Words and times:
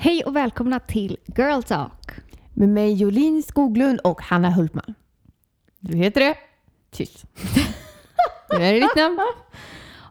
Hej 0.00 0.22
och 0.24 0.36
välkomna 0.36 0.80
till 0.80 1.16
Girl 1.36 1.62
Talk. 1.62 2.10
Med 2.54 2.68
mig 2.68 2.92
Jolin 2.94 3.42
Skoglund 3.42 4.00
och 4.00 4.22
Hanna 4.22 4.50
Hultman. 4.50 4.94
Du 5.80 5.96
heter 5.96 6.20
det? 6.20 6.34
Tyst. 6.90 7.24
Nu 8.58 8.64
är 8.64 8.72
det 8.72 8.80
ditt 8.80 8.96
namn. 8.96 9.18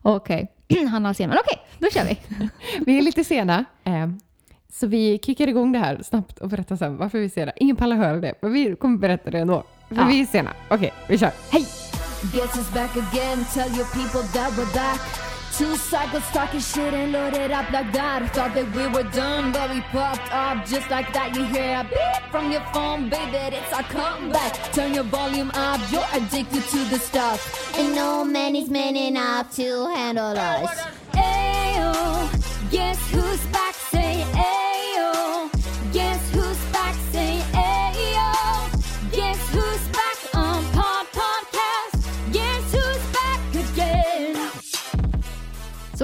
Okej, 0.01 0.51
Hanna 0.91 1.09
Alsén. 1.09 1.29
Men 1.29 1.37
okej, 1.45 1.59
då 1.79 1.89
kör 1.89 2.05
vi. 2.05 2.19
Vi 2.85 2.97
är 2.97 3.01
lite 3.01 3.23
sena. 3.23 3.65
eh, 3.83 4.07
Så 4.73 4.87
vi 4.87 5.19
kickar 5.25 5.47
igång 5.47 5.71
det 5.71 5.79
här 5.79 6.03
snabbt 6.03 6.39
och 6.39 6.49
berättar 6.49 6.75
sen 6.75 6.97
varför 6.97 7.17
vi 7.19 7.25
är 7.25 7.29
sena. 7.29 7.51
Ingen 7.55 7.75
pallar 7.75 7.95
höra 7.95 8.17
det, 8.19 8.33
men 8.41 8.53
vi 8.53 8.75
kommer 8.75 8.97
berätta 8.97 9.31
det 9.31 9.39
ändå. 9.39 9.63
För 9.87 9.95
Ja. 9.95 10.05
vi 10.09 10.21
är 10.21 10.25
sena. 10.25 10.53
Okej, 10.69 10.93
vi 11.07 11.17
kör. 11.17 11.31
Hej! 11.51 11.65
Two 15.57 15.75
cycles 15.75 16.23
talking 16.27 16.59
shit 16.59 16.93
and 16.93 17.11
loaded 17.11 17.49
up 17.49 17.71
like 17.71 17.91
that. 17.91 18.31
Thought 18.35 18.53
that 18.53 18.71
we 18.75 18.85
were 18.85 19.09
done, 19.09 19.51
but 19.51 19.71
we 19.71 19.81
popped 19.81 20.31
up 20.31 20.63
just 20.67 20.87
like 20.91 21.11
that. 21.13 21.35
You 21.35 21.45
hear 21.45 21.81
a 21.81 21.83
beep 21.83 22.29
from 22.29 22.51
your 22.51 22.61
phone, 22.71 23.09
baby, 23.09 23.55
it's 23.55 23.73
our 23.73 23.81
comeback. 23.81 24.53
Turn 24.71 24.93
your 24.93 25.05
volume 25.05 25.49
up, 25.55 25.81
you're 25.91 26.05
addicted 26.13 26.61
to 26.61 26.77
the 26.91 26.99
stuff. 26.99 27.75
And 27.75 27.95
no 27.95 28.23
man 28.23 28.55
is 28.55 28.69
man 28.69 28.95
enough 28.95 29.55
to 29.55 29.87
handle 29.95 30.37
us. 30.37 30.79
Ayo, 31.13 32.69
guess 32.69 32.99
who's 33.09 33.43
back? 33.47 33.73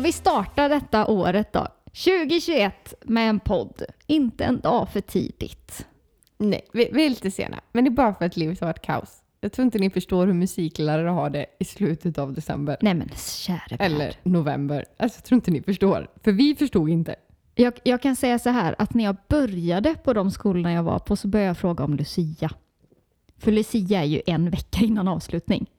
Vi 0.04 0.12
startar 0.12 0.70
detta 0.70 1.08
året 1.08 1.54
då, 1.54 1.68
2021, 1.86 2.94
med 3.02 3.30
en 3.30 3.40
podd. 3.40 3.84
Inte 4.08 4.44
en 4.44 4.60
dag 4.60 4.90
för 4.90 5.02
tidigt. 5.02 5.88
Nej, 6.38 6.62
vi, 6.74 6.90
vi 6.94 7.06
är 7.06 7.10
lite 7.10 7.32
sena. 7.32 7.60
Men 7.72 7.84
det 7.84 7.90
är 7.90 7.92
bara 7.92 8.14
för 8.14 8.26
att 8.26 8.38
livet 8.38 8.60
har 8.60 8.68
varit 8.68 8.82
kaos. 8.82 9.24
Jag 9.42 9.52
tror 9.52 9.66
inte 9.66 9.80
ni 9.80 9.90
förstår 9.90 10.28
hur 10.28 10.34
musiklärare 10.34 11.10
har 11.10 11.30
det 11.30 11.46
i 11.60 11.66
slutet 11.66 12.18
av 12.18 12.34
december. 12.34 12.78
Nej 12.82 12.94
men 12.94 13.10
käre 13.16 13.60
värld. 13.70 13.82
Eller 13.82 14.16
november. 14.24 14.86
Alltså 14.98 15.18
jag 15.18 15.24
tror 15.26 15.36
inte 15.36 15.52
ni 15.52 15.62
förstår. 15.62 16.08
För 16.24 16.32
vi 16.32 16.56
förstod 16.56 16.90
inte. 16.90 17.16
Jag, 17.56 17.74
jag 17.84 18.02
kan 18.02 18.16
säga 18.16 18.40
så 18.40 18.50
här 18.50 18.76
att 18.78 18.94
när 18.94 19.04
jag 19.04 19.16
började 19.28 19.96
på 20.04 20.14
de 20.14 20.32
skolorna 20.32 20.74
jag 20.74 20.84
var 20.84 21.00
på 21.00 21.16
så 21.16 21.28
började 21.28 21.48
jag 21.48 21.58
fråga 21.58 21.84
om 21.84 21.96
Lucia. 21.96 22.52
För 23.38 23.52
Lucia 23.52 24.02
är 24.02 24.06
ju 24.06 24.22
en 24.26 24.50
vecka 24.50 24.86
innan 24.86 25.08
avslutning. 25.08 25.70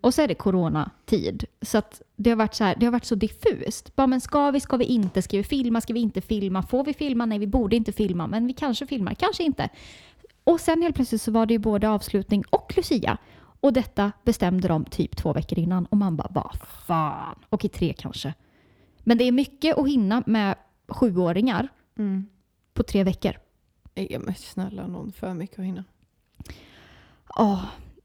Och 0.00 0.14
så 0.14 0.22
är 0.22 0.28
det 0.28 0.34
coronatid. 0.34 1.44
Så 1.62 1.78
att 1.78 2.02
det 2.16 2.30
har 2.30 2.36
varit 2.36 2.54
så 2.54 2.64
här, 2.64 2.76
det 2.80 2.86
har 2.86 2.92
varit 2.92 3.04
så 3.04 3.14
diffust. 3.14 3.96
Bara, 3.96 4.06
men 4.06 4.20
ska 4.20 4.50
vi, 4.50 4.60
ska 4.60 4.76
vi 4.76 4.84
inte? 4.84 5.22
Ska 5.22 5.36
vi 5.36 5.44
filma? 5.44 5.80
Ska 5.80 5.92
vi 5.92 6.00
inte 6.00 6.20
filma? 6.20 6.62
Får 6.62 6.84
vi 6.84 6.94
filma? 6.94 7.26
Nej, 7.26 7.38
vi 7.38 7.46
borde 7.46 7.76
inte 7.76 7.92
filma. 7.92 8.26
Men 8.26 8.46
vi 8.46 8.52
kanske 8.52 8.86
filmar, 8.86 9.14
kanske 9.14 9.42
inte. 9.42 9.68
Och 10.44 10.60
sen 10.60 10.82
helt 10.82 10.94
plötsligt 10.96 11.22
så 11.22 11.30
var 11.30 11.46
det 11.46 11.54
ju 11.54 11.58
både 11.58 11.88
avslutning 11.88 12.44
och 12.50 12.72
Lucia. 12.76 13.18
Och 13.60 13.72
detta 13.72 14.12
bestämde 14.24 14.68
de 14.68 14.84
typ 14.84 15.16
två 15.16 15.32
veckor 15.32 15.58
innan. 15.58 15.86
Och 15.86 15.96
man 15.96 16.16
bara, 16.16 16.28
vad 16.30 16.58
fan? 16.86 17.38
Och 17.48 17.64
i 17.64 17.68
tre 17.68 17.94
kanske. 17.98 18.34
Men 18.98 19.18
det 19.18 19.24
är 19.24 19.32
mycket 19.32 19.78
att 19.78 19.88
hinna 19.88 20.22
med 20.26 20.56
sjuåringar 20.88 21.68
på 22.74 22.82
tre 22.82 23.04
veckor. 23.04 23.32
Ja, 23.94 24.18
men 24.18 24.34
snälla 24.34 24.86
någon, 24.86 25.12
för 25.12 25.34
mycket 25.34 25.58
att 25.58 25.64
hinna. 25.64 25.84
Och 27.26 27.58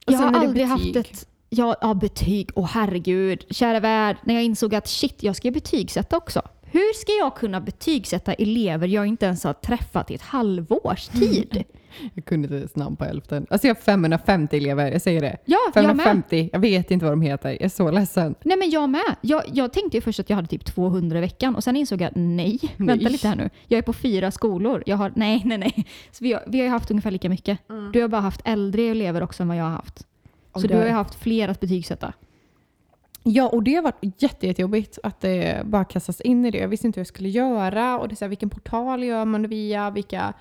jag 0.05 0.17
har 0.17 0.33
aldrig 0.33 0.67
betyg. 0.67 0.95
haft 0.95 0.95
ett... 0.95 1.27
Ja, 1.49 1.75
ja, 1.81 1.93
betyg. 1.93 2.49
Åh 2.55 2.69
herregud. 2.73 3.45
Kära 3.49 3.79
värld, 3.79 4.17
när 4.23 4.33
jag 4.33 4.43
insåg 4.43 4.75
att 4.75 4.87
shit, 4.87 5.23
jag 5.23 5.35
ska 5.35 5.51
betygsätta 5.51 6.17
också. 6.17 6.41
Hur 6.63 6.93
ska 6.93 7.11
jag 7.11 7.35
kunna 7.35 7.61
betygsätta 7.61 8.33
elever 8.33 8.87
jag 8.87 9.05
inte 9.05 9.25
ens 9.25 9.43
har 9.43 9.53
träffat 9.53 10.11
i 10.11 10.15
ett 10.15 10.21
halvårs 10.21 11.07
tid? 11.07 11.63
Jag 12.13 12.25
kunde 12.25 12.55
inte 12.57 12.67
snabb 12.67 12.97
på 12.99 13.05
hälften. 13.05 13.47
Alltså 13.49 13.67
jag 13.67 13.75
har 13.75 13.81
550 13.81 14.57
elever, 14.57 14.91
jag 14.91 15.01
säger 15.01 15.21
det. 15.21 15.37
Ja, 15.45 15.57
jag 15.73 15.83
med. 15.83 16.05
550, 16.05 16.49
jag 16.53 16.59
vet 16.59 16.91
inte 16.91 17.05
vad 17.05 17.11
de 17.11 17.21
heter. 17.21 17.49
Jag 17.49 17.61
är 17.61 17.69
så 17.69 17.91
ledsen. 17.91 18.35
Nej 18.43 18.57
men 18.57 18.69
jag 18.69 18.89
med. 18.89 19.15
Jag, 19.21 19.43
jag 19.53 19.73
tänkte 19.73 19.97
ju 19.97 20.01
först 20.01 20.19
att 20.19 20.29
jag 20.29 20.35
hade 20.35 20.47
typ 20.47 20.65
200 20.65 21.17
i 21.17 21.21
veckan 21.21 21.55
och 21.55 21.63
sen 21.63 21.75
insåg 21.75 22.01
jag 22.01 22.11
nej, 22.15 22.59
vänta 22.77 23.09
lite 23.09 23.27
här 23.27 23.35
nu. 23.35 23.49
Jag 23.67 23.77
är 23.77 23.81
på 23.81 23.93
fyra 23.93 24.31
skolor. 24.31 24.83
Jag 24.85 24.97
har, 24.97 25.13
nej, 25.15 25.41
nej, 25.45 25.57
nej. 25.57 25.85
Så 26.11 26.23
vi, 26.23 26.33
har, 26.33 26.43
vi 26.47 26.57
har 26.57 26.65
ju 26.65 26.71
haft 26.71 26.91
ungefär 26.91 27.11
lika 27.11 27.29
mycket. 27.29 27.59
Du 27.93 28.01
har 28.01 28.07
bara 28.07 28.21
haft 28.21 28.41
äldre 28.45 28.81
elever 28.81 29.23
också 29.23 29.43
än 29.43 29.47
vad 29.47 29.57
jag 29.57 29.63
har 29.63 29.71
haft. 29.71 30.07
Så 30.55 30.67
du 30.67 30.75
har 30.75 30.85
ju 30.85 30.91
haft 30.91 31.15
fler 31.15 31.47
att 31.47 31.59
betygsätta. 31.59 32.13
Ja, 33.23 33.49
och 33.49 33.63
det 33.63 33.75
har 33.75 33.83
varit 33.83 34.21
jätte, 34.21 34.47
jättejobbigt 34.47 34.99
att 35.03 35.21
det 35.21 35.65
bara 35.65 35.85
kastas 35.85 36.21
in 36.21 36.45
i 36.45 36.51
det. 36.51 36.57
Jag 36.57 36.67
visste 36.67 36.87
inte 36.87 36.97
hur 36.97 37.01
jag 37.01 37.07
skulle 37.07 37.29
göra. 37.29 37.99
Och 37.99 38.07
det 38.07 38.13
är 38.13 38.15
så 38.15 38.25
här, 38.25 38.29
vilken 38.29 38.49
portal 38.49 39.03
gör 39.03 39.25
man 39.25 39.41
det 39.41 39.47
via? 39.47 39.89
Vilka 39.89 40.33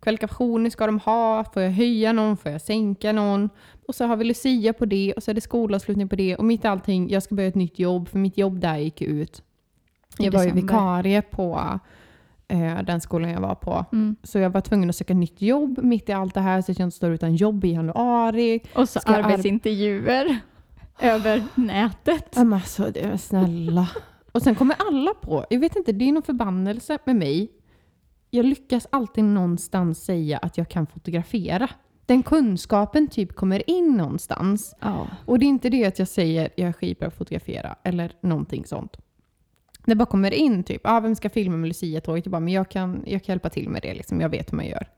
kvalifikationer 0.00 0.70
ska 0.70 0.86
de 0.86 0.98
ha? 0.98 1.44
Får 1.44 1.62
jag 1.62 1.70
höja 1.70 2.12
någon? 2.12 2.36
Får 2.36 2.52
jag 2.52 2.60
sänka 2.60 3.12
någon? 3.12 3.50
Och 3.88 3.94
så 3.94 4.04
har 4.04 4.16
vi 4.16 4.24
Lucia 4.24 4.72
på 4.72 4.84
det 4.84 5.12
och 5.16 5.22
så 5.22 5.30
är 5.30 5.34
det 5.34 5.40
skolavslutning 5.40 6.08
på 6.08 6.16
det. 6.16 6.36
Och 6.36 6.44
mitt 6.44 6.64
i 6.64 6.68
allting, 6.68 7.10
jag 7.10 7.22
ska 7.22 7.34
börja 7.34 7.48
ett 7.48 7.54
nytt 7.54 7.78
jobb 7.78 8.08
för 8.08 8.18
mitt 8.18 8.38
jobb 8.38 8.60
där 8.60 8.76
gick 8.76 9.02
ut. 9.02 9.42
Jag 10.18 10.32
var 10.32 10.44
ju 10.44 10.50
vikarie 10.50 11.22
på 11.22 11.80
eh, 12.48 12.82
den 12.82 13.00
skolan 13.00 13.30
jag 13.30 13.40
var 13.40 13.54
på. 13.54 13.84
Mm. 13.92 14.16
Så 14.22 14.38
jag 14.38 14.50
var 14.50 14.60
tvungen 14.60 14.88
att 14.90 14.96
söka 14.96 15.14
nytt 15.14 15.42
jobb 15.42 15.78
mitt 15.82 16.08
i 16.08 16.12
allt 16.12 16.34
det 16.34 16.40
här 16.40 16.62
så 16.62 16.72
att 16.72 16.78
jag 16.78 16.86
inte 16.86 16.96
står 16.96 17.10
utan 17.10 17.36
jobb 17.36 17.64
i 17.64 17.72
januari. 17.72 18.60
Och 18.74 18.88
så 18.88 19.00
Ska 19.00 19.14
arbetsintervjuer 19.14 20.38
över 21.00 21.44
nätet. 21.54 22.36
Men 22.36 22.52
alltså, 22.52 22.90
det 22.90 23.00
är 23.00 23.16
snälla. 23.16 23.88
Och 24.32 24.42
sen 24.42 24.54
kommer 24.54 24.76
alla 24.78 25.14
på, 25.14 25.44
jag 25.50 25.60
vet 25.60 25.76
inte, 25.76 25.92
det 25.92 26.08
är 26.08 26.12
någon 26.12 26.22
förbannelse 26.22 26.98
med 27.04 27.16
mig. 27.16 27.50
Jag 28.30 28.44
lyckas 28.44 28.86
alltid 28.90 29.24
någonstans 29.24 30.04
säga 30.04 30.38
att 30.38 30.58
jag 30.58 30.68
kan 30.68 30.86
fotografera. 30.86 31.68
Den 32.06 32.22
kunskapen 32.22 33.08
typ 33.08 33.34
kommer 33.34 33.70
in 33.70 33.96
någonstans. 33.96 34.74
Ja. 34.80 35.06
Och 35.24 35.38
det 35.38 35.46
är 35.46 35.48
inte 35.48 35.68
det 35.68 35.84
att 35.84 35.98
jag 35.98 36.08
säger 36.08 36.50
jag 36.56 36.68
är 36.68 36.72
skitbra 36.72 37.06
på 37.06 37.08
att 37.08 37.18
fotografera 37.18 37.76
eller 37.82 38.12
någonting 38.20 38.64
sånt. 38.66 38.96
Det 39.86 39.94
bara 39.94 40.06
kommer 40.06 40.34
in 40.34 40.64
typ, 40.64 40.80
ah, 40.84 41.00
vem 41.00 41.14
ska 41.14 41.30
filma 41.30 41.56
med 41.56 41.68
Lucia-tåget? 41.68 42.26
Jag 42.26 42.30
bara, 42.30 42.40
men 42.40 42.52
jag 42.52 42.68
kan, 42.70 43.02
jag 43.06 43.24
kan 43.24 43.32
hjälpa 43.32 43.48
till 43.50 43.68
med 43.68 43.82
det, 43.82 43.94
liksom. 43.94 44.20
jag 44.20 44.28
vet 44.28 44.52
hur 44.52 44.56
man 44.56 44.66
gör. 44.66 44.88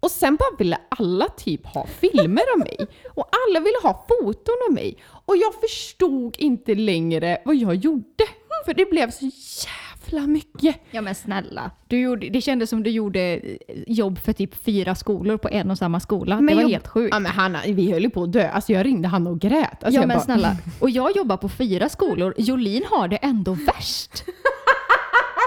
Och 0.00 0.10
sen 0.10 0.36
bara 0.36 0.56
ville 0.58 0.78
alla 0.88 1.28
typ 1.28 1.66
ha 1.66 1.86
filmer 1.86 2.42
av 2.54 2.58
mig. 2.58 2.86
Och 3.08 3.28
alla 3.30 3.60
ville 3.60 3.76
ha 3.82 4.06
foton 4.08 4.54
av 4.68 4.74
mig. 4.74 4.96
Och 5.04 5.36
jag 5.36 5.54
förstod 5.54 6.36
inte 6.38 6.74
längre 6.74 7.42
vad 7.44 7.56
jag 7.56 7.74
gjorde. 7.74 8.24
För 8.64 8.74
det 8.74 8.90
blev 8.90 9.10
så 9.10 9.24
jävla 9.24 9.91
mycket. 10.20 10.76
ja 10.90 11.00
men 11.00 11.14
snälla. 11.14 11.70
Du 11.88 12.00
gjorde, 12.00 12.28
det 12.28 12.40
kändes 12.40 12.70
som 12.70 12.82
du 12.82 12.90
gjorde 12.90 13.20
eh, 13.20 13.56
jobb 13.86 14.18
för 14.18 14.32
typ 14.32 14.54
fyra 14.64 14.94
skolor 14.94 15.36
på 15.36 15.48
en 15.48 15.70
och 15.70 15.78
samma 15.78 16.00
skola. 16.00 16.36
det 16.36 16.54
var 16.54 16.62
jag- 16.62 16.68
helt 16.68 16.88
sjukt. 16.88 17.14
Ja 17.14 17.18
men 17.18 17.32
Hanna, 17.32 17.60
vi 17.66 17.92
höll 17.92 18.02
ju 18.02 18.10
på 18.10 18.22
att 18.22 18.32
dö. 18.32 18.48
Alltså 18.48 18.72
jag 18.72 18.86
ringde 18.86 19.08
Hanna 19.08 19.30
och 19.30 19.40
grät. 19.40 19.84
Alltså, 19.84 20.00
ja 20.00 20.06
men 20.06 20.16
bara, 20.16 20.24
snälla. 20.24 20.56
Och 20.80 20.90
jag 20.90 21.16
jobbar 21.16 21.36
på 21.36 21.48
fyra 21.48 21.88
skolor. 21.88 22.34
Jolin 22.38 22.82
har 22.90 23.08
det 23.08 23.16
ändå 23.16 23.52
värst. 23.52 24.24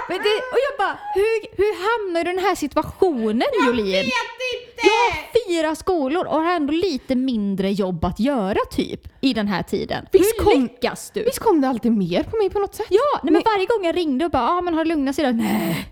Men 0.10 0.18
det, 0.18 0.36
och 0.54 0.60
jag 0.68 0.78
bara, 0.78 0.98
hur, 1.14 1.58
hur 1.58 1.74
hamnar 1.86 2.24
du 2.24 2.32
i 2.32 2.34
den 2.36 2.44
här 2.46 2.56
situationen 2.56 3.48
Jolin? 3.68 3.86
Jag 3.88 3.96
vet 4.02 4.42
inte! 4.56 4.82
Jag 4.88 5.16
har 5.16 5.48
fyra 5.48 5.76
skolor 5.76 6.26
och 6.26 6.42
har 6.42 6.56
ändå 6.56 6.74
lite 6.74 7.16
mindre 7.16 7.72
jobb 7.72 8.06
att 8.06 8.20
göra 8.20 8.60
typ 8.72 9.02
i 9.22 9.34
den 9.34 9.48
här 9.48 9.64
tiden. 9.64 10.06
Visst 10.12 10.34
hur 10.40 10.44
kom- 10.44 10.62
lyckas 10.64 11.12
du? 11.14 11.24
Visst 11.24 11.40
kom 11.40 11.62
det 11.62 11.68
alltid 11.68 11.92
mer 11.92 12.24
på 12.24 12.38
mig 12.38 12.50
på 12.50 12.60
något 12.60 12.76
sätt? 12.76 12.86
Ja, 12.90 13.20
nej, 13.24 13.34
men 13.34 13.42
varje 13.46 13.66
gång 13.66 13.86
jag 13.86 13.96
ringde 13.98 14.26
och 14.26 14.32
bara, 14.32 14.50
ah, 14.50 14.62
men 14.62 14.74
har 14.74 14.84
det 14.86 14.90
lugnat 14.90 15.16
sig? 15.16 15.34
Nej, 15.34 15.88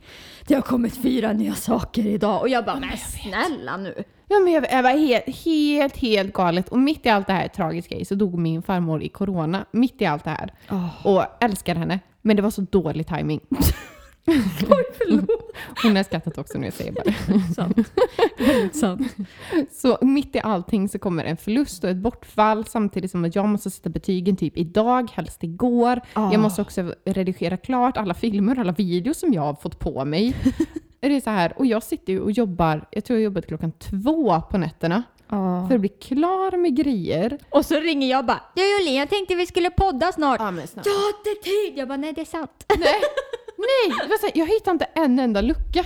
det 0.48 0.54
har 0.56 0.62
kommit 0.62 0.96
fyra 0.98 1.34
nya 1.34 1.56
saker 1.56 2.06
idag. 2.08 2.42
Och 2.42 2.50
jag 2.50 2.66
bara, 2.66 2.80
men 2.80 2.98
snälla 2.98 3.78
nu. 3.78 4.04
Ja, 4.28 4.40
men 4.40 4.54
jag, 4.54 4.66
jag 4.72 4.84
var 4.84 4.90
helt, 4.92 5.46
helt, 5.46 5.98
helt 5.98 6.34
galet. 6.34 6.70
Och 6.70 6.80
mitt 6.80 7.06
i 7.06 7.10
allt 7.10 7.28
det 7.28 7.34
här 7.34 7.48
tragiska 7.48 7.96
i 7.96 8.06
så 8.06 8.16
dog 8.16 8.38
min 8.40 8.64
farmor 8.64 9.04
i 9.04 9.10
corona. 9.10 9.66
Mitt 9.72 10.02
i 10.02 10.06
allt 10.06 10.24
det 10.24 10.30
här. 10.30 10.54
Och 11.04 11.24
älskar 11.44 11.76
henne. 11.76 12.00
Men 12.22 12.36
det 12.36 12.42
var 12.42 12.50
så 12.50 12.62
dålig 12.62 13.08
timing. 13.08 13.40
Oj, 14.70 14.86
förlåt. 14.98 15.56
Hon 15.84 15.96
har 15.96 16.04
skrattat 16.04 16.38
också 16.38 16.58
när 16.58 16.68
jag 16.68 16.74
säger 16.74 16.92
bara. 16.92 17.14
Sant. 17.56 17.78
Sant. 18.76 19.16
Så 19.72 19.98
mitt 20.02 20.36
i 20.36 20.40
allting 20.40 20.90
så 20.90 21.00
kommer 21.00 21.26
en 21.26 21.38
förlust 21.38 21.84
och 21.84 21.90
ett 21.90 21.98
bortfall 21.98 22.66
samtidigt 22.66 23.12
som 23.12 23.26
att 23.26 23.36
jag 23.36 23.48
måste 23.48 23.70
sätta 23.72 23.90
betygen 23.90 24.36
typ 24.36 24.58
idag, 24.58 25.12
helst 25.14 25.44
igår. 25.44 26.02
Ah. 26.14 26.32
Jag 26.32 26.42
måste 26.42 26.62
också 26.62 26.94
redigera 27.06 27.58
klart 27.58 27.98
alla 27.98 28.14
filmer, 28.14 28.60
alla 28.60 28.72
videos 28.72 29.20
som 29.20 29.34
jag 29.34 29.42
har 29.42 29.56
fått 29.56 29.80
på 29.80 30.06
mig. 30.06 30.36
det 31.00 31.16
är 31.16 31.22
så 31.22 31.30
här, 31.30 31.54
och 31.58 31.66
jag 31.66 31.84
sitter 31.84 32.14
ju 32.14 32.20
och 32.20 32.32
jobbar, 32.32 32.88
jag 32.92 33.06
tror 33.06 33.20
jag 33.20 33.24
jobbat 33.24 33.48
klockan 33.48 33.72
två 33.72 34.42
på 34.42 34.58
nätterna 34.58 35.04
för 35.68 35.76
att 35.76 35.80
bli 35.82 35.90
klar 35.90 36.58
med 36.58 36.76
grejer. 36.76 37.38
Och 37.50 37.66
så 37.66 37.80
ringer 37.80 38.10
jag 38.10 38.26
bara, 38.26 38.42
du 38.56 38.72
Jolin, 38.72 38.96
jag 38.96 39.10
tänkte 39.10 39.36
vi 39.36 39.46
skulle 39.46 39.70
podda 39.70 40.12
snart. 40.12 40.40
Ja, 40.40 40.52
men 40.52 40.68
snabbt. 40.68 40.88
Jag 40.88 40.94
har 40.94 41.08
inte 41.08 41.44
tid. 41.44 41.80
Jag 41.80 41.88
bara, 41.88 41.98
nej 41.98 42.14
det 42.14 42.22
är 42.22 42.26
sant. 42.26 42.66
Nej, 42.80 43.02
nej 43.64 43.98
det 44.04 44.10
var 44.10 44.18
så 44.18 44.26
här, 44.26 44.34
jag 44.36 44.48
hittade 44.48 44.72
inte 44.72 44.86
en 44.86 45.20
enda 45.20 45.42
lucka. 45.42 45.86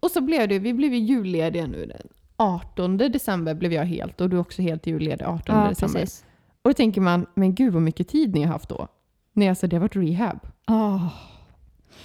Och 0.00 0.10
så 0.10 0.20
blev 0.20 0.48
det, 0.48 0.58
vi 0.58 0.74
blev 0.74 0.94
ju 0.94 0.98
jullediga 0.98 1.66
nu 1.66 1.86
den 1.86 2.08
18 2.36 2.96
december 2.96 3.54
blev 3.54 3.72
jag 3.72 3.84
helt 3.84 4.20
och 4.20 4.30
du 4.30 4.38
också 4.38 4.62
helt 4.62 4.86
julledig 4.86 5.26
18 5.26 5.68
december. 5.68 6.02
Och 6.62 6.70
då 6.70 6.74
tänker 6.74 7.00
man, 7.00 7.26
men 7.34 7.54
gud 7.54 7.72
vad 7.72 7.82
mycket 7.82 8.08
tid 8.08 8.34
ni 8.34 8.42
har 8.42 8.52
haft 8.52 8.68
då. 8.68 8.88
Nej, 9.32 9.48
alltså 9.48 9.66
det 9.66 9.76
har 9.76 9.80
varit 9.80 9.96
rehab. 9.96 10.38
Åh. 10.68 11.06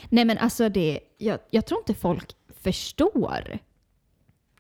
Nej 0.10 0.26
men 0.26 0.38
alltså 0.38 0.70
det, 0.70 1.00
jag, 1.18 1.40
jag 1.50 1.66
tror 1.66 1.80
inte 1.80 1.94
folk 1.94 2.36
förstår. 2.64 3.60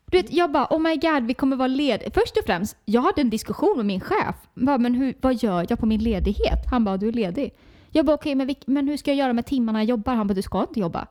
Du 0.06 0.18
vet, 0.18 0.34
jag 0.34 0.52
bara, 0.52 0.68
oh 0.70 0.80
my 0.80 0.96
god, 0.96 1.24
vi 1.24 1.34
kommer 1.34 1.56
vara 1.56 1.68
lediga. 1.68 2.12
Först 2.14 2.38
och 2.38 2.46
främst, 2.46 2.78
jag 2.86 3.02
hade 3.02 3.22
en 3.22 3.30
diskussion 3.30 3.78
med 3.78 3.86
min 3.86 4.02
chef. 4.02 4.36
Bara, 4.54 4.78
men 4.78 4.94
hur, 4.94 5.14
vad 5.22 5.36
gör 5.44 5.66
jag 5.70 5.80
på 5.80 5.86
min 5.86 6.04
ledighet? 6.04 6.66
Han 6.72 6.84
bara, 6.84 6.98
du 6.98 7.08
är 7.08 7.12
ledig. 7.12 7.54
Jag 7.96 8.06
bara, 8.06 8.14
okej, 8.16 8.36
men, 8.36 8.50
vilk- 8.50 8.64
men 8.68 8.88
hur 8.88 8.98
ska 8.98 9.12
jag 9.12 9.18
göra 9.18 9.34
med 9.34 9.46
timmarna 9.46 9.80
jag 9.80 9.90
jobbar? 9.90 10.16
Han 10.16 10.28
bara, 10.28 10.34
du 10.34 10.42
ska 10.42 10.62
inte 10.62 10.80
jobba. 10.80 11.08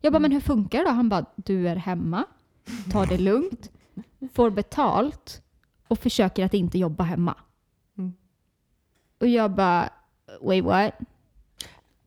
Jag 0.00 0.12
bara, 0.12 0.18
men 0.18 0.32
hur 0.32 0.40
funkar 0.40 0.78
det 0.78 0.84
då? 0.84 0.90
Han 0.90 1.08
bara, 1.08 1.24
du 1.36 1.68
är 1.68 1.76
hemma, 1.76 2.24
tar 2.92 3.06
det 3.06 3.18
lugnt, 3.18 3.70
får 4.32 4.50
betalt 4.50 5.42
och 5.88 5.98
försöker 5.98 6.44
att 6.44 6.54
inte 6.54 6.78
jobba 6.78 7.04
hemma. 7.04 7.34
Mm. 7.98 8.12
Och 9.20 9.26
jag 9.26 9.50
bara, 9.54 9.88
wait 10.40 10.64
what? 10.64 10.92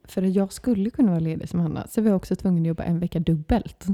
För 0.04 0.24
att 0.24 0.34
jag 0.36 0.54
skulle 0.54 0.90
kunna 0.90 1.10
vara 1.12 1.20
ledig 1.20 1.50
som 1.50 1.60
Hanna 1.60 1.88
så 1.88 2.02
var 2.02 2.10
jag 2.10 2.16
också 2.16 2.36
tvungen 2.36 2.64
att 2.64 2.68
jobba 2.68 2.84
en 2.84 3.00
vecka 3.00 3.20
dubbelt. 3.20 3.86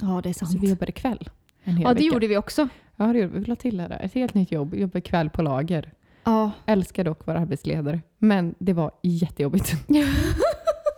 Ja, 0.00 0.20
det 0.22 0.28
är 0.28 0.32
sant. 0.34 0.52
Så 0.52 0.58
vi 0.58 0.70
jobbade 0.70 0.92
kväll. 0.92 1.30
En 1.64 1.76
hel 1.76 1.82
Ja, 1.82 1.88
det 1.88 1.94
vecka. 1.94 2.04
gjorde 2.14 2.26
vi 2.26 2.36
också. 2.36 2.68
Ja, 2.96 3.04
det 3.12 3.18
gjorde 3.18 3.32
vi. 3.32 3.38
Vi 3.38 3.44
la 3.44 3.56
till 3.56 3.76
det 3.76 3.88
där. 3.88 4.00
Ett 4.00 4.14
helt 4.14 4.34
nytt 4.34 4.52
jobb. 4.52 4.74
Jobba 4.74 5.00
kväll 5.00 5.30
på 5.30 5.42
lager. 5.42 5.92
Ja, 6.24 6.50
Älskar 6.66 7.04
dock 7.04 7.20
att 7.20 7.26
vara 7.26 7.38
arbetsledare. 7.38 8.00
Men 8.18 8.54
det 8.58 8.72
var 8.72 8.90
jättejobbigt. 9.02 9.74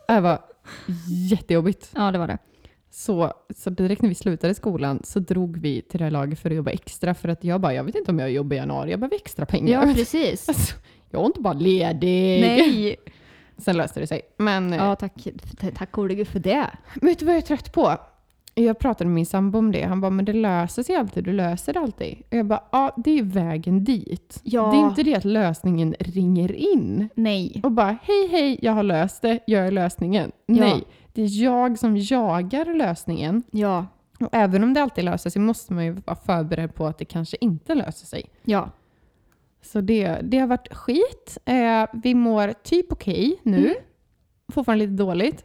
det 0.08 0.20
var 0.20 0.40
jättejobbigt. 1.30 1.90
ja 1.94 2.12
det 2.12 2.18
var 2.18 2.26
det. 2.26 2.38
Så, 2.90 3.32
så 3.56 3.70
direkt 3.70 4.02
när 4.02 4.08
vi 4.08 4.14
slutade 4.14 4.54
skolan 4.54 5.00
så 5.04 5.18
drog 5.20 5.56
vi 5.58 5.82
till 5.82 5.98
det 5.98 6.04
här 6.04 6.10
laget 6.10 6.38
för 6.40 6.50
att 6.50 6.56
jobba 6.56 6.70
extra. 6.70 7.14
För 7.14 7.28
att 7.28 7.44
jag 7.44 7.60
bara, 7.60 7.74
jag 7.74 7.84
vet 7.84 7.94
inte 7.94 8.10
om 8.10 8.18
jag 8.18 8.30
jobbar 8.30 8.54
i 8.54 8.58
januari. 8.58 8.90
Jag 8.90 9.00
behöver 9.00 9.16
extra 9.16 9.46
pengar. 9.46 9.86
Ja, 9.86 9.94
precis. 9.94 10.48
Alltså, 10.48 10.74
jag 11.10 11.22
är 11.22 11.26
inte 11.26 11.40
bara 11.40 11.54
ledig. 11.54 12.40
Nej. 12.40 12.96
Sen 13.58 13.76
löste 13.76 14.00
det 14.00 14.06
sig. 14.06 14.20
Men, 14.36 14.72
Ja, 14.72 14.96
tack, 14.96 15.12
tack 15.74 15.92
gode 15.92 16.14
gud 16.14 16.28
för 16.28 16.38
det. 16.38 16.70
Men 16.94 17.08
vet 17.08 17.18
du 17.18 17.24
vad 17.24 17.34
jag 17.34 17.42
är 17.42 17.46
trött 17.46 17.72
på? 17.72 17.96
Jag 18.58 18.78
pratade 18.78 19.08
med 19.08 19.14
min 19.14 19.26
sambo 19.26 19.58
om 19.58 19.72
det. 19.72 19.82
Han 19.82 20.00
bara, 20.00 20.10
men 20.10 20.24
det 20.24 20.32
löser 20.32 20.82
sig 20.82 20.96
alltid. 20.96 21.24
Du 21.24 21.32
löser 21.32 21.72
det 21.72 21.80
alltid. 21.80 22.22
Och 22.30 22.36
jag 22.36 22.46
bara, 22.46 22.62
ja 22.72 22.94
det 22.96 23.18
är 23.18 23.22
vägen 23.22 23.84
dit. 23.84 24.40
Ja. 24.42 24.70
Det 24.70 24.76
är 24.76 24.88
inte 24.88 25.02
det 25.02 25.14
att 25.14 25.24
lösningen 25.24 25.94
ringer 25.98 26.52
in. 26.52 27.08
Nej. 27.14 27.60
Och 27.64 27.72
bara, 27.72 27.98
hej 28.02 28.28
hej, 28.30 28.58
jag 28.62 28.72
har 28.72 28.82
löst 28.82 29.22
det. 29.22 29.38
Jag 29.46 29.66
är 29.66 29.70
lösningen. 29.70 30.32
Nej, 30.46 30.84
det 31.12 31.22
är 31.22 31.42
jag 31.42 31.78
som 31.78 31.96
jagar 31.96 32.74
lösningen. 32.74 33.42
Ja. 33.50 33.86
Och 34.20 34.28
även 34.32 34.64
om 34.64 34.74
det 34.74 34.82
alltid 34.82 35.04
löser 35.04 35.30
sig 35.30 35.42
måste 35.42 35.72
man 35.72 35.84
ju 35.84 35.92
vara 35.92 36.16
förberedd 36.16 36.74
på 36.74 36.86
att 36.86 36.98
det 36.98 37.04
kanske 37.04 37.36
inte 37.40 37.74
löser 37.74 38.06
sig. 38.06 38.24
Ja. 38.44 38.70
Så 39.62 39.80
det, 39.80 40.18
det 40.22 40.38
har 40.38 40.46
varit 40.46 40.74
skit. 40.74 41.38
Eh, 41.44 41.86
vi 41.92 42.14
mår 42.14 42.52
typ 42.62 42.92
okej 42.92 43.40
nu. 43.42 43.58
Mm. 43.58 43.74
Fortfarande 44.52 44.86
lite 44.86 45.02
dåligt. 45.02 45.44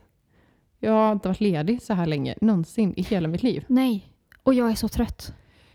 Jag 0.83 0.91
har 0.91 1.11
inte 1.11 1.27
varit 1.27 1.39
ledig 1.39 1.81
så 1.81 1.93
här 1.93 2.05
länge 2.05 2.35
någonsin 2.41 2.93
i 2.97 3.01
hela 3.01 3.27
mitt 3.27 3.43
liv. 3.43 3.65
Nej. 3.67 4.07
Och 4.43 4.53
jag 4.53 4.71
är 4.71 4.75
så 4.75 4.87
trött. 4.87 5.33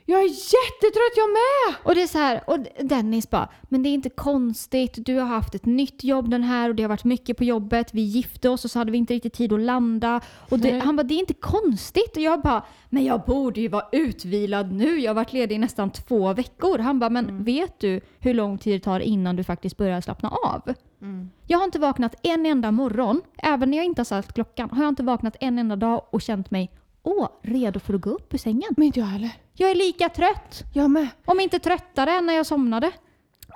Jag 0.08 0.20
är 0.20 0.29
jättetrött 0.29 1.17
jag 1.17 1.29
med! 1.29 1.76
Och 1.85 1.94
det 1.94 2.03
är 2.03 2.06
så 2.06 2.19
här, 2.19 2.43
och 2.47 2.58
Dennis 2.85 3.31
bara, 3.31 3.49
men 3.62 3.82
det 3.82 3.88
är 3.88 3.94
inte 3.94 4.11
konstigt. 4.11 4.93
Du 4.97 5.14
har 5.19 5.26
haft 5.26 5.55
ett 5.55 5.64
nytt 5.64 6.05
jobb 6.05 6.31
den 6.31 6.43
här 6.43 6.69
och 6.69 6.75
det 6.75 6.82
har 6.82 6.88
varit 6.88 7.05
mycket 7.05 7.37
på 7.37 7.44
jobbet. 7.44 7.94
Vi 7.94 8.00
gifte 8.00 8.49
oss 8.49 8.64
och 8.64 8.70
så 8.70 8.79
hade 8.79 8.91
vi 8.93 8.99
inte 8.99 9.14
riktigt 9.14 9.32
tid 9.32 9.53
att 9.53 9.61
landa. 9.61 10.20
Och 10.50 10.58
det, 10.58 10.79
han 10.79 10.97
bara, 10.97 11.03
det 11.03 11.14
är 11.14 11.19
inte 11.19 11.35
konstigt. 11.35 12.17
Och 12.17 12.23
jag 12.23 12.41
bara, 12.41 12.64
men 12.91 13.05
jag 13.05 13.20
borde 13.25 13.61
ju 13.61 13.69
vara 13.69 13.87
utvilad 13.93 14.73
nu. 14.73 15.00
Jag 15.00 15.11
har 15.11 15.14
varit 15.14 15.32
ledig 15.32 15.55
i 15.55 15.58
nästan 15.58 15.91
två 15.91 16.32
veckor. 16.32 16.79
Han 16.79 16.99
bara, 16.99 17.11
men 17.11 17.44
vet 17.44 17.81
du 17.81 18.00
hur 18.19 18.35
lång 18.35 18.59
tid 18.59 18.75
det 18.75 18.85
tar 18.85 19.00
innan 19.00 19.37
du 19.37 19.44
faktiskt 19.44 19.76
börjar 19.76 20.00
slappna 20.00 20.29
av? 20.29 20.75
Jag 21.47 21.59
har 21.59 21.64
inte 21.64 21.79
vaknat 21.79 22.14
en 22.23 22.47
enda 22.47 22.70
morgon, 22.70 23.23
även 23.38 23.70
när 23.70 23.76
jag 23.76 23.87
inte 23.87 24.00
har 24.00 24.05
satt 24.05 24.32
klockan, 24.32 24.70
har 24.70 24.82
jag 24.82 24.88
inte 24.88 25.02
vaknat 25.02 25.37
en 25.41 25.59
enda 25.59 25.76
dag 25.76 26.02
och 26.11 26.23
känt 26.23 26.50
mig 26.50 26.70
åh, 27.06 27.29
redo 27.43 27.81
för 27.81 27.94
att 27.94 28.00
gå 28.00 28.11
upp 28.11 28.35
ur 28.35 28.38
sängen. 28.38 28.75
Men 28.76 28.87
inte 28.87 29.00
jag 29.00 29.06
heller. 29.06 29.31
Jag 29.55 29.70
är 29.70 29.75
lika 29.75 30.08
trött. 30.08 30.64
Jag 30.75 30.91
med. 30.91 31.08
Om 31.25 31.41
inte 31.41 31.58
tröttare 31.58 32.11
än 32.11 32.26
när 32.26 32.35
jag 32.35 32.47
somnade. 32.47 32.91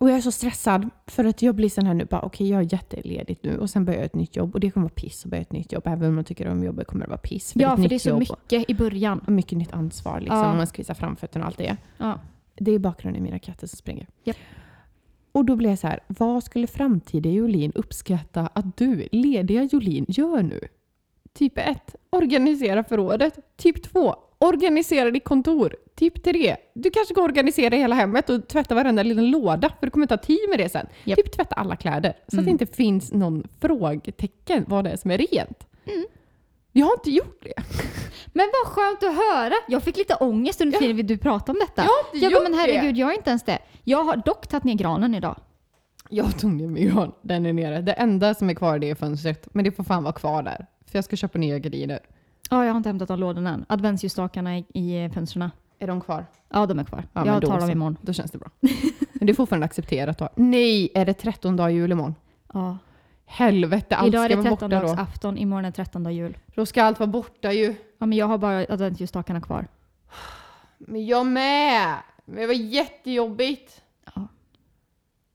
Och 0.00 0.10
jag 0.10 0.16
är 0.16 0.20
så 0.20 0.32
stressad 0.32 0.90
för 1.06 1.24
att 1.24 1.42
jag 1.42 1.54
blir 1.54 1.68
sån 1.68 1.86
här 1.86 1.94
nu 1.94 2.04
bara 2.04 2.22
okej 2.22 2.48
jag 2.48 2.60
är 2.60 2.72
jätteledigt 2.72 3.44
nu 3.44 3.58
och 3.58 3.70
sen 3.70 3.84
börjar 3.84 3.98
jag 3.98 4.06
ett 4.06 4.14
nytt 4.14 4.36
jobb 4.36 4.54
och 4.54 4.60
det 4.60 4.70
kommer 4.70 4.84
vara 4.84 4.94
piss 4.94 5.24
att 5.24 5.30
börja 5.30 5.42
ett 5.42 5.52
nytt 5.52 5.72
jobb. 5.72 5.86
Även 5.86 6.08
om 6.08 6.14
man 6.14 6.24
tycker 6.24 6.48
om 6.48 6.64
jobbet 6.64 6.86
kommer 6.86 7.04
det 7.04 7.08
vara 7.08 7.18
piss. 7.18 7.52
Ja, 7.54 7.74
ett 7.74 7.82
för 7.82 7.88
det 7.88 7.94
är 7.94 7.98
så 7.98 8.18
mycket 8.18 8.70
i 8.70 8.74
början. 8.74 9.18
Och 9.18 9.32
mycket 9.32 9.58
nytt 9.58 9.72
ansvar 9.72 10.20
liksom. 10.20 10.38
Ja. 10.38 10.54
Man 10.54 10.66
ska 10.66 10.76
visa 10.76 10.94
framfötterna 10.94 11.44
och 11.44 11.46
allt 11.46 11.58
det. 11.58 11.76
Ja. 11.96 12.20
Det 12.54 12.72
är 12.72 12.78
bakgrunden 12.78 13.22
i 13.22 13.24
mina 13.24 13.38
katter 13.38 13.66
som 13.66 13.76
springer. 13.76 14.06
Japp. 14.24 14.36
Och 15.32 15.44
då 15.44 15.56
blir 15.56 15.70
jag 15.70 15.78
så 15.78 15.86
här, 15.86 16.00
vad 16.06 16.44
skulle 16.44 16.66
framtida 16.66 17.28
Jolin 17.28 17.72
uppskatta 17.74 18.46
att 18.46 18.76
du, 18.76 19.08
lediga 19.12 19.62
Jolin, 19.62 20.04
gör 20.08 20.42
nu? 20.42 20.60
Typ 21.38 21.58
1. 21.58 21.94
Organisera 22.10 22.84
förrådet. 22.84 23.56
Typ 23.56 23.82
2. 23.92 24.14
Organisera 24.38 25.10
ditt 25.10 25.24
kontor. 25.24 25.76
Typ 25.94 26.24
3. 26.24 26.56
Du 26.74 26.90
kanske 26.90 27.14
ska 27.14 27.22
organisera 27.22 27.76
hela 27.76 27.94
hemmet 27.94 28.30
och 28.30 28.48
tvätta 28.48 28.74
varenda 28.74 29.02
liten 29.02 29.30
låda 29.30 29.68
för 29.80 29.86
du 29.86 29.90
kommer 29.90 30.06
ta 30.06 30.16
tid 30.16 30.48
med 30.48 30.58
det 30.58 30.68
sen. 30.68 30.86
Japp. 31.04 31.16
Typ 31.16 31.32
tvätta 31.32 31.54
alla 31.54 31.76
kläder 31.76 32.14
så 32.28 32.38
att 32.38 32.44
det 32.44 32.50
inte 32.50 32.66
finns 32.66 33.12
någon 33.12 33.48
frågetecken 33.60 34.64
vad 34.68 34.84
det 34.84 34.90
är 34.90 34.96
som 34.96 35.10
är 35.10 35.18
rent. 35.18 35.66
Jag 36.72 36.86
har 36.86 36.92
inte 36.92 37.10
gjort 37.10 37.42
det. 37.42 37.54
Men 38.32 38.46
vad 38.52 38.72
skönt 38.72 39.02
att 39.02 39.14
höra! 39.16 39.54
Jag 39.68 39.82
fick 39.82 39.96
lite 39.96 40.14
ångest 40.14 40.60
under 40.60 40.78
tiden 40.78 41.06
du 41.06 41.18
pratade 41.18 41.52
om 41.52 41.58
detta. 41.58 41.82
Jag 41.82 41.88
har 41.88 42.14
inte 42.14 42.24
jag 42.26 42.32
gjort 42.32 42.42
men 42.42 42.54
herregud, 42.54 42.94
det. 42.94 42.98
jag 42.98 43.06
har 43.06 43.14
inte 43.14 43.30
ens 43.30 43.42
det. 43.44 43.58
Jag 43.84 44.04
har 44.04 44.16
dock 44.16 44.46
tagit 44.46 44.64
ner 44.64 44.74
granen 44.74 45.14
idag. 45.14 45.36
Jag 46.08 46.38
tog 46.38 46.52
ner 46.52 46.66
min 46.66 46.88
gran. 46.88 47.12
Den 47.22 47.46
är 47.46 47.52
nere. 47.52 47.80
Det 47.80 47.92
enda 47.92 48.34
som 48.34 48.50
är 48.50 48.54
kvar 48.54 48.78
det 48.78 48.90
är 48.90 48.94
fönstret. 48.94 49.48
Men 49.54 49.64
det 49.64 49.72
får 49.72 49.84
fan 49.84 50.02
vara 50.02 50.12
kvar 50.12 50.42
där. 50.42 50.66
För 50.90 50.98
jag 50.98 51.04
ska 51.04 51.16
köpa 51.16 51.38
nya 51.38 51.58
gardiner. 51.58 52.00
Ja, 52.50 52.64
jag 52.64 52.72
har 52.72 52.76
inte 52.76 52.88
hämtat 52.88 53.08
de 53.08 53.20
lådorna 53.20 53.50
än. 53.50 53.64
Adventsljusstakarna 53.68 54.58
i, 54.58 54.64
i 54.74 55.10
fönstren. 55.14 55.50
Är 55.78 55.86
de 55.86 56.00
kvar? 56.00 56.26
Ja, 56.48 56.66
de 56.66 56.78
är 56.78 56.84
kvar. 56.84 57.04
Ja, 57.12 57.26
jag 57.26 57.46
tar 57.46 57.60
dem 57.60 57.70
imorgon. 57.70 57.96
Då 58.00 58.12
känns 58.12 58.30
det 58.30 58.38
bra. 58.38 58.50
Men 59.12 59.26
det 59.26 59.32
är 59.32 59.34
fortfarande 59.34 59.64
accepterat 59.64 60.18
då. 60.18 60.28
Nej, 60.36 60.90
är 60.94 61.06
det 61.06 61.14
13 61.14 61.56
dagar 61.56 61.70
jul 61.70 61.92
imorgon? 61.92 62.14
Ja. 62.52 62.78
Helvete, 63.24 63.96
allt 63.96 64.08
Idag 64.08 64.24
är 64.24 64.28
det 64.28 64.36
vara 64.36 64.50
borta 64.50 64.68
då. 64.68 64.76
13-dagsafton, 64.76 65.38
imorgon 65.38 65.64
är 65.64 65.70
13 65.70 66.14
jul. 66.14 66.38
Då 66.54 66.66
ska 66.66 66.82
allt 66.82 66.98
vara 66.98 67.10
borta 67.10 67.52
ju. 67.52 67.74
Ja, 67.98 68.06
men 68.06 68.18
jag 68.18 68.26
har 68.26 68.38
bara 68.38 68.58
adventsljusstakarna 68.68 69.40
kvar. 69.40 69.66
Men 70.78 71.06
jag 71.06 71.26
med! 71.26 71.96
Men 72.24 72.36
det 72.36 72.46
var 72.46 72.54
jättejobbigt. 72.54 73.82
Ja. 74.14 74.28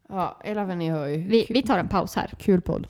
Ja, 0.10 0.42
eller 0.44 0.76
ni 0.76 0.90
hör 0.90 1.08
ju. 1.08 1.18
Vi, 1.18 1.46
vi 1.50 1.62
tar 1.62 1.80
en 1.80 1.88
paus 1.88 2.16
här. 2.16 2.34
Kul 2.40 2.62
podd. 2.62 2.88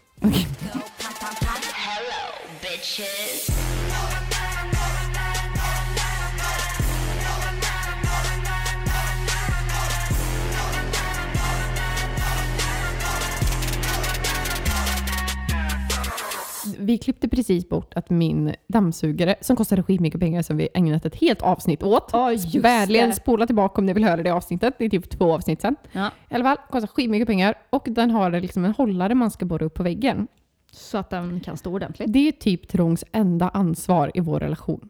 Vi 16.86 16.98
klippte 16.98 17.28
precis 17.28 17.70
bort 17.70 17.94
att 17.94 18.10
min 18.10 18.56
dammsugare, 18.68 19.36
som 19.42 19.56
kostade 19.56 19.84
skitmycket 19.84 20.20
pengar 20.20 20.42
som 20.42 20.58
vi 20.58 20.70
ägnat 20.74 21.06
ett 21.06 21.16
helt 21.16 21.42
avsnitt 21.42 21.84
åt. 21.84 22.14
Vänligen 22.62 23.10
det. 23.10 23.16
spola 23.16 23.46
tillbaka 23.46 23.82
om 23.82 23.86
ni 23.86 23.94
vill 23.94 24.04
höra 24.04 24.24
det 24.24 24.30
avsnittet. 24.30 24.76
Det 24.80 24.86
är 24.86 24.90
typ 24.90 25.10
två 25.10 25.34
avsnitt 25.34 25.62
sen. 25.62 25.76
Ja. 25.92 26.12
I 26.30 26.36
alla 26.36 26.44
fall, 26.44 26.58
kostar 26.70 26.88
skitmycket 26.88 27.28
pengar 27.28 27.56
och 27.70 27.88
den 27.88 28.12
har 28.12 28.32
liksom 28.32 28.66
en 28.66 28.72
hållare 28.72 29.16
man 29.16 29.32
ska 29.32 29.46
borra 29.46 29.66
upp 29.66 29.74
på 29.74 29.84
väggen. 29.84 30.28
Så 30.72 30.98
att 30.98 31.10
den 31.10 31.40
kan 31.40 31.58
stå 31.58 31.74
ordentligt. 31.74 32.14
Det 32.14 32.28
är 32.28 32.32
typ 32.32 32.68
Trångs 32.68 33.04
enda 33.12 33.50
ansvar 33.50 34.12
i 34.14 34.20
vår 34.20 34.40
relation. 34.40 34.90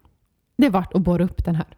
Det 0.58 0.70
vart 0.70 0.94
att 0.94 1.02
borra 1.02 1.24
upp 1.24 1.46
den 1.46 1.56
här. 1.56 1.78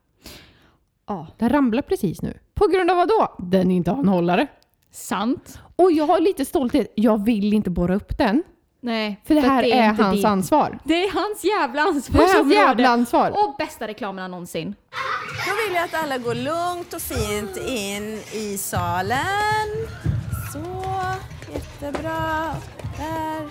Ja. 1.08 1.28
Den 1.38 1.50
ramlar 1.50 1.82
precis 1.82 2.22
nu. 2.22 2.34
På 2.54 2.68
grund 2.68 2.92
av 2.92 2.98
vad 2.98 3.08
då? 3.08 3.36
Den 3.40 3.72
inte 3.72 3.92
har 3.92 4.00
en 4.00 4.08
hållare. 4.08 4.48
Sant. 4.92 5.60
Och 5.76 5.92
jag 5.92 6.08
har 6.08 6.20
lite 6.20 6.46
stolthet. 6.46 6.94
Jag 6.96 7.26
vill 7.26 7.54
inte 7.54 7.70
borra 7.70 7.96
upp 7.96 8.18
den. 8.18 8.44
Nej. 8.82 9.22
För 9.26 9.36
det 9.36 9.42
här 9.42 9.64
är, 9.64 9.90
inte 9.90 10.04
hans 10.04 10.16
ditt- 10.16 10.26
ansvar. 10.26 10.80
Det 10.84 10.94
är 11.04 11.12
hans 11.14 11.44
jävla 11.44 11.82
Det 11.82 12.24
är 12.24 12.38
hans 12.38 12.54
jävla 12.54 12.90
ansvar. 12.90 13.32
Och 13.32 13.56
bästa 13.58 13.88
reklamen 13.88 14.32
någonsin. 14.32 14.76
Då 15.48 15.52
vill 15.68 15.76
jag 15.76 15.84
att 15.86 16.04
alla 16.04 16.18
går 16.18 16.36
lugnt 16.36 16.94
och 16.94 17.02
fint 17.02 17.58
in 17.58 18.22
i 18.32 18.58
salen. 18.58 19.18
Så, 20.54 20.84
jättebra. 21.54 22.56
Där. 22.98 23.50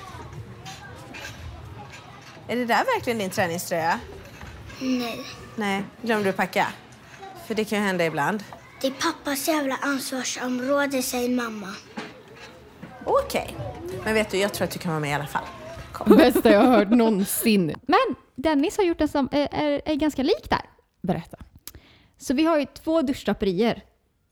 Är 2.49 2.57
det 2.57 2.65
där 2.65 2.85
verkligen 2.95 3.19
din 3.19 3.31
träningströja? 3.31 3.99
Nej, 4.81 5.21
Nej, 5.57 5.83
glömde 6.03 6.29
du 6.29 6.33
packa? 6.33 6.67
För 7.47 7.55
det 7.55 7.65
kan 7.65 7.79
ju 7.79 7.85
hända 7.85 8.05
ibland. 8.07 8.45
det 8.81 8.87
är 8.87 8.91
pappas 8.91 9.49
jävla 9.49 9.77
ansvarsområde, 9.83 11.03
säger 11.03 11.29
mamma. 11.29 11.69
Okej. 13.05 13.57
Men 14.05 14.15
vet 14.15 14.31
du, 14.31 14.39
jag 14.39 14.55
tror 14.55 14.65
att 14.65 14.71
du 14.71 14.79
kan 14.79 14.91
vara 14.93 15.01
med 15.01 15.11
i 15.11 15.15
alla 15.15 15.27
fall. 15.27 15.45
Kom. 15.93 16.17
Bästa 16.17 16.53
jag 16.53 16.61
har 16.61 16.77
hört 16.77 16.91
någonsin. 16.91 17.75
Men 17.87 18.15
Dennis 18.35 18.77
har 18.77 18.85
gjort 18.85 19.01
en 19.01 19.09
som 19.09 19.29
är, 19.33 19.49
är, 19.53 19.83
är 19.85 19.95
ganska 19.95 20.23
lik 20.23 20.51
där. 20.51 20.63
Berätta. 21.03 21.37
Så 22.19 22.35
vi 22.35 22.45
har 22.45 22.59
ju 22.59 22.67
två 22.67 23.03
duschdraperier 23.03 23.83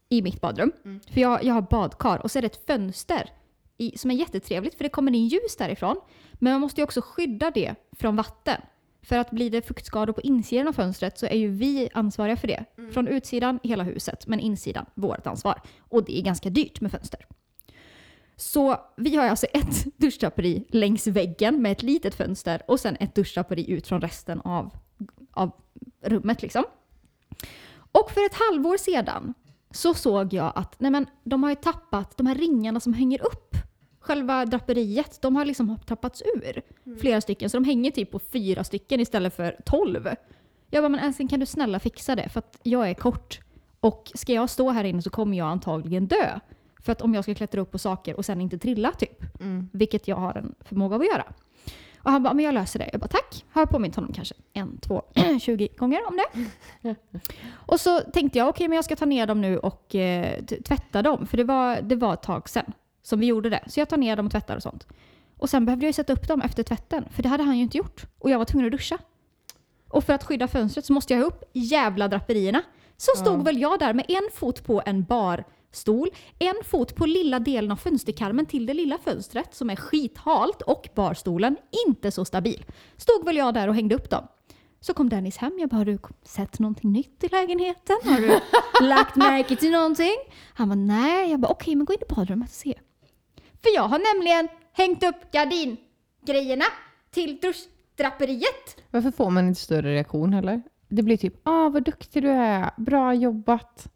i 0.08 0.22
mitt 0.22 0.40
badrum. 0.40 0.72
För 1.12 1.20
jag, 1.20 1.44
jag 1.44 1.54
har 1.54 1.62
badkar 1.62 2.18
och 2.18 2.30
så 2.30 2.38
är 2.38 2.42
det 2.42 2.46
ett 2.46 2.66
fönster 2.66 3.30
i, 3.78 3.98
som 3.98 4.10
är 4.10 4.14
jättetrevligt 4.14 4.74
för 4.76 4.84
det 4.84 4.90
kommer 4.90 5.14
in 5.14 5.28
ljus 5.28 5.56
därifrån. 5.58 5.96
Men 6.32 6.52
man 6.52 6.60
måste 6.60 6.80
ju 6.80 6.84
också 6.84 7.00
skydda 7.04 7.50
det 7.50 7.74
från 7.98 8.16
vatten. 8.16 8.60
För 9.02 9.18
att 9.18 9.30
blir 9.30 9.50
det 9.50 9.62
fuktskador 9.62 10.12
på 10.12 10.20
insidan 10.20 10.68
av 10.68 10.72
fönstret 10.72 11.18
så 11.18 11.26
är 11.26 11.36
ju 11.36 11.48
vi 11.48 11.88
ansvariga 11.94 12.36
för 12.36 12.48
det. 12.48 12.64
Från 12.92 13.08
utsidan, 13.08 13.58
hela 13.62 13.84
huset, 13.84 14.26
men 14.26 14.40
insidan, 14.40 14.86
vårt 14.94 15.26
ansvar. 15.26 15.60
Och 15.78 16.04
det 16.04 16.18
är 16.18 16.22
ganska 16.22 16.50
dyrt 16.50 16.80
med 16.80 16.90
fönster. 16.90 17.26
Så 18.36 18.76
vi 18.96 19.16
har 19.16 19.28
alltså 19.28 19.46
ett 19.46 19.84
duschdraperi 19.96 20.64
längs 20.68 21.06
väggen 21.06 21.62
med 21.62 21.72
ett 21.72 21.82
litet 21.82 22.14
fönster 22.14 22.62
och 22.68 22.80
sen 22.80 22.96
ett 23.00 23.14
duschdraperi 23.14 23.70
ut 23.70 23.86
från 23.86 24.00
resten 24.00 24.40
av, 24.40 24.70
av 25.32 25.50
rummet 26.02 26.42
liksom. 26.42 26.64
Och 27.74 28.10
för 28.10 28.26
ett 28.26 28.34
halvår 28.34 28.76
sedan 28.76 29.34
så 29.70 29.94
såg 29.94 30.32
jag 30.32 30.52
att 30.54 30.80
nej 30.80 30.90
men, 30.90 31.06
de 31.24 31.42
har 31.42 31.50
ju 31.50 31.56
tappat 31.56 32.16
de 32.16 32.26
här 32.26 32.34
ringarna 32.34 32.80
som 32.80 32.94
hänger 32.94 33.26
upp 33.26 33.56
själva 34.04 34.46
draperiet. 34.46 35.22
De 35.22 35.36
har 35.36 35.44
liksom 35.44 35.78
tappats 35.86 36.22
ur. 36.22 36.62
Flera 37.00 37.20
stycken. 37.20 37.50
Så 37.50 37.56
de 37.56 37.64
hänger 37.64 37.90
typ 37.90 38.10
på 38.10 38.18
fyra 38.18 38.64
stycken 38.64 39.00
istället 39.00 39.36
för 39.36 39.56
tolv. 39.64 40.08
Jag 40.70 40.82
bara, 40.82 40.88
men 40.88 41.00
älskling 41.00 41.28
kan 41.28 41.40
du 41.40 41.46
snälla 41.46 41.80
fixa 41.80 42.16
det? 42.16 42.28
För 42.28 42.38
att 42.38 42.58
jag 42.62 42.90
är 42.90 42.94
kort. 42.94 43.40
Och 43.80 44.12
ska 44.14 44.32
jag 44.32 44.50
stå 44.50 44.70
här 44.70 44.84
inne 44.84 45.02
så 45.02 45.10
kommer 45.10 45.38
jag 45.38 45.48
antagligen 45.48 46.06
dö. 46.06 46.40
För 46.84 46.92
att 46.92 47.02
om 47.02 47.14
jag 47.14 47.24
ska 47.24 47.34
klättra 47.34 47.60
upp 47.60 47.72
på 47.72 47.78
saker 47.78 48.16
och 48.16 48.24
sen 48.24 48.40
inte 48.40 48.58
trilla 48.58 48.92
typ. 48.92 49.22
Vilket 49.72 50.08
jag 50.08 50.16
har 50.16 50.34
en 50.34 50.54
förmåga 50.60 50.94
av 50.94 51.00
att 51.00 51.06
göra. 51.06 51.24
Och 52.04 52.10
han 52.10 52.22
bara, 52.22 52.34
men 52.34 52.44
jag 52.44 52.54
löser 52.54 52.78
det. 52.78 52.88
Jag 52.92 53.00
bara, 53.00 53.08
tack. 53.08 53.44
Har 53.50 53.62
jag 53.62 53.70
påmint 53.70 53.96
honom 53.96 54.12
kanske 54.12 54.34
en, 54.52 54.78
två, 54.78 55.02
20 55.40 55.68
gånger 55.68 56.00
om 56.08 56.16
det. 56.16 56.94
och 57.52 57.80
så 57.80 58.00
tänkte 58.00 58.38
jag, 58.38 58.48
okej 58.48 58.68
men 58.68 58.76
jag 58.76 58.84
ska 58.84 58.96
ta 58.96 59.04
ner 59.04 59.26
dem 59.26 59.40
nu 59.40 59.58
och 59.58 59.94
eh, 59.94 60.44
tvätta 60.44 61.02
dem. 61.02 61.26
För 61.26 61.36
det 61.36 61.44
var, 61.44 61.80
det 61.82 61.96
var 61.96 62.14
ett 62.14 62.22
tag 62.22 62.48
sedan 62.48 62.72
som 63.02 63.20
vi 63.20 63.26
gjorde 63.26 63.50
det. 63.50 63.64
Så 63.66 63.80
jag 63.80 63.88
tar 63.88 63.96
ner 63.96 64.16
dem 64.16 64.26
och 64.26 64.32
tvättar 64.32 64.56
och 64.56 64.62
sånt. 64.62 64.86
Och 65.38 65.50
sen 65.50 65.64
behövde 65.64 65.84
jag 65.84 65.88
ju 65.88 65.92
sätta 65.92 66.12
upp 66.12 66.28
dem 66.28 66.40
efter 66.40 66.62
tvätten. 66.62 67.04
För 67.10 67.22
det 67.22 67.28
hade 67.28 67.42
han 67.42 67.56
ju 67.56 67.62
inte 67.62 67.78
gjort. 67.78 68.06
Och 68.18 68.30
jag 68.30 68.38
var 68.38 68.44
tvungen 68.44 68.66
att 68.66 68.72
duscha. 68.72 68.98
Och 69.88 70.04
för 70.04 70.12
att 70.12 70.24
skydda 70.24 70.48
fönstret 70.48 70.86
så 70.86 70.92
måste 70.92 71.12
jag 71.12 71.20
ha 71.20 71.26
upp 71.26 71.44
jävla 71.52 72.08
draperierna. 72.08 72.62
Så 72.96 73.10
stod 73.16 73.44
väl 73.44 73.60
jag 73.60 73.78
där 73.78 73.92
med 73.92 74.04
en 74.08 74.28
fot 74.32 74.64
på 74.64 74.82
en 74.86 75.04
barstol, 75.74 76.10
en 76.38 76.54
fot 76.64 76.94
på 76.94 77.06
lilla 77.06 77.38
delen 77.38 77.70
av 77.70 77.76
fönsterkarmen 77.76 78.46
till 78.46 78.66
det 78.66 78.74
lilla 78.74 78.98
fönstret 78.98 79.54
som 79.54 79.70
är 79.70 79.76
skithalt 79.76 80.62
och 80.62 80.88
barstolen 80.94 81.56
inte 81.86 82.10
så 82.10 82.24
stabil. 82.24 82.64
Stod 82.96 83.24
väl 83.24 83.36
jag 83.36 83.54
där 83.54 83.68
och 83.68 83.74
hängde 83.74 83.94
upp 83.94 84.10
dem. 84.10 84.26
Så 84.80 84.94
kom 84.94 85.08
Dennis 85.08 85.36
hem. 85.36 85.58
Jag 85.58 85.68
bara, 85.68 85.76
har 85.76 85.84
du 85.84 85.98
sett 86.22 86.58
någonting 86.58 86.92
nytt 86.92 87.24
i 87.24 87.28
lägenheten? 87.28 87.96
Har 88.04 88.20
du 88.20 88.40
lagt 88.86 89.16
märke 89.16 89.56
till 89.56 89.70
någonting? 89.72 90.16
Han 90.54 90.68
var 90.68 90.76
nej. 90.76 91.30
Jag 91.30 91.40
bara, 91.40 91.52
okej 91.52 91.74
men 91.74 91.84
gå 91.84 91.92
in 91.92 92.00
i 92.10 92.14
badrummet 92.14 92.48
och 92.48 92.54
se. 92.54 92.74
För 93.62 93.74
jag 93.74 93.82
har 93.82 94.14
nämligen 94.14 94.48
hängt 94.72 95.02
upp 95.04 95.32
gardingrejerna 95.32 96.64
till 97.10 97.38
duschdraperiet. 97.40 98.76
Varför 98.90 99.10
får 99.10 99.30
man 99.30 99.48
inte 99.48 99.60
större 99.60 99.94
reaktion 99.94 100.32
heller? 100.32 100.62
Det 100.88 101.02
blir 101.02 101.16
typ 101.16 101.34
ah 101.42 101.68
vad 101.68 101.84
duktig 101.84 102.22
du 102.22 102.30
är, 102.30 102.70
bra 102.76 103.14
jobbat. 103.14 103.93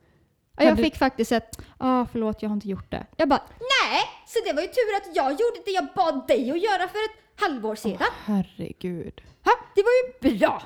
Ja, 0.59 0.65
jag 0.65 0.79
fick 0.79 0.97
faktiskt 0.97 1.33
ett 1.33 1.59
ah, 1.79 2.07
förlåt 2.13 2.43
jag 2.43 2.49
har 2.49 2.55
inte 2.55 2.69
gjort 2.69 2.91
det. 2.91 3.07
Jag 3.17 3.29
bara 3.29 3.43
nej, 3.59 4.03
så 4.27 4.39
det 4.45 4.53
var 4.53 4.63
ju 4.63 4.69
tur 4.69 4.97
att 4.97 5.17
jag 5.17 5.31
gjorde 5.31 5.61
det 5.65 5.71
jag 5.71 5.87
bad 5.95 6.27
dig 6.29 6.51
att 6.51 6.63
göra 6.63 6.89
för 6.89 6.99
ett 6.99 7.41
halvår 7.41 7.75
sedan. 7.75 8.07
Herregud. 8.25 9.21
Ha, 9.45 9.53
det 9.75 9.83
var 9.83 10.31
ju 10.31 10.39
bra. 10.39 10.63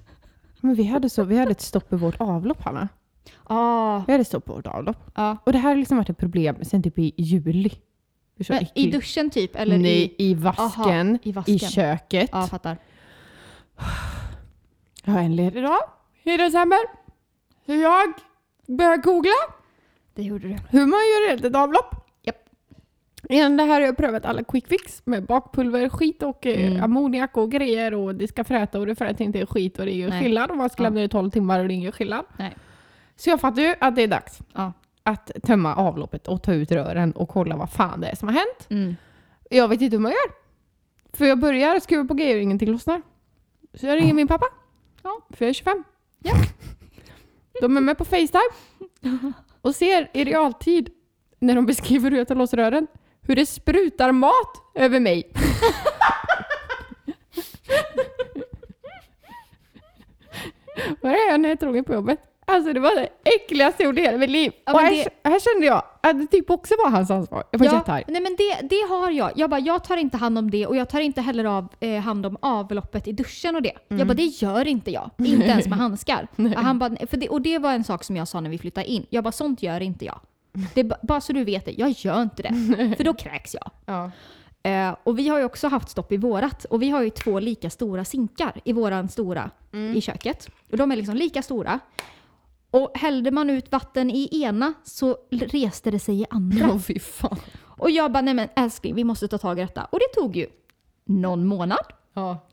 Men 0.60 0.74
vi 0.74 0.84
hade, 0.84 1.10
så, 1.10 1.24
vi 1.24 1.38
hade 1.38 1.50
ett 1.50 1.60
stopp 1.60 1.92
i 1.92 1.96
vårt 1.96 2.20
avlopp 2.20 2.62
Hanna. 2.62 2.88
Ah, 3.44 4.02
Vi 4.06 4.12
hade 4.12 4.24
stopp 4.24 4.44
på 4.44 4.54
vårt 4.54 4.66
avlopp. 4.66 5.10
ja. 5.14 5.36
Och 5.44 5.52
det 5.52 5.58
här 5.58 5.68
har 5.68 5.76
liksom 5.76 5.96
varit 5.96 6.10
ett 6.10 6.18
problem 6.18 6.64
sen 6.64 6.82
typ 6.82 6.98
i 6.98 7.14
juli. 7.16 7.70
Men, 8.48 8.66
I 8.74 8.90
duschen 8.90 9.30
typ? 9.30 9.56
Eller 9.56 9.78
Nej, 9.78 10.14
i... 10.18 10.30
i 10.30 10.34
vasken, 10.34 11.10
Aha, 11.10 11.18
i 11.22 11.32
vasken. 11.32 11.54
i 11.54 11.58
köket. 11.58 12.30
Ja, 12.32 12.46
fattar. 12.46 12.76
Jag 15.04 15.12
har 15.12 15.20
en 15.20 15.36
ledig 15.36 15.62
dag 15.62 15.78
i 16.22 16.36
december. 16.36 16.78
Så 17.66 17.72
jag 17.74 18.12
började 18.68 18.96
googla 19.02 19.30
Det 20.14 20.22
gjorde 20.22 20.48
du. 20.48 20.56
hur 20.70 20.86
man 20.86 20.98
gör 21.00 21.46
ett 21.46 21.56
avlopp. 21.56 21.94
Japp. 22.22 22.36
Igen, 23.28 23.56
det 23.56 23.62
här 23.62 23.72
har 23.74 23.80
jag 23.80 23.96
prövat 23.96 24.24
alla 24.24 24.44
quick 24.44 24.66
fix 24.68 25.02
med 25.04 25.26
bakpulver, 25.26 25.88
skit 25.88 26.22
och 26.22 26.46
eh, 26.46 26.66
Mm. 26.70 26.82
ammoniak 26.84 27.36
och 27.36 27.50
grejer 27.50 27.94
och 27.94 28.14
det 28.14 28.28
ska 28.28 28.44
fräta 28.44 28.78
och 28.78 28.86
det 28.86 28.94
fräter 28.94 29.24
inte 29.24 29.46
skit 29.46 29.78
och 29.78 29.84
det 29.84 29.92
är 29.92 29.96
ju 29.96 30.08
Nej. 30.10 30.22
skillnad 30.22 30.50
om 30.50 30.58
man 30.58 30.70
ska 30.70 30.82
Ja. 30.82 30.84
lämna 30.84 31.00
det 31.00 31.04
i 31.04 31.08
12 31.08 31.30
timmar 31.30 31.60
och 31.60 31.68
det 31.68 31.74
är 31.74 31.76
ingen 31.76 31.92
skillnad. 31.92 32.24
Nej. 32.36 32.56
Så 33.16 33.30
jag 33.30 33.40
fattar 33.40 33.62
ju 33.62 33.74
att 33.80 33.96
det 33.96 34.02
är 34.02 34.08
dags 34.08 34.38
Ja. 34.52 34.72
att 35.02 35.30
tömma 35.42 35.74
avloppet 35.74 36.28
och 36.28 36.42
ta 36.42 36.52
ut 36.52 36.72
rören 36.72 37.12
och 37.12 37.28
kolla 37.28 37.56
vad 37.56 37.70
fan 37.70 38.00
det 38.00 38.06
är 38.08 38.14
som 38.16 38.28
har 38.28 38.34
hänt. 38.34 38.66
Mm. 38.70 38.96
Jag 39.50 39.68
vet 39.68 39.80
inte 39.80 39.96
hur 39.96 40.02
man 40.02 40.12
gör. 40.12 40.30
För 41.16 41.24
jag 41.24 41.38
börjar 41.38 41.80
skruva 41.80 42.04
på 42.08 42.14
grejer 42.14 42.36
och 42.36 42.42
ingenting 42.42 42.70
lossnar. 42.72 43.02
Så 43.74 43.86
jag 43.86 43.96
ringer 43.96 44.14
min 44.14 44.28
pappa. 44.28 44.46
Ja. 45.02 45.20
För 45.30 45.44
jag 45.44 45.50
är 45.50 45.54
25. 45.54 45.84
Ja. 46.22 46.32
De 47.60 47.76
är 47.76 47.80
med 47.80 47.98
på 47.98 48.04
Facetime 48.04 48.50
och 49.62 49.74
ser 49.74 50.10
i 50.12 50.24
realtid 50.24 50.90
när 51.38 51.54
de 51.54 51.66
beskriver 51.66 52.10
hur 52.10 52.18
jag 52.18 52.28
tar 52.28 52.34
loss 52.34 52.54
rören 52.54 52.86
hur 53.28 53.36
det 53.36 53.46
sprutar 53.46 54.12
mat 54.12 54.72
över 54.74 55.00
mig. 55.00 55.32
Vad 61.00 61.12
är 61.12 61.30
jag 61.30 61.40
när 61.40 61.48
jag 61.48 61.56
är 61.56 61.60
trogen 61.60 61.84
på 61.84 61.92
jobbet? 61.92 62.27
Alltså 62.48 62.72
det 62.72 62.80
var 62.80 62.94
det 62.94 63.08
äckligaste 63.24 63.82
jag 63.82 63.90
gjort 63.90 63.98
i 63.98 64.02
hela 64.02 64.18
mitt 64.18 64.30
liv. 64.30 64.52
Ja, 64.64 64.72
och 64.72 64.80
här, 64.80 64.90
det- 65.22 65.28
här 65.30 65.40
kände 65.40 65.66
jag 65.66 65.82
att 66.02 66.20
det 66.20 66.26
typ 66.26 66.50
också 66.50 66.74
var 66.84 66.90
hans 66.90 67.10
ansvar. 67.10 67.44
Jag 67.50 67.58
var 67.58 67.66
Ja, 67.66 67.72
jättearg. 67.74 68.04
nej 68.08 68.20
men 68.22 68.36
det, 68.36 68.68
det 68.68 68.86
har 68.88 69.10
jag. 69.10 69.30
Jag 69.36 69.50
bara, 69.50 69.60
jag 69.60 69.84
tar 69.84 69.96
inte 69.96 70.16
hand 70.16 70.38
om 70.38 70.50
det 70.50 70.66
och 70.66 70.76
jag 70.76 70.88
tar 70.88 71.00
inte 71.00 71.20
heller 71.20 71.44
av, 71.44 71.68
eh, 71.80 72.00
hand 72.00 72.26
om 72.26 72.36
avloppet 72.42 73.08
i 73.08 73.12
duschen 73.12 73.56
och 73.56 73.62
det. 73.62 73.72
Jag 73.88 74.06
bara, 74.06 74.14
det 74.14 74.24
gör 74.24 74.68
inte 74.68 74.90
jag. 74.90 75.10
Inte 75.18 75.46
ens 75.46 75.66
med 75.66 75.78
handskar. 75.78 76.28
Och, 76.36 76.62
han 76.62 76.78
bara, 76.78 77.06
för 77.06 77.16
det, 77.16 77.28
och 77.28 77.42
det 77.42 77.58
var 77.58 77.72
en 77.72 77.84
sak 77.84 78.04
som 78.04 78.16
jag 78.16 78.28
sa 78.28 78.40
när 78.40 78.50
vi 78.50 78.58
flyttade 78.58 78.86
in. 78.86 79.06
Jag 79.10 79.24
bara, 79.24 79.32
sånt 79.32 79.62
gör 79.62 79.80
inte 79.80 80.04
jag. 80.04 80.20
Det 80.74 80.84
bara 81.02 81.20
så 81.20 81.32
du 81.32 81.44
vet 81.44 81.64
det, 81.64 81.72
jag 81.78 81.90
gör 81.90 82.22
inte 82.22 82.42
det. 82.42 82.48
För 82.96 83.04
då 83.04 83.14
kräks 83.14 83.54
jag. 83.54 83.70
Ja. 83.86 84.10
Eh, 84.62 84.96
och 85.04 85.18
vi 85.18 85.28
har 85.28 85.38
ju 85.38 85.44
också 85.44 85.68
haft 85.68 85.88
stopp 85.90 86.12
i 86.12 86.16
vårat. 86.16 86.64
Och 86.64 86.82
vi 86.82 86.90
har 86.90 87.02
ju 87.02 87.10
två 87.10 87.40
lika 87.40 87.70
stora 87.70 88.04
sinkar 88.04 88.52
i 88.64 88.72
våran 88.72 89.08
stora 89.08 89.50
i 89.94 90.00
köket. 90.00 90.48
Och 90.70 90.76
de 90.76 90.92
är 90.92 90.96
liksom 90.96 91.16
lika 91.16 91.42
stora. 91.42 91.80
Och 92.70 92.90
hällde 92.94 93.30
man 93.30 93.50
ut 93.50 93.72
vatten 93.72 94.10
i 94.10 94.42
ena 94.42 94.74
så 94.84 95.16
reste 95.30 95.90
det 95.90 95.98
sig 95.98 96.20
i 96.20 96.26
andra. 96.30 96.70
Åh 96.72 96.78
fy 96.78 96.98
fan. 96.98 97.36
Och 97.78 97.90
jag 97.90 98.12
bara, 98.12 98.20
nej 98.20 98.34
men 98.34 98.48
älskling, 98.56 98.94
vi 98.94 99.04
måste 99.04 99.28
ta 99.28 99.38
tag 99.38 99.58
i 99.58 99.62
detta. 99.62 99.84
Och 99.84 99.98
det 99.98 100.20
tog 100.20 100.36
ju 100.36 100.46
någon 101.04 101.46
månad. 101.46 101.86
Ja. 102.14 102.46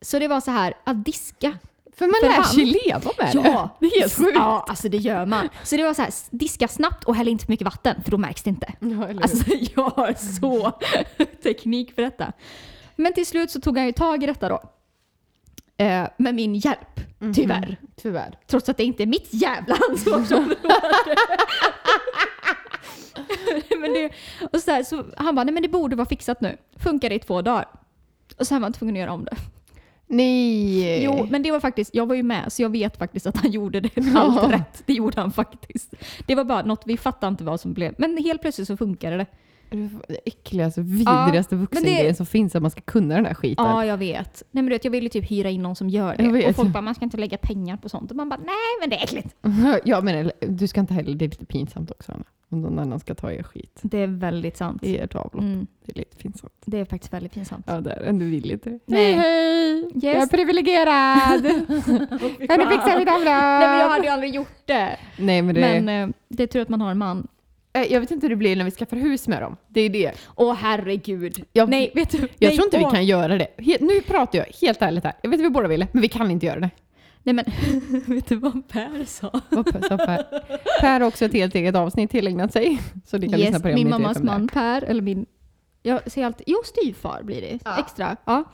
Så 0.00 0.18
det 0.18 0.28
var 0.28 0.40
så 0.40 0.50
här, 0.50 0.74
att 0.84 1.04
diska. 1.04 1.58
För 1.96 2.06
man 2.06 2.14
För 2.20 2.26
lär 2.28 2.42
sig 2.42 2.64
leva 2.64 3.10
med 3.18 3.30
det. 3.32 3.48
Ja, 3.48 3.76
Det 3.80 3.86
är 3.86 4.00
helt 4.00 4.16
sjukt. 4.16 4.32
Ja, 4.34 4.66
alltså 4.68 4.88
det 4.88 4.96
gör 4.96 5.26
man. 5.26 5.48
Så 5.64 5.76
det 5.76 5.84
var 5.84 5.94
så 5.94 6.02
här, 6.02 6.12
diska 6.30 6.68
snabbt 6.68 7.04
och 7.04 7.16
häll 7.16 7.28
inte 7.28 7.44
för 7.44 7.52
mycket 7.52 7.64
vatten, 7.64 8.02
för 8.04 8.10
då 8.10 8.18
märks 8.18 8.42
det 8.42 8.50
inte. 8.50 8.72
Ja? 8.80 9.08
Alltså 9.22 9.44
jag 9.76 9.90
har 9.90 10.14
så 10.38 10.72
teknik 11.42 11.94
för 11.94 12.02
detta. 12.02 12.32
Men 12.96 13.12
till 13.12 13.26
slut 13.26 13.50
så 13.50 13.60
tog 13.60 13.76
han 13.78 13.86
ju 13.86 13.92
tag 13.92 14.22
i 14.22 14.26
detta 14.26 14.48
då. 14.48 14.62
Eh, 15.80 16.08
med 16.16 16.34
min 16.34 16.54
hjälp, 16.54 17.00
tyvärr. 17.34 17.66
Mhm. 17.80 17.88
Tyvärr. 17.96 18.38
Trots 18.46 18.68
att 18.68 18.76
det 18.76 18.84
inte 18.84 19.02
är 19.02 19.06
mitt 19.06 19.28
jävla 19.30 19.76
ansvarsområde. 19.90 20.56
men 23.80 23.92
det, 23.92 24.10
och 24.52 24.60
så, 24.60 24.70
här, 24.70 24.82
så 24.82 25.04
han 25.16 25.34
bara, 25.34 25.44
nej 25.44 25.54
men 25.54 25.62
det 25.62 25.68
borde 25.68 25.96
vara 25.96 26.08
fixat 26.08 26.40
nu. 26.40 26.56
Funkar 26.76 27.12
i 27.12 27.18
två 27.18 27.42
dagar. 27.42 27.68
Och 28.38 28.46
var 28.50 28.60
han 28.60 28.72
tvungen 28.72 28.94
att 28.96 29.00
göra 29.00 29.12
om 29.12 29.24
det. 29.24 29.36
Nej. 30.06 31.04
Jo, 31.04 31.26
men 31.30 31.42
det 31.42 31.50
var 31.50 31.60
faktiskt, 31.60 31.94
jag 31.94 32.06
var 32.06 32.14
ju 32.14 32.22
med 32.22 32.52
så 32.52 32.62
jag 32.62 32.68
vet 32.70 32.96
faktiskt 32.96 33.26
att 33.26 33.36
han 33.36 33.50
gjorde 33.50 33.80
det 33.80 33.90
Ja. 33.94 34.20
allt 34.20 34.52
rätt. 34.52 34.82
Det 34.86 34.92
gjorde 34.92 35.20
han 35.20 35.32
faktiskt. 35.32 35.94
Det 36.26 36.34
var 36.34 36.44
bara 36.44 36.62
något, 36.62 36.82
vi 36.86 36.96
fattade 36.96 37.28
inte 37.30 37.44
vad 37.44 37.60
som 37.60 37.72
blev. 37.72 37.94
Men 37.98 38.16
helt 38.16 38.40
plötsligt 38.40 38.66
så 38.66 38.76
funkade 38.76 39.16
det. 39.16 39.26
Det 39.70 40.18
äckligaste, 40.24 40.80
vidrigaste 40.82 41.56
vuxengrejen 41.56 42.14
som 42.14 42.26
finns, 42.26 42.56
att 42.56 42.62
man 42.62 42.70
ska 42.70 42.80
kunna 42.80 43.14
den 43.14 43.26
här 43.26 43.34
skiten. 43.34 43.64
Ja, 43.64 43.84
jag 43.84 43.96
vet. 43.96 44.42
Nej 44.50 44.62
men 44.62 44.64
du 44.66 44.70
vet, 44.70 44.84
jag 44.84 44.92
ville 44.92 45.08
typ 45.08 45.30
hyra 45.30 45.50
in 45.50 45.62
någon 45.62 45.76
som 45.76 45.88
gör 45.88 46.16
Jag 46.18 46.32
det. 46.34 46.48
Och 46.48 46.56
folk 46.56 46.68
bara, 46.68 46.80
man 46.80 46.94
ska 46.94 47.04
inte 47.04 47.16
lägga 47.16 47.36
pengar 47.38 47.76
på 47.76 47.88
sånt. 47.88 48.10
Och 48.10 48.16
man 48.16 48.28
bara, 48.28 48.40
nej 48.40 48.80
men 48.80 48.90
det 48.90 48.96
är 48.96 49.04
äckligt. 49.04 49.34
Ja, 49.84 50.00
men 50.00 50.30
du 50.40 50.66
ska 50.68 50.80
inte 50.80 50.94
heller, 50.94 51.14
det 51.14 51.24
är 51.24 51.28
lite 51.28 51.46
pinsamt 51.46 51.90
också 51.90 52.12
Anna. 52.12 52.24
Om 52.52 52.60
någon 52.62 52.78
annan 52.78 53.00
ska 53.00 53.14
ta 53.14 53.32
er 53.32 53.42
skit 53.42 53.78
Det 53.82 53.98
är 53.98 54.06
väldigt 54.06 54.56
sant. 54.56 54.84
i 54.84 54.98
ert 54.98 55.14
avlopp. 55.14 55.34
Mm, 55.42 55.66
Det 55.84 55.92
är 55.92 55.98
lite 55.98 56.16
pinsamt. 56.16 56.52
det 56.64 56.78
är 56.78 56.84
faktiskt 56.84 57.12
väldigt 57.12 57.32
pinsamt. 57.32 57.64
Ja, 57.68 57.80
där. 57.80 58.02
Men 58.04 58.18
du 58.18 58.30
vill 58.30 58.50
inte 58.50 58.70
det. 58.70 58.78
Nej. 58.86 59.12
Hej, 59.12 59.18
hej! 59.18 59.78
Yes. 59.94 60.02
Jag 60.02 60.16
är 60.22 60.26
privilegierad! 60.26 61.42
kan 62.48 62.58
du 62.58 62.66
fixa 62.66 62.98
mitt 62.98 63.08
avlopp? 63.08 63.24
Nej 63.26 63.68
men 63.68 63.78
jag 63.78 63.88
hade 63.88 64.04
ju 64.04 64.08
aldrig 64.12 64.34
gjort 64.34 64.62
det. 64.66 64.96
Nej, 65.18 65.42
men 65.42 65.54
det... 65.54 65.60
Men 65.82 65.88
eh, 66.08 66.14
det 66.28 66.42
är 66.42 66.46
tur 66.46 66.60
att 66.62 66.68
man 66.68 66.80
har 66.80 66.90
en 66.90 66.98
man. 66.98 67.28
Eh, 67.72 67.92
Jag 67.92 68.00
vet 68.00 68.10
inte 68.10 68.24
hur 68.24 68.30
det 68.30 68.36
blir 68.36 68.56
när 68.56 68.64
vi 68.64 68.70
skaffar 68.70 68.96
hus 68.96 69.28
med 69.28 69.42
dem. 69.42 69.56
Det 69.68 69.80
är 69.80 69.88
det. 69.90 70.12
Åh 70.36 70.54
herregud. 70.54 71.44
Jag, 71.52 71.68
Nej, 71.68 71.92
vet 71.94 72.10
du? 72.10 72.18
jag 72.18 72.28
nej, 72.38 72.56
tror 72.56 72.64
inte 72.66 72.76
åh. 72.80 72.86
vi 72.90 72.96
kan 72.96 73.06
göra 73.06 73.38
det. 73.38 73.48
Nu 73.80 74.00
pratar 74.00 74.38
jag 74.38 74.46
helt 74.62 74.82
ärligt 74.82 75.04
här. 75.04 75.12
Jag 75.22 75.30
vet 75.30 75.40
att 75.40 75.46
vi 75.46 75.50
båda 75.50 75.68
ville, 75.68 75.86
men 75.92 76.02
vi 76.02 76.08
kan 76.08 76.30
inte 76.30 76.46
göra 76.46 76.60
det. 76.60 76.70
Nej 77.22 77.34
men, 77.34 77.44
vet 78.06 78.28
du 78.28 78.36
vad 78.36 78.68
Per 78.68 79.04
sa? 79.04 79.40
Vad 79.48 79.84
sa 79.84 79.96
Per? 79.98 80.24
Per 80.80 81.00
har 81.00 81.06
också 81.08 81.24
ett 81.24 81.32
helt 81.32 81.54
eget 81.54 81.74
avsnitt 81.76 82.10
tillägnat 82.10 82.52
sig. 82.52 82.80
Så 83.06 83.18
ni 83.18 83.28
kan 83.28 83.38
lyssna 83.40 83.52
Yes, 83.54 83.62
på 83.62 83.68
det 83.68 83.74
min 83.74 83.88
mammas 83.90 84.22
man 84.22 84.48
Per, 84.48 84.82
eller 84.82 85.02
min, 85.02 85.26
jag 85.82 86.12
säger 86.12 86.26
alltid, 86.26 86.44
jo 86.46 86.56
styvfar 86.64 87.22
blir 87.22 87.40
det 87.40 87.58
Ja. 87.64 87.78
extra. 87.78 88.16
Ja. 88.24 88.44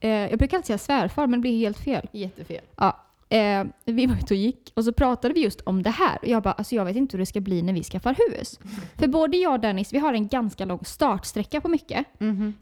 eh, 0.00 0.10
jag 0.10 0.38
brukar 0.38 0.56
alltid 0.56 0.66
säga 0.66 0.78
svärfar 0.78 1.26
men 1.26 1.38
det 1.40 1.42
blir 1.42 1.58
helt 1.58 1.78
fel. 1.78 2.08
Jättefel. 2.12 2.60
Ja, 2.76 3.04
eh, 3.32 3.64
vi 3.84 4.06
var 4.06 4.14
ute 4.14 4.34
och 4.34 4.38
gick 4.38 4.72
och 4.76 4.84
så 4.84 4.92
pratade 4.92 5.34
vi 5.34 5.40
just 5.40 5.60
om 5.60 5.82
det 5.82 5.90
här. 5.90 6.18
Och 6.22 6.28
jag 6.28 6.42
bara, 6.42 6.52
alltså 6.52 6.74
jag 6.74 6.84
vet 6.84 6.96
inte 6.96 7.16
hur 7.16 7.18
det 7.18 7.26
ska 7.26 7.40
bli 7.40 7.62
när 7.62 7.72
vi 7.72 7.82
skaffar 7.82 8.16
hus. 8.28 8.60
För 8.98 9.08
både 9.08 9.36
jag 9.36 9.52
och 9.52 9.60
Dennis, 9.60 9.92
vi 9.92 9.98
har 9.98 10.12
en 10.14 10.28
ganska 10.28 10.64
lång 10.64 10.84
startsträcka 10.84 11.60
på 11.60 11.68
mycket. 11.68 12.06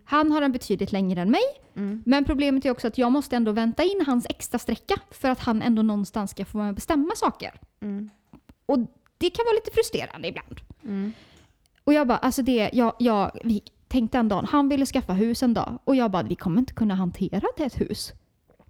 Han 0.05 0.33
har 0.33 0.43
en 0.43 0.53
betydligt 0.53 0.93
längre 0.93 1.21
än 1.21 1.31
mig. 1.31 1.43
Men 2.05 2.25
problemet 2.25 2.65
är 2.65 2.71
också 2.71 2.87
att 2.87 2.99
jag 2.99 3.13
måste 3.13 3.37
ändå 3.37 3.53
vänta 3.53 3.83
in 3.83 4.05
hans 4.07 4.27
extra 4.29 4.59
sträcka 4.59 4.95
för 5.11 5.29
att 5.29 5.41
han 5.41 5.63
ändå 5.63 5.83
någonstans 5.83 6.31
ska 6.31 6.45
få 6.45 6.59
vara 6.59 6.65
med 6.65 6.71
och 6.73 6.75
bestämma 6.75 7.15
saker. 7.17 7.61
Och 8.67 8.79
det 9.19 9.31
kan 9.31 9.45
vara 9.45 9.55
lite 9.55 9.71
frustrerande 9.75 10.29
ibland. 10.29 10.61
Och 11.85 11.93
jag 11.93 12.07
bara, 12.07 12.19
alltså 12.19 12.43
det, 12.43 12.71
jag, 12.73 12.93
jag, 12.99 13.31
vi 13.45 13.63
tänkte 13.89 14.19
en 14.19 14.29
dag, 14.29 14.47
han 14.51 14.69
ville 14.69 14.87
skaffa 14.87 15.13
hus 15.13 15.43
en 15.43 15.55
dag 15.55 15.79
och 15.85 15.97
jag 15.97 16.11
bara, 16.11 16.23
vi 16.23 16.35
kommer 16.37 16.59
inte 16.59 16.73
kunna 16.75 16.95
hantera 16.95 17.43
ett 17.57 17.81
hus. 17.81 18.13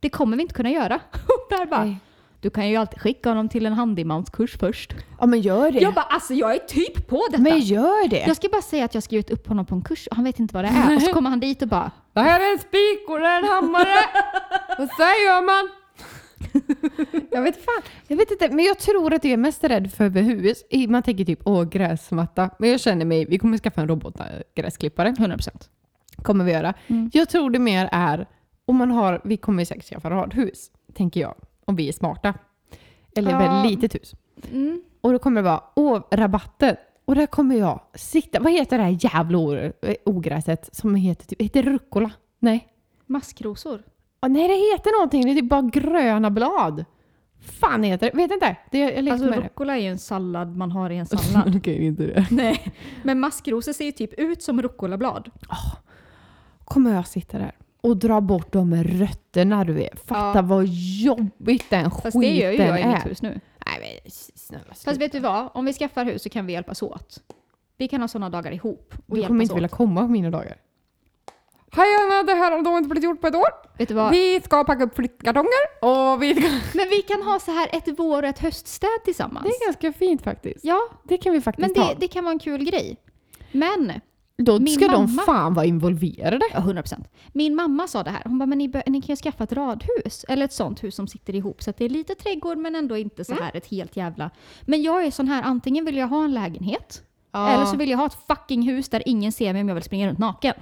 Det 0.00 0.08
kommer 0.08 0.36
vi 0.36 0.42
inte 0.42 0.54
kunna 0.54 0.70
göra. 0.70 0.94
Och 1.12 1.46
där 1.50 1.66
bara, 1.66 1.84
Nej. 1.84 1.96
du 2.40 2.50
kan 2.50 2.68
ju 2.68 2.76
alltid 2.76 3.00
skicka 3.00 3.28
honom 3.28 3.48
till 3.48 3.66
en 3.66 3.72
handymanskurs 3.72 4.56
först. 4.58 4.94
Ja 5.20 5.26
men 5.26 5.40
gör 5.40 5.70
det. 5.70 5.78
Jag 5.80 5.94
bara, 5.94 6.04
alltså 6.04 6.34
jag 6.34 6.54
är 6.54 6.58
typ 6.58 7.08
på 7.08 7.26
detta. 7.30 7.42
men 7.42 7.58
gör 7.60 8.08
det. 8.08 8.24
Jag 8.26 8.36
ska 8.36 8.48
bara 8.48 8.62
säga 8.62 8.84
att 8.84 8.94
jag 8.94 9.02
skrivit 9.02 9.30
upp 9.30 9.46
honom 9.48 9.66
på 9.66 9.74
en 9.74 9.82
kurs 9.82 10.06
och 10.06 10.16
han 10.16 10.24
vet 10.24 10.38
inte 10.38 10.54
vad 10.54 10.64
det 10.64 10.68
är. 10.68 10.96
Och 10.96 11.02
så 11.02 11.12
kommer 11.12 11.30
han 11.30 11.40
dit 11.40 11.62
och 11.62 11.68
bara, 11.68 11.90
Det 12.12 12.20
här 12.20 12.40
är 12.40 12.52
en 12.52 12.58
spik 12.58 13.08
och 13.08 13.18
det 13.20 13.26
är 13.26 13.38
en 13.38 13.44
hammare. 13.48 13.98
och 14.78 14.88
så 14.96 15.02
här 15.02 15.26
gör 15.26 15.42
man. 15.46 15.70
jag 17.30 17.42
vet 17.42 17.64
fan. 17.64 17.82
Jag 18.06 18.16
vet 18.16 18.30
inte, 18.30 18.48
men 18.48 18.64
jag 18.64 18.78
tror 18.78 19.14
att 19.14 19.24
jag 19.24 19.32
är 19.32 19.36
mest 19.36 19.64
rädd 19.64 19.92
för 19.92 20.08
hus. 20.10 20.64
Man 20.88 21.02
tänker 21.02 21.24
typ 21.24 21.40
åh 21.44 21.64
gräsmatta. 21.64 22.50
Men 22.58 22.70
jag 22.70 22.80
känner 22.80 23.04
mig, 23.04 23.24
vi 23.24 23.38
kommer 23.38 23.58
skaffa 23.58 23.80
en 23.80 23.88
robotgräsklippare. 23.88 25.10
100%. 25.10 25.48
Kommer 26.22 26.44
vi 26.44 26.52
göra. 26.52 26.74
Mm. 26.86 27.10
Jag 27.12 27.28
tror 27.28 27.50
det 27.50 27.58
mer 27.58 27.88
är, 27.92 28.26
om 28.70 28.76
man 28.76 28.90
har, 28.90 29.20
vi 29.24 29.36
kommer 29.36 29.64
säkert 29.64 29.84
skaffa 29.84 30.10
radhus, 30.10 30.70
tänker 30.94 31.20
jag. 31.20 31.34
Om 31.64 31.76
vi 31.76 31.88
är 31.88 31.92
smarta. 31.92 32.34
Eller 33.16 33.30
Ja. 33.30 33.38
väldigt 33.38 33.70
litet 33.82 33.94
hus. 34.02 34.14
Mm. 34.52 34.82
Och 35.00 35.12
då 35.12 35.18
kommer 35.18 35.42
det 35.42 35.48
vara, 35.48 35.62
åh, 35.76 36.00
rabatten. 36.10 36.76
Och 37.04 37.14
där 37.14 37.26
kommer 37.26 37.56
jag 37.56 37.80
sitta, 37.94 38.40
vad 38.40 38.52
heter 38.52 38.78
det 38.78 38.84
här 38.84 38.98
jävla 39.14 39.38
o- 39.38 39.72
ogräset 40.04 40.74
som 40.76 40.94
heter 40.94 41.26
typ, 41.26 41.42
heter 41.42 41.62
rucola? 41.62 42.10
Nej. 42.38 42.68
Maskrosor. 43.06 43.82
Ah, 44.20 44.28
nej, 44.28 44.48
det 44.48 44.54
heter 44.54 44.98
någonting. 44.98 45.22
Det 45.24 45.30
är 45.30 45.34
typ 45.34 45.48
bara 45.50 45.62
gröna 45.62 46.30
blad. 46.30 46.84
Fan 47.60 47.82
heter 47.82 48.10
det? 48.10 48.16
Vet 48.16 48.30
inte. 48.32 48.56
Det, 48.70 48.78
jag 48.78 49.04
lekte 49.04 49.12
Alltså 49.24 49.40
rucola 49.40 49.76
är 49.76 49.80
ju 49.80 49.88
en 49.88 49.98
sallad 49.98 50.56
man 50.56 50.70
har 50.70 50.90
i 50.90 50.96
en 50.96 51.06
sallad. 51.06 51.56
Okej, 51.56 51.86
inte 51.86 52.02
det. 52.06 52.26
Nej, 52.30 52.72
men 53.02 53.20
maskrosor 53.20 53.72
ser 53.72 53.84
ju 53.84 53.92
typ 53.92 54.12
ut 54.14 54.42
som 54.42 54.62
rucolablad. 54.62 55.30
Kommer 56.64 56.94
jag 56.94 57.06
sitta 57.06 57.38
där 57.38 57.52
och 57.80 57.96
dra 57.96 58.20
bort 58.20 58.52
de 58.52 58.74
rötterna 58.84 59.64
du 59.64 59.72
vet. 59.72 60.06
Fatta 60.08 60.38
Ja. 60.38 60.42
vad 60.42 60.64
jobbigt 61.02 61.70
den 61.70 61.90
Fast 61.90 62.02
skiten 62.04 62.20
det 62.20 62.28
gör 62.28 62.50
ju 62.50 62.58
jag 62.58 62.78
i 62.78 62.82
är. 62.82 62.94
mitt 62.94 63.06
hus 63.06 63.22
nu. 63.22 63.40
Nej 63.66 64.00
men 64.04 64.10
snälla 64.34 64.74
Fast 64.84 65.00
vet 65.00 65.12
du 65.12 65.20
vad? 65.20 65.48
Om 65.54 65.64
vi 65.64 65.72
skaffar 65.72 66.04
hus 66.04 66.22
så 66.22 66.28
kan 66.28 66.46
vi 66.46 66.52
hjälpas 66.52 66.82
åt. 66.82 67.22
Vi 67.76 67.88
kan 67.88 68.00
ha 68.00 68.08
sådana 68.08 68.30
dagar 68.30 68.52
ihop 68.52 68.94
och 69.08 69.16
Du 69.16 69.22
kommer 69.26 69.42
inte 69.42 69.54
vilja 69.54 69.66
åt. 69.66 69.72
komma 69.72 70.00
på 70.00 70.08
mina 70.08 70.30
dagar. 70.30 70.56
Hej 71.72 71.86
Anna, 72.02 72.22
det 72.22 72.32
här 72.34 72.50
har 72.52 72.62
då 72.62 72.76
inte 72.78 72.88
blivit 72.88 73.04
gjort 73.04 73.20
på 73.20 73.26
ett 73.26 73.34
år. 73.34 73.48
Vet 73.78 73.88
du 73.88 73.94
vad? 73.94 74.10
Vi 74.10 74.40
ska 74.44 74.64
packa 74.64 74.84
upp 74.84 74.96
flyttkartonger 74.96 75.64
och 75.82 76.22
vi 76.22 76.34
ska... 76.34 76.48
Men 76.78 76.88
vi 76.90 77.02
kan 77.02 77.22
ha 77.22 77.38
så 77.40 77.50
här 77.50 77.68
ett 77.72 77.88
vår 77.98 78.22
och 78.22 78.28
ett 78.28 78.38
höststäd 78.38 78.88
tillsammans. 79.04 79.44
Det 79.46 79.50
är 79.64 79.66
ganska 79.66 79.92
fint 79.92 80.22
faktiskt. 80.22 80.64
Ja, 80.64 80.80
Det 81.04 81.16
kan 81.16 81.32
vi 81.32 81.40
faktiskt 81.40 81.76
men 81.76 81.84
ha. 81.84 81.92
det, 81.94 82.00
det 82.00 82.08
kan 82.08 82.24
vara 82.24 82.32
en 82.32 82.38
kul 82.38 82.64
grej. 82.64 82.96
Men, 83.52 83.92
Då 84.44 84.58
min 84.58 84.74
ska 84.74 84.88
de 84.88 84.92
mamma- 85.06 85.22
fan 85.22 85.54
vara 85.54 85.66
involverade. 85.66 86.44
ja 86.52 86.58
100%. 86.60 87.04
Min 87.32 87.54
mamma 87.54 87.86
sa 87.88 88.02
det 88.02 88.10
här. 88.10 88.22
Hon 88.24 88.38
bara, 88.38 88.46
men 88.46 88.58
ni, 88.58 88.68
bör, 88.68 88.82
ni 88.86 89.02
kan 89.02 89.12
ju 89.12 89.16
skaffa 89.16 89.44
ett 89.44 89.52
radhus. 89.52 90.24
Eller 90.28 90.44
ett 90.44 90.52
sånt 90.52 90.84
hus 90.84 90.94
som 90.94 91.06
sitter 91.06 91.34
ihop. 91.34 91.62
Så 91.62 91.70
att 91.70 91.76
det 91.76 91.84
är 91.84 91.88
lite 91.88 92.14
trädgård 92.14 92.58
men 92.58 92.74
ändå 92.76 92.96
inte 92.96 93.24
så 93.24 93.34
här 93.34 93.56
ett 93.56 93.66
helt 93.66 93.96
jävla... 93.96 94.30
Men 94.62 94.82
jag 94.82 95.04
är 95.04 95.10
sån 95.10 95.28
här, 95.28 95.42
antingen 95.42 95.84
vill 95.84 95.96
jag 95.96 96.08
ha 96.08 96.24
en 96.24 96.34
lägenhet. 96.34 97.02
Eller 97.34 97.64
så 97.64 97.76
vill 97.76 97.90
jag 97.90 97.98
ha 97.98 98.06
ett 98.06 98.18
fucking 98.28 98.62
hus 98.62 98.88
där 98.88 99.02
ingen 99.06 99.32
ser 99.32 99.52
mig 99.52 99.62
om 99.62 99.68
jag 99.68 99.74
vill 99.74 99.84
springa 99.84 100.08
runt 100.08 100.18
naken. 100.18 100.54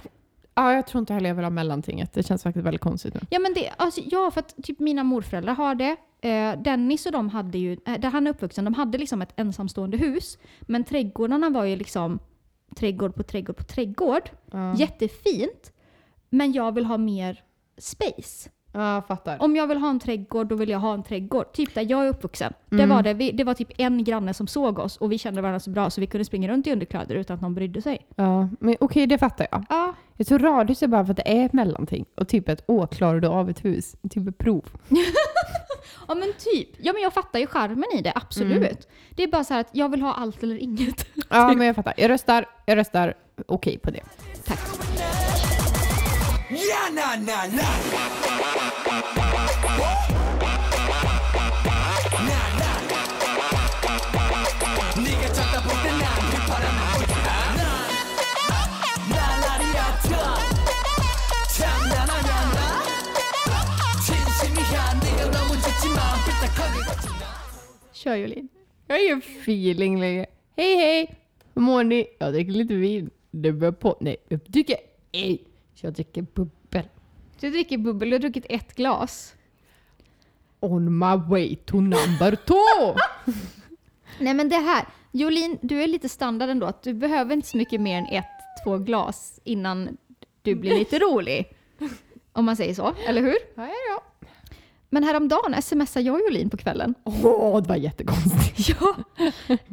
Ja, 0.55 0.73
jag 0.73 0.87
tror 0.87 0.99
inte 0.99 1.13
heller 1.13 1.29
jag 1.29 1.35
vill 1.35 1.45
ha 1.45 1.49
mellantinget. 1.49 2.13
Det 2.13 2.23
känns 2.23 2.43
faktiskt 2.43 2.65
väldigt 2.65 2.81
konstigt 2.81 3.13
nu. 3.13 3.19
Ja, 3.29 3.39
men 3.39 3.53
det, 3.53 3.69
alltså, 3.77 4.01
ja, 4.05 4.31
för 4.31 4.39
att 4.39 4.55
typ 4.63 4.79
mina 4.79 5.03
morföräldrar 5.03 5.53
har 5.53 5.75
det. 5.75 5.95
Eh, 6.21 6.61
Dennis 6.61 7.05
och 7.05 7.11
de 7.11 7.29
hade 7.29 7.57
ju, 7.57 7.77
eh, 7.85 7.99
där 7.99 8.09
han 8.09 8.27
är 8.27 8.31
uppvuxen, 8.31 8.65
de 8.65 8.73
hade 8.73 8.97
liksom 8.97 9.21
ett 9.21 9.33
ensamstående 9.39 9.97
hus. 9.97 10.37
Men 10.61 10.83
trädgårdarna 10.83 11.49
var 11.49 11.63
ju 11.63 11.75
liksom 11.75 12.19
trädgård 12.75 13.15
på 13.15 13.23
trädgård 13.23 13.57
på 13.57 13.63
trädgård. 13.63 14.29
Ja, 14.51 14.75
Jättefint. 14.75 15.73
Men 16.29 16.51
jag 16.51 16.75
vill 16.75 16.85
ha 16.85 16.97
mer 16.97 17.43
space. 17.77 18.49
Ja 18.71 19.01
fattar. 19.07 19.37
Om 19.43 19.55
jag 19.55 19.67
vill 19.67 19.77
ha 19.77 19.89
en 19.89 19.99
trädgård, 19.99 20.47
då 20.47 20.55
vill 20.55 20.69
jag 20.69 20.79
ha 20.79 20.93
en 20.93 21.03
trädgård. 21.03 21.53
Typ 21.53 21.75
där 21.75 21.85
jag 21.89 22.05
är 22.05 22.09
uppvuxen. 22.09 22.53
Det, 22.69 22.75
Mm. 22.75 22.89
var 22.89 23.03
det, 23.03 23.13
vi, 23.13 23.31
det 23.31 23.43
var 23.43 23.53
typ 23.53 23.69
en 23.77 24.03
granne 24.03 24.33
som 24.33 24.47
såg 24.47 24.79
oss 24.79 24.97
och 24.97 25.11
vi 25.11 25.17
kände 25.17 25.41
varandra 25.41 25.59
så 25.59 25.69
bra 25.69 25.89
så 25.89 26.01
vi 26.01 26.07
kunde 26.07 26.25
springa 26.25 26.47
runt 26.49 26.67
i 26.67 26.71
underkläder 26.71 27.15
utan 27.15 27.35
att 27.35 27.41
någon 27.41 27.55
brydde 27.55 27.81
sig. 27.81 28.07
Ja, 28.15 28.49
men 28.59 28.75
okej, 28.79 29.07
det 29.07 29.17
fattar 29.17 29.47
jag. 29.51 29.65
Ja, 29.69 29.93
Jag 30.17 30.27
tror 30.27 30.39
radhus 30.39 30.83
är 30.83 30.87
bara 30.87 31.05
för 31.05 31.11
att 31.11 31.17
det 31.17 31.37
är 31.41 31.45
ett 31.45 31.53
mellanting. 31.53 32.05
Och 32.15 32.27
typ 32.27 32.49
ett 32.49 32.63
åh, 32.67 32.87
klarar 32.87 33.19
du 33.19 33.27
av 33.27 33.49
ett 33.49 33.65
hus? 33.65 33.95
Typ 34.09 34.27
ett 34.27 34.37
prov. 34.37 34.65
Ja 36.07 36.15
men 36.15 36.33
typ. 36.37 36.69
Ja 36.77 36.93
men 36.93 37.01
jag 37.01 37.13
fattar 37.13 37.39
ju 37.39 37.47
charmen 37.47 37.83
i 37.97 38.01
det, 38.01 38.11
absolut. 38.15 38.57
Mm. 38.57 38.73
Det 39.15 39.23
är 39.23 39.27
bara 39.27 39.43
så 39.43 39.53
här 39.53 39.61
att 39.61 39.69
jag 39.71 39.89
vill 39.89 40.01
ha 40.01 40.13
allt 40.13 40.43
eller 40.43 40.57
inget. 40.57 41.05
Ja, 41.29 41.53
men 41.57 41.67
jag 41.67 41.75
fattar. 41.75 41.93
Jag 41.97 42.09
röstar, 42.09 42.45
jag 42.65 42.77
röstar 42.77 43.13
okej 43.47 43.77
på 43.77 43.91
det. 43.91 44.01
Tack. 44.45 44.59
Yeah, 46.51 46.89
nah, 46.91 47.15
nah, 47.15 47.45
nah. 47.45 47.79
Kör 67.93 68.15
Jolin. 68.15 68.49
Jag 68.87 68.95
har 68.95 69.17
feeling 69.17 69.99
längre. 69.99 70.25
Hej 70.57 70.75
hej! 70.75 71.15
Hur 71.53 71.61
mår 71.61 71.83
ni? 71.83 72.07
Jag 72.19 72.33
dricker 72.33 72.51
lite 72.51 72.73
vin. 72.73 73.09
Det 73.31 73.51
börjar 73.51 73.71
på... 73.71 73.97
Nej, 73.99 74.17
uppdyker. 74.29 74.77
Hej! 75.13 75.48
Ej! 75.79 75.85
Jag 75.85 75.93
dricker 75.93 76.21
bubbel. 76.21 76.87
Du 77.39 77.49
dricker 77.49 77.77
bubbel, 77.77 78.09
du 78.09 78.15
har 78.15 78.19
druckit 78.19 78.45
ett 78.49 78.75
glas. 78.75 79.35
On 80.59 80.97
my 80.97 81.15
way 81.15 81.55
to 81.55 81.75
number 81.81 82.35
two! 82.35 82.99
Nej 84.19 84.33
men 84.33 84.49
det 84.49 84.55
här, 84.55 84.85
Jolin, 85.11 85.57
du 85.61 85.83
är 85.83 85.87
lite 85.87 86.09
standard 86.09 86.49
ändå. 86.49 86.65
Att 86.65 86.83
du 86.83 86.93
behöver 86.93 87.33
inte 87.33 87.47
så 87.47 87.57
mycket 87.57 87.81
mer 87.81 87.97
än 87.97 88.05
ett, 88.05 88.25
två 88.63 88.77
glas 88.77 89.39
innan 89.43 89.97
du 90.41 90.55
blir 90.55 90.77
lite 90.79 90.99
rolig. 90.99 91.57
Om 92.33 92.45
man 92.45 92.55
säger 92.55 92.73
så, 92.73 92.93
eller 93.07 93.21
hur? 93.21 93.37
Ja, 93.55 93.67
ja, 93.67 93.73
ja. 93.89 94.27
Men 94.89 95.03
häromdagen 95.03 95.61
smsade 95.61 96.05
jag 96.05 96.19
Jolin 96.21 96.49
på 96.49 96.57
kvällen. 96.57 96.95
Åh, 97.03 97.61
det 97.61 97.69
var 97.69 97.75
jättekonstigt. 97.75 98.69
Ja. 98.81 98.95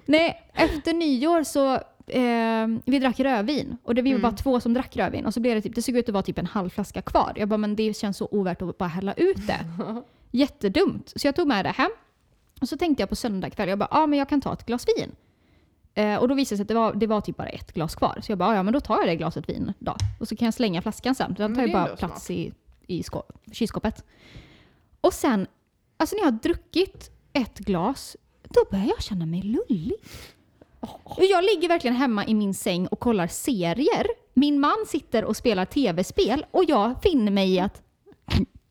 Nej, 0.04 0.50
efter 0.54 0.92
nyår 0.92 1.44
så 1.44 1.80
eh, 2.06 2.66
vi 2.84 2.98
drack 2.98 3.20
rödvin 3.20 3.76
och 3.82 3.94
det 3.94 4.02
vi 4.02 4.12
var 4.12 4.20
bara 4.20 4.32
två 4.32 4.60
som 4.60 4.74
drack 4.74 4.96
rödvin 4.96 5.26
och 5.26 5.34
så 5.34 5.40
blev 5.40 5.54
det 5.54 5.62
typ, 5.62 5.74
det 5.74 5.82
såg 5.82 5.96
ut 5.96 6.08
att 6.08 6.12
vara 6.12 6.22
typ 6.22 6.38
en 6.38 6.46
halv 6.46 6.70
flaska 6.70 7.02
kvar. 7.02 7.32
Jag 7.36 7.48
bara, 7.48 7.56
men 7.56 7.76
det 7.76 7.96
känns 7.96 8.16
så 8.16 8.28
ovärt 8.30 8.62
att 8.62 8.78
bara 8.78 8.88
hälla 8.88 9.12
ut 9.12 9.46
det. 9.46 9.60
Jättedumt. 10.30 11.12
Så 11.16 11.26
jag 11.26 11.36
tog 11.36 11.46
med 11.48 11.64
det 11.64 11.70
hem 11.70 11.90
och 12.60 12.68
så 12.68 12.76
tänkte 12.76 13.02
jag 13.02 13.08
på 13.08 13.16
söndag 13.16 13.50
kväll, 13.50 13.68
jag 13.68 13.78
bara, 13.78 13.88
ja 13.90 13.98
ah, 14.02 14.06
men 14.06 14.18
jag 14.18 14.28
kan 14.28 14.40
ta 14.40 14.52
ett 14.52 14.66
glas 14.66 14.86
vin. 14.98 15.10
Eh, 15.94 16.16
och 16.16 16.28
då 16.28 16.34
visade 16.34 16.54
det 16.54 16.56
sig 16.56 16.62
att 16.62 16.68
det 16.68 16.74
var, 16.74 16.94
det 16.94 17.06
var 17.06 17.20
typ 17.20 17.36
bara 17.36 17.48
ett 17.48 17.72
glas 17.72 17.94
kvar. 17.94 18.18
Så 18.22 18.32
jag 18.32 18.38
bara, 18.38 18.48
"Ah, 18.48 18.54
ja 18.54 18.62
men 18.62 18.72
då 18.72 18.80
tar 18.80 18.96
jag 18.98 19.06
det 19.06 19.16
glaset 19.16 19.48
vin 19.48 19.72
då. 19.78 19.96
Och 20.20 20.28
så 20.28 20.36
kan 20.36 20.44
jag 20.46 20.54
slänga 20.54 20.82
flaskan 20.82 21.14
sen. 21.14 21.34
Den 21.38 21.54
tar 21.54 21.62
ju 21.62 21.72
bara 21.72 21.84
plats 22.08 22.30
i, 22.30 22.52
i 22.86 23.02
skå- 23.02 23.22
kylskåpet. 23.52 24.04
Och 25.00 25.12
sen, 25.12 25.46
alltså 25.96 26.16
när 26.16 26.22
jag 26.22 26.26
har 26.32 26.38
druckit 26.38 27.10
ett 27.32 27.58
glas, 27.58 28.16
då 28.42 28.60
börjar 28.70 28.86
jag 28.86 29.02
känna 29.02 29.26
mig 29.26 29.42
lullig. 29.42 29.92
Och 31.04 31.24
jag 31.24 31.44
ligger 31.44 31.68
verkligen 31.68 31.96
hemma 31.96 32.26
i 32.26 32.34
min 32.34 32.54
säng 32.54 32.86
och 32.86 33.00
kollar 33.00 33.26
serier. 33.26 34.06
Min 34.34 34.60
man 34.60 34.76
sitter 34.86 35.24
och 35.24 35.36
spelar 35.36 35.64
tv-spel 35.64 36.46
och 36.50 36.64
jag 36.64 37.02
finner 37.02 37.32
mig 37.32 37.54
i 37.54 37.60
att 37.60 37.82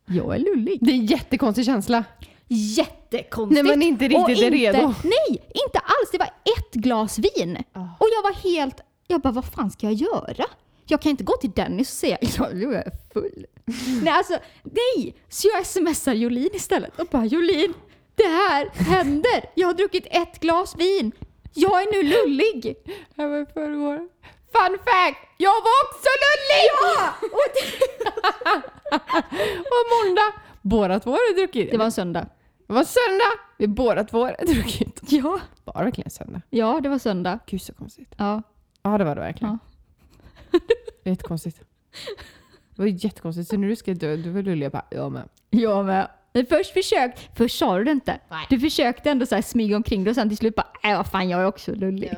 jag 0.08 0.36
är 0.36 0.40
lullig. 0.40 0.80
Det 0.82 0.92
är 0.92 0.96
en 0.96 1.06
jättekonstig 1.06 1.66
känsla. 1.66 2.04
Jättekonstigt. 2.48 3.64
När 3.64 3.72
man 3.72 3.82
inte 3.82 4.06
Och 4.06 4.28
riktigt 4.28 4.46
är 4.46 4.52
redo. 4.52 4.94
Nej, 5.04 5.30
inte 5.66 5.80
alls. 5.80 6.12
Det 6.12 6.18
var 6.18 6.28
ett 6.28 6.74
glas 6.74 7.20
vin. 7.20 7.58
Och 7.74 8.08
jag 8.16 8.24
var 8.24 8.34
helt... 8.34 8.82
Jag 9.08 9.22
bara, 9.22 9.34
vad 9.34 9.46
fan 9.46 9.72
ska 9.72 9.86
jag 9.86 9.94
göra? 9.94 10.46
Jag 10.86 11.02
kan 11.02 11.10
inte 11.10 11.24
gå 11.24 11.34
till 11.34 11.52
Dennis 11.52 11.90
och 11.90 11.98
säga 11.98 12.18
ja, 12.38 12.50
nu 12.54 12.76
är 12.76 12.84
jag 12.84 12.94
full. 13.14 13.46
nej, 14.04 14.14
alltså 14.14 14.38
nej! 14.64 15.16
Så 15.30 15.48
jag 15.54 15.66
smsar 15.66 16.14
Jolin 16.14 16.50
istället 16.54 17.00
och 17.00 17.08
bara 17.12 17.26
Jolin, 17.26 17.74
det 18.16 18.28
här 18.28 18.70
händer. 18.74 19.46
Jag 19.56 19.68
har 19.68 19.74
druckit 19.74 20.08
ett 20.12 20.40
glas 20.40 20.76
vin. 20.78 21.12
Jag 21.56 21.82
är 21.82 21.92
nu 21.92 22.10
lullig. 22.10 22.76
Det 23.16 23.28
var 23.28 23.38
i 23.42 23.46
förrgår. 23.46 23.98
Fun 24.54 24.78
fact! 24.86 25.20
Jag 25.38 25.54
var 25.54 25.76
också 25.86 26.10
lullig! 26.26 26.66
Ja! 26.82 27.14
och 29.74 29.86
måndag. 30.06 30.34
Båda 30.62 31.00
två 31.00 31.12
har 31.12 31.36
druckit. 31.36 31.72
Det 31.72 31.78
var 31.78 31.86
en 31.86 31.92
söndag. 31.92 32.28
det 32.68 32.74
var 32.74 32.84
söndag. 32.84 33.40
Vi 33.58 33.68
båda 33.68 34.04
två 34.04 34.24
har 34.26 34.46
druckit. 34.54 35.02
Ja. 35.12 35.40
Var 35.64 35.74
det 35.80 35.84
verkligen 35.84 36.10
söndag? 36.10 36.42
Ja, 36.50 36.80
det 36.84 36.90
var 36.90 36.98
söndag. 37.00 37.40
Gud 37.46 37.62
så 37.62 37.74
konstigt. 37.74 38.14
Ja. 38.18 38.42
Ja 38.84 38.98
det 38.98 39.04
var 39.04 39.16
det 39.16 39.22
verkligen. 39.22 39.60
Det 41.04 41.10
är 41.10 41.12
jättekonstigt. 41.12 41.60
Det 42.76 42.82
var 42.82 42.86
jättekonstigt. 42.86 43.50
Så 43.50 43.58
när 43.58 43.68
du 43.68 43.76
ska 43.76 43.94
dö, 43.94 44.16
du 44.16 44.30
var 44.30 44.42
lullig. 44.42 44.66
Jag 44.66 44.72
bara, 44.72 44.86
jag 44.90 45.12
med. 45.12 45.30
Jag 45.50 45.86
med. 45.86 46.08
Men 46.36 46.46
först 46.46 46.74
försökt, 46.74 47.38
först 47.38 47.58
sa 47.60 47.78
du 47.78 47.84
det 47.84 47.92
inte. 47.92 48.20
Du 48.50 48.60
försökte 48.60 49.10
ändå 49.12 49.26
så 49.26 49.36
här 49.36 49.42
smyga 49.42 49.76
omkring 49.76 50.04
det 50.04 50.10
och 50.10 50.16
sen 50.16 50.30
till 50.30 50.38
slut 50.38 50.56
bara, 50.56 50.68
äh 50.84 50.98
vad 50.98 51.08
fan 51.08 51.30
jag 51.30 51.42
är 51.42 51.46
också 51.46 51.72
lullig. 51.76 52.14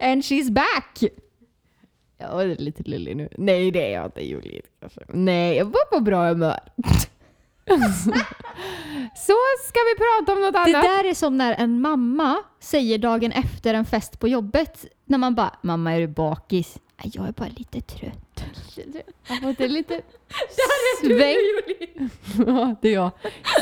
And 0.00 0.22
she's 0.22 0.50
back! 0.52 1.02
Jag 2.18 2.42
är 2.42 2.56
lite 2.56 2.82
lullig 2.82 3.16
nu. 3.16 3.28
Nej 3.38 3.70
det 3.70 3.88
är 3.88 3.94
jag 3.94 4.04
inte 4.04 4.26
Julie. 4.26 4.62
Nej, 5.08 5.56
jag 5.56 5.64
var 5.64 5.84
på 5.84 6.00
bra 6.00 6.28
humör. 6.28 6.60
så 9.16 9.34
ska 9.64 9.80
vi 9.80 9.94
prata 9.98 10.32
om 10.32 10.40
något 10.40 10.52
Det 10.52 10.58
annat. 10.58 10.82
där 10.82 11.04
är 11.10 11.14
som 11.14 11.38
när 11.38 11.54
en 11.54 11.80
mamma 11.80 12.36
säger 12.60 12.98
dagen 12.98 13.32
efter 13.32 13.74
en 13.74 13.84
fest 13.84 14.20
på 14.20 14.28
jobbet, 14.28 14.86
när 15.04 15.18
man 15.18 15.34
bara 15.34 15.56
“mamma 15.62 15.92
är 15.92 16.00
du 16.00 16.08
bakis?” 16.08 16.78
"Nej, 17.02 17.10
“Jag 17.14 17.28
är 17.28 17.32
bara 17.32 17.48
lite 17.48 17.80
trött”. 17.80 18.44
Jag 18.76 19.34
har 19.34 19.40
fått 19.40 19.60
en 19.60 19.72
liten 19.72 20.00
sväng. 21.00 21.36
Ja, 22.46 22.74
det 22.82 22.88
är 22.88 22.92
jag. 22.92 23.10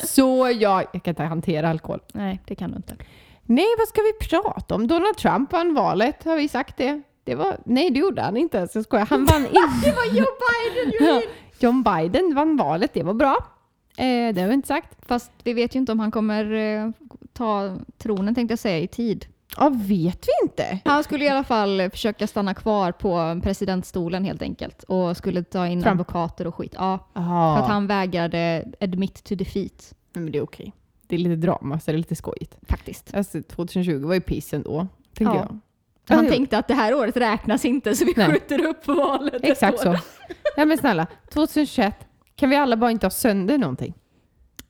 Så 0.05 0.51
jag, 0.61 0.87
jag 0.93 1.03
kan 1.03 1.13
inte 1.13 1.23
hantera 1.23 1.71
alkohol. 1.71 2.01
Nej, 2.13 2.41
det 2.47 2.55
kan 2.55 2.71
du 2.71 2.77
inte. 2.77 2.97
Nej, 3.43 3.67
vad 3.79 3.89
ska 3.89 4.01
vi 4.03 4.13
prata 4.29 4.75
om? 4.75 4.87
Donald 4.87 5.17
Trump 5.17 5.53
vann 5.53 5.75
valet, 5.75 6.25
har 6.25 6.37
vi 6.37 6.49
sagt 6.49 6.77
det? 6.77 7.03
det 7.25 7.35
var, 7.35 7.57
nej, 7.65 7.91
det 7.91 7.99
gjorde 8.01 8.23
han 8.23 8.37
inte. 8.37 8.69
Så 8.69 8.79
jag 8.79 8.85
skojar. 8.85 9.07
Han 9.07 9.25
vann 9.25 9.47
inte. 9.47 9.61
det 9.85 9.93
var 9.93 10.05
Joe 10.05 10.27
Biden! 10.43 10.93
Ja, 11.09 11.23
John 11.59 11.83
Biden 11.83 12.35
vann 12.35 12.57
valet, 12.57 12.95
det 12.95 13.03
var 13.03 13.15
bra. 13.15 13.37
Eh, 13.97 14.35
det 14.35 14.41
har 14.41 14.49
vi 14.49 14.55
inte 14.55 14.69
sagt. 14.69 15.07
Fast 15.07 15.31
vi 15.45 15.53
vet 15.53 15.75
ju 15.75 15.79
inte 15.79 15.93
om 15.93 16.01
han 16.01 16.11
kommer 16.11 16.53
eh, 16.53 16.91
ta 17.33 17.77
tronen 17.99 18.35
tänkte 18.35 18.53
jag 18.53 18.59
säga 18.59 18.79
i 18.79 18.87
tid. 18.89 19.27
Ja, 19.57 19.69
vet 19.75 20.27
vi 20.27 20.33
inte. 20.49 20.79
Han 20.85 21.05
skulle 21.05 21.25
i 21.25 21.29
alla 21.29 21.45
fall 21.45 21.91
försöka 21.91 22.27
stanna 22.27 22.55
kvar 22.55 22.93
på 22.93 23.41
presidentstolen 23.43 24.25
helt 24.25 24.43
enkelt 24.43 24.83
och 24.83 25.17
skulle 25.17 25.45
ta 25.45 25.67
in 25.67 25.83
Trump. 25.83 25.91
advokater 25.93 26.47
och 26.47 26.55
skit. 26.55 26.75
Ja, 26.77 27.09
Aha. 27.15 27.57
för 27.57 27.63
att 27.63 27.71
han 27.71 27.87
vägrade 27.87 28.65
admit 28.81 29.25
to 29.25 29.35
defeat 29.35 29.95
Men 30.13 30.33
det 30.33 30.39
är 30.39 30.43
okej. 30.43 30.73
Det 31.07 31.17
är 31.17 31.19
lite 31.19 31.37
drama, 31.37 31.81
så 31.81 31.91
det 31.91 31.95
är 31.95 31.99
lite 31.99 32.17
skojigt. 32.17 32.57
faktiskt. 32.69 33.15
Alltså, 33.15 33.43
2020 33.43 34.07
var 34.07 34.15
ju 34.15 34.21
piss 34.21 34.53
ändå, 34.55 34.87
tänker 35.15 35.35
Ja. 35.35 35.41
jag. 35.41 35.59
Han 36.17 36.25
Ja, 36.25 36.31
tänkte 36.31 36.59
att 36.59 36.69
det 36.69 36.75
här 36.75 36.95
året 36.95 37.17
räknas 37.17 37.65
inte 37.65 37.95
så 37.95 38.05
vi 38.05 38.13
Nej. 38.17 38.31
skjuter 38.33 38.67
upp 38.67 38.87
valet 38.87 39.45
Exakt 39.45 39.81
så. 39.81 39.97
Ja 40.57 40.65
men 40.65 40.79
snälla, 40.79 41.07
2021, 41.33 41.95
kan 42.37 42.51
vi 42.51 42.57
alla 42.57 42.77
bara 42.77 42.91
inte 42.91 43.07
ha 43.07 43.11
sönder 43.11 43.59
någonting? 43.59 43.95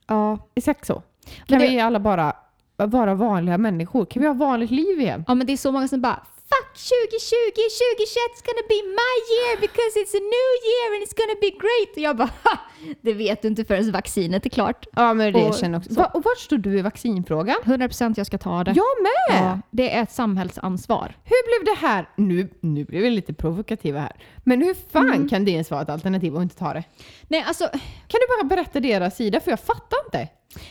Ja. 0.07 0.37
Exakt 0.55 0.85
så. 0.85 1.03
Kan 1.45 1.59
det- 1.59 1.67
vi 1.67 1.79
alla 1.79 1.99
bara 1.99 2.35
vara 2.77 3.15
vanliga 3.15 3.57
människor? 3.57 4.05
Kan 4.05 4.21
vi 4.21 4.27
ha 4.27 4.33
vanligt 4.33 4.71
liv 4.71 4.99
igen? 4.99 5.23
ja, 5.27 5.33
men 5.35 5.47
det 5.47 5.53
är 5.53 5.57
så 5.57 5.71
många 5.71 5.87
som 5.87 6.01
bara 6.01 6.23
Fuck 6.53 6.73
2020, 6.73 7.35
2021 7.55 8.35
is 8.35 8.41
gonna 8.49 8.65
be 8.73 8.79
my 9.01 9.13
year 9.33 9.53
because 9.65 9.93
it's 10.01 10.13
a 10.21 10.23
new 10.35 10.49
year 10.69 10.85
and 10.93 10.99
it's 11.05 11.15
gonna 11.21 11.37
be 11.41 11.49
great. 11.63 11.89
Och 11.95 12.01
jag 12.07 12.17
bara 12.17 12.29
ha, 12.43 12.57
det 13.01 13.13
vet 13.13 13.41
du 13.41 13.47
inte 13.47 13.65
förrän 13.65 13.91
vaccinet 13.91 14.45
är 14.45 14.49
klart. 14.49 14.85
Ja 14.95 15.13
men 15.13 15.33
det 15.33 15.43
Och 15.47 15.55
känner 15.55 15.77
också. 15.77 15.93
så. 15.93 15.99
Va, 15.99 16.05
och 16.13 16.23
vart 16.23 16.37
står 16.37 16.57
du 16.57 16.79
i 16.79 16.81
vaccinfrågan? 16.81 17.55
100% 17.63 18.13
jag 18.17 18.27
ska 18.27 18.37
ta 18.37 18.63
det. 18.63 18.71
Jag 18.71 18.85
med! 19.03 19.43
Ja, 19.43 19.59
det 19.71 19.95
är 19.95 20.03
ett 20.03 20.11
samhällsansvar. 20.11 21.17
Hur 21.23 21.63
blev 21.65 21.75
det 21.75 21.87
här? 21.87 22.09
Nu, 22.17 22.49
nu 22.61 22.85
blir 22.85 23.01
vi 23.01 23.09
lite 23.09 23.33
provokativa 23.33 23.99
här. 23.99 24.15
Men 24.43 24.61
hur 24.61 24.73
fan 24.91 25.07
Mm. 25.13 25.29
kan 25.29 25.45
det 25.45 25.51
ens 25.51 25.71
vara 25.71 25.81
ett 25.81 25.89
alternativ 25.89 26.35
och 26.35 26.41
inte 26.41 26.55
ta 26.55 26.73
det? 26.73 26.83
Nej, 27.27 27.43
alltså 27.47 27.63
Kan 28.07 28.19
du 28.21 28.37
bara 28.37 28.43
berätta 28.55 28.79
deras 28.79 29.15
sida? 29.15 29.39
För 29.39 29.51
jag 29.51 29.59
fattar 29.59 29.97
inte. 30.05 30.27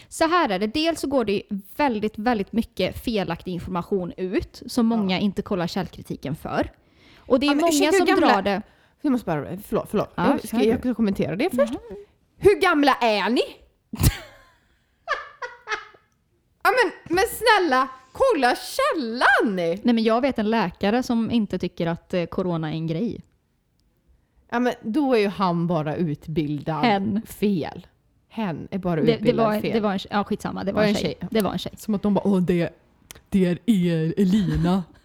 Så 0.08 0.28
här 0.28 0.48
är 0.48 0.58
det, 0.58 0.66
dels 0.66 1.00
så 1.00 1.06
går 1.06 1.24
det 1.24 1.42
väldigt, 1.76 2.18
väldigt 2.18 2.52
mycket 2.52 2.98
felaktig 3.04 3.52
information 3.52 4.12
ut 4.16 4.62
som 4.66 4.86
många 4.86 5.18
inte 5.18 5.42
kollar 5.42 5.66
källkritiken 5.66 6.36
för. 6.36 6.70
Och 7.18 7.40
det 7.40 7.46
är 7.46 7.48
Ja, 7.48 7.54
många 7.54 7.92
som 7.92 8.06
gamla- 8.06 8.26
drar 8.26 8.42
det. 8.42 8.62
Jag 9.00 9.10
måste 9.12 9.26
bara, 9.26 9.56
förlåt, 9.66 9.88
förlåt. 9.90 10.12
Ja, 10.14 10.30
jag, 10.30 10.48
ska, 10.48 10.62
jag 10.86 10.96
kommentera 10.96 11.36
det 11.36 11.50
först. 11.56 11.72
Hur 12.38 12.60
gamla 12.60 12.94
är 12.94 13.30
ni? 13.30 13.42
ja 16.62 16.70
men, 16.70 17.16
men 17.16 17.24
snälla, 17.30 17.88
kolla 18.12 18.56
källan! 18.56 19.56
Nej 19.56 19.80
men 19.82 20.02
jag 20.02 20.20
vet 20.20 20.38
en 20.38 20.50
läkare 20.50 21.02
som 21.02 21.30
inte 21.30 21.58
tycker 21.58 21.86
att 21.86 22.14
eh, 22.14 22.24
corona 22.24 22.68
är 22.70 22.72
en 22.74 22.86
grej. 22.86 23.20
Ja 24.50 24.58
men 24.60 24.72
då 24.82 25.14
är 25.14 25.18
ju 25.18 25.28
han 25.28 25.66
bara 25.66 25.96
utbildad 25.96 26.84
Hen. 26.84 27.22
fel. 27.26 27.86
Hen 28.34 28.68
är 28.70 28.78
bara 28.78 28.96
Det, 28.96 29.06
det, 29.06 29.12
utbildad 29.12 29.46
var, 29.46 29.60
fel. 29.60 29.72
det 29.72 29.80
var 29.80 29.92
en 29.92 29.98
ja 30.10 30.24
skitsamma, 30.24 30.64
det 30.64 30.72
var, 30.72 30.82
en 30.82 30.94
tjej. 30.94 31.14
Det 31.30 31.40
var 31.40 31.52
en 31.52 31.58
tjej. 31.58 31.72
Som 31.76 31.94
att 31.94 32.02
de 32.02 32.14
bara, 32.14 32.26
åh 32.26 32.40
det, 32.40 32.70
det 33.28 33.46
är 33.46 33.58
er 33.66 34.14
Elina. 34.16 34.82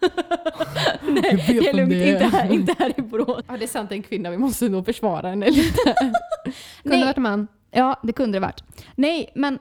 Nej, 1.02 1.44
det 1.46 1.68
är 1.68 1.74
lugnt, 1.74 1.92
inte 1.92 2.24
här, 2.24 2.52
inte 2.52 2.74
här 2.78 2.92
i 2.96 3.02
Borås. 3.02 3.44
Ja 3.48 3.56
det 3.56 3.64
är 3.64 3.68
sant, 3.68 3.92
en 3.92 4.02
kvinna, 4.02 4.30
vi 4.30 4.38
måste 4.38 4.68
nog 4.68 4.84
försvara 4.84 5.28
henne 5.28 5.50
lite. 5.50 5.94
Kunde 6.82 6.96
Nej. 6.96 7.04
varit 7.04 7.16
en 7.16 7.22
man. 7.22 7.48
Ja, 7.70 8.00
det 8.02 8.12
kunde 8.12 8.36
det 8.36 8.40
varit. 8.40 8.64
Nej, 8.94 9.30
men 9.34 9.58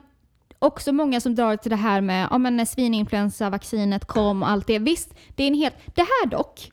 också 0.60 0.92
många 0.92 1.22
som 1.22 1.36
drar 1.36 1.56
till 1.56 1.70
det 1.70 1.76
här 1.76 2.02
med 2.02 2.28
ja, 2.32 2.38
men 2.38 2.58
när 2.58 2.66
svininfluensavaccinet 2.66 4.06
kom 4.06 4.44
och 4.44 4.50
allt 4.50 4.68
det. 4.68 4.80
Visst, 4.80 5.14
det 5.36 5.44
är 5.44 5.48
en 5.48 5.54
helt... 5.54 5.76
Det 5.96 6.02
här 6.02 6.30
dock, 6.30 6.72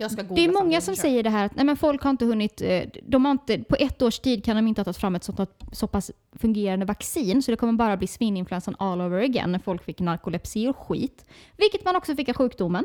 Jag 0.00 0.10
ska 0.10 0.22
det 0.22 0.44
är 0.44 0.52
många 0.52 0.80
som 0.80 0.96
säger 0.96 1.22
det 1.22 1.30
här 1.30 1.46
att 1.46 1.56
nej, 1.56 1.64
men 1.64 1.76
folk 1.76 2.02
har 2.02 2.10
inte 2.10 2.24
hunnit, 2.24 2.60
eh, 2.60 2.82
de 3.02 3.24
har 3.24 3.32
inte, 3.32 3.58
på 3.58 3.76
ett 3.78 4.02
års 4.02 4.18
tid 4.18 4.44
kan 4.44 4.56
de 4.56 4.66
inte 4.66 4.80
ha 4.80 4.84
tagit 4.84 4.96
fram 4.96 5.14
ett 5.14 5.24
sånt, 5.24 5.40
så 5.72 5.86
pass 5.86 6.10
fungerande 6.32 6.86
vaccin 6.86 7.42
så 7.42 7.50
det 7.50 7.56
kommer 7.56 7.72
bara 7.72 7.96
bli 7.96 8.06
svininfluensan 8.06 8.76
all 8.78 9.00
over 9.00 9.18
again 9.18 9.52
när 9.52 9.58
folk 9.58 9.84
fick 9.84 10.00
narkolepsi 10.00 10.68
och 10.68 10.76
skit. 10.76 11.24
Vilket 11.56 11.84
man 11.84 11.96
också 11.96 12.16
fick 12.16 12.28
av 12.28 12.34
sjukdomen. 12.34 12.84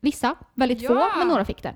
Vissa, 0.00 0.34
väldigt 0.54 0.82
Ja! 0.82 0.88
få, 0.88 1.18
men 1.18 1.28
några 1.28 1.44
fick 1.44 1.62
det. 1.62 1.74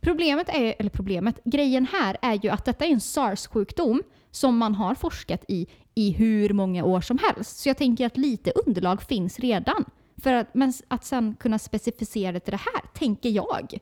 Problemet 0.00 0.48
är, 0.48 0.74
eller 0.78 0.90
problemet, 0.90 1.40
grejen 1.44 1.86
här 1.92 2.16
är 2.22 2.44
ju 2.44 2.48
att 2.48 2.64
detta 2.64 2.84
är 2.84 2.90
en 2.90 3.00
sars-sjukdom 3.00 4.02
som 4.30 4.58
man 4.58 4.74
har 4.74 4.94
forskat 4.94 5.44
i 5.48 5.66
i 5.94 6.10
hur 6.10 6.52
många 6.52 6.84
år 6.84 7.00
som 7.00 7.18
helst. 7.18 7.58
Så 7.58 7.68
jag 7.68 7.76
tänker 7.76 8.06
att 8.06 8.16
lite 8.16 8.52
underlag 8.66 9.02
finns 9.02 9.38
redan. 9.38 9.84
För 10.22 10.32
att, 10.32 10.54
men 10.54 10.72
att 10.88 11.04
sen 11.04 11.34
kunna 11.40 11.58
specificera 11.58 12.32
det 12.32 12.40
till 12.40 12.50
det 12.50 12.60
här, 12.74 12.82
tänker 12.94 13.28
jag. 13.28 13.78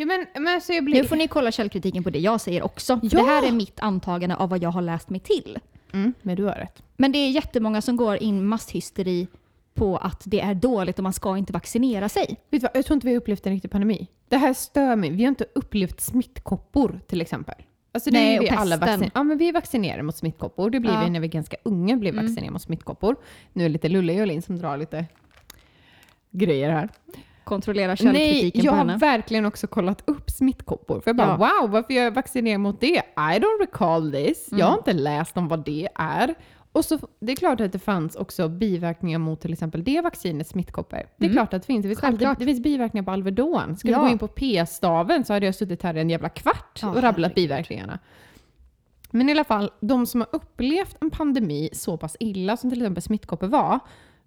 Ja, 0.00 0.06
men, 0.06 0.26
men 0.34 0.54
alltså 0.54 0.72
jag 0.72 0.84
Nu 0.84 0.90
blir... 0.90 1.04
får 1.04 1.16
ni 1.16 1.28
kolla 1.28 1.52
källkritiken 1.52 2.04
på 2.04 2.10
det 2.10 2.18
jag 2.18 2.40
säger 2.40 2.62
också. 2.62 3.00
Ja! 3.02 3.08
Det 3.22 3.26
här 3.26 3.48
är 3.48 3.52
mitt 3.52 3.80
antagande 3.80 4.36
av 4.36 4.48
vad 4.48 4.62
jag 4.62 4.70
har 4.70 4.82
läst 4.82 5.10
mig 5.10 5.20
till. 5.20 5.58
Mm, 5.92 6.14
men 6.22 6.36
du 6.36 6.44
har 6.44 6.52
rätt. 6.52 6.82
Men 6.96 7.12
det 7.12 7.18
är 7.18 7.30
jättemånga 7.30 7.82
som 7.82 7.96
går 7.96 8.16
in 8.16 8.46
masshysteri 8.46 9.26
på 9.74 9.96
att 9.96 10.22
det 10.24 10.40
är 10.40 10.54
dåligt 10.54 10.98
och 10.98 11.02
man 11.02 11.12
ska 11.12 11.36
inte 11.36 11.52
vaccinera 11.52 12.08
sig. 12.08 12.26
Vet 12.28 12.38
du 12.50 12.58
vad? 12.58 12.70
Jag 12.76 12.84
tror 12.86 12.94
inte 12.94 13.06
vi 13.06 13.12
har 13.12 13.20
upplevt 13.20 13.46
en 13.46 13.52
riktig 13.52 13.70
pandemi. 13.70 14.06
Det 14.28 14.36
här 14.36 14.52
stör 14.54 14.96
mig. 14.96 15.10
Vi 15.10 15.22
har 15.24 15.28
inte 15.28 15.46
upplevt 15.54 16.00
smittkoppor 16.00 17.00
till 17.06 17.20
exempel. 17.20 17.54
Alltså 17.92 18.10
Nej, 18.10 18.38
vi 18.38 18.48
alla 18.50 18.76
vaccin- 18.76 19.10
ja, 19.14 19.22
men 19.22 19.38
vi 19.38 19.48
är 19.48 19.52
vaccinerade 19.52 20.02
mot 20.02 20.16
smittkoppor. 20.16 20.70
Det 20.70 20.80
blir 20.80 20.90
Ja. 20.90 20.96
Mm. 20.96 21.06
vi 21.06 21.10
när 21.12 21.20
vi 21.20 21.26
är 21.26 21.32
ganska 21.32 21.56
unga 21.62 21.96
blir 21.96 22.12
vaccinerade 22.12 22.50
mot 22.52 22.62
smittkoppor. 22.62 23.16
Nu 23.52 23.64
är 23.64 23.68
det 23.68 23.72
lite 23.72 23.88
Lulle 23.88 24.12
Jolin 24.12 24.42
som 24.42 24.58
drar 24.58 24.76
lite 24.76 25.06
grejer 26.30 26.70
här. 26.70 26.88
Kontrollera 27.44 27.86
Nej, 27.88 27.96
källkritiken 27.96 28.64
jag 28.64 28.72
på 28.72 28.76
har 28.78 28.84
henne. 28.86 28.96
verkligen 28.98 29.46
också 29.46 29.66
kollat 29.66 30.02
upp 30.04 30.30
smittkoppor. 30.30 31.00
För 31.00 31.08
jag 31.08 31.16
bara 31.16 31.28
Ja. 31.40 31.60
wow, 31.62 31.70
varför 31.70 31.92
är 31.94 32.02
jag 32.04 32.10
vaccinerad 32.14 32.60
mot 32.60 32.80
det? 32.80 32.86
I 33.16 33.38
don't 33.38 33.60
recall 33.60 34.12
this. 34.12 34.48
Jag 34.50 34.58
Mm. 34.60 34.70
har 34.70 34.78
inte 34.78 34.92
läst 34.92 35.36
om 35.36 35.48
vad 35.48 35.64
det 35.64 35.88
är. 35.94 36.34
Och 36.72 36.84
så, 36.84 36.98
det 37.20 37.32
är 37.32 37.36
klart 37.36 37.60
att 37.60 37.72
det 37.72 37.78
fanns 37.78 38.16
också 38.16 38.48
biverkningar 38.48 39.18
mot 39.18 39.40
till 39.40 39.52
exempel 39.52 39.84
det 39.84 40.00
vaccinet, 40.00 40.48
smittkoppor. 40.48 40.98
Det 41.16 41.24
är 41.24 41.28
Mm. 41.30 41.32
klart 41.36 41.54
att 41.54 41.62
det 41.62 41.66
finns. 41.66 41.82
Det 41.82 41.88
finns, 41.88 42.02
alltid, 42.04 42.28
det 42.38 42.44
finns 42.44 42.60
biverkningar 42.62 43.04
på 43.04 43.10
Alvedon. 43.10 43.76
Ska 43.76 43.88
Ja. 43.88 43.98
du 43.98 44.04
gå 44.04 44.08
in 44.10 44.18
på 44.18 44.28
p-staven 44.28 45.24
så 45.24 45.32
hade 45.32 45.46
jag 45.46 45.54
suttit 45.54 45.82
här 45.82 45.96
i 45.96 46.00
en 46.00 46.10
jävla 46.10 46.28
kvart 46.28 46.78
Ja, 46.82 46.88
och 46.88 46.94
rabblat 46.94 47.16
herregud. 47.16 47.34
biverkningarna. 47.34 47.98
Men 49.10 49.28
i 49.28 49.32
alla 49.32 49.44
fall, 49.44 49.70
de 49.80 50.06
som 50.06 50.20
har 50.20 50.28
upplevt 50.32 50.96
en 51.00 51.10
pandemi 51.10 51.68
så 51.72 51.96
pass 51.96 52.16
illa 52.20 52.56
som 52.56 52.70
till 52.70 52.80
exempel 52.82 53.02
smittkoppor 53.02 53.46
var, 53.46 53.78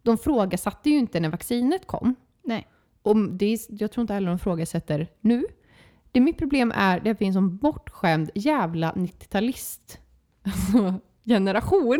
de 0.01 0.17
frågasatte 0.17 0.89
ju 0.89 0.97
inte 0.97 1.19
när 1.19 1.29
vaccinet 1.29 1.87
kom. 1.87 2.15
Nej. 2.43 2.67
Och 3.03 3.17
det 3.17 3.45
är, 3.45 3.59
jag 3.69 3.91
tror 3.91 4.01
inte 4.01 4.13
heller 4.13 4.29
de 4.29 4.39
frågasätter 4.39 5.07
nu. 5.21 5.45
Det 6.11 6.19
mitt 6.19 6.37
problem 6.37 6.73
är 6.75 6.97
att 6.97 7.03
det 7.03 7.15
finns 7.15 7.35
en 7.35 7.57
bortskämd 7.57 8.29
jävla 8.35 8.91
90-talist 8.91 9.97
alltså, 10.43 10.93
generation. 11.25 11.99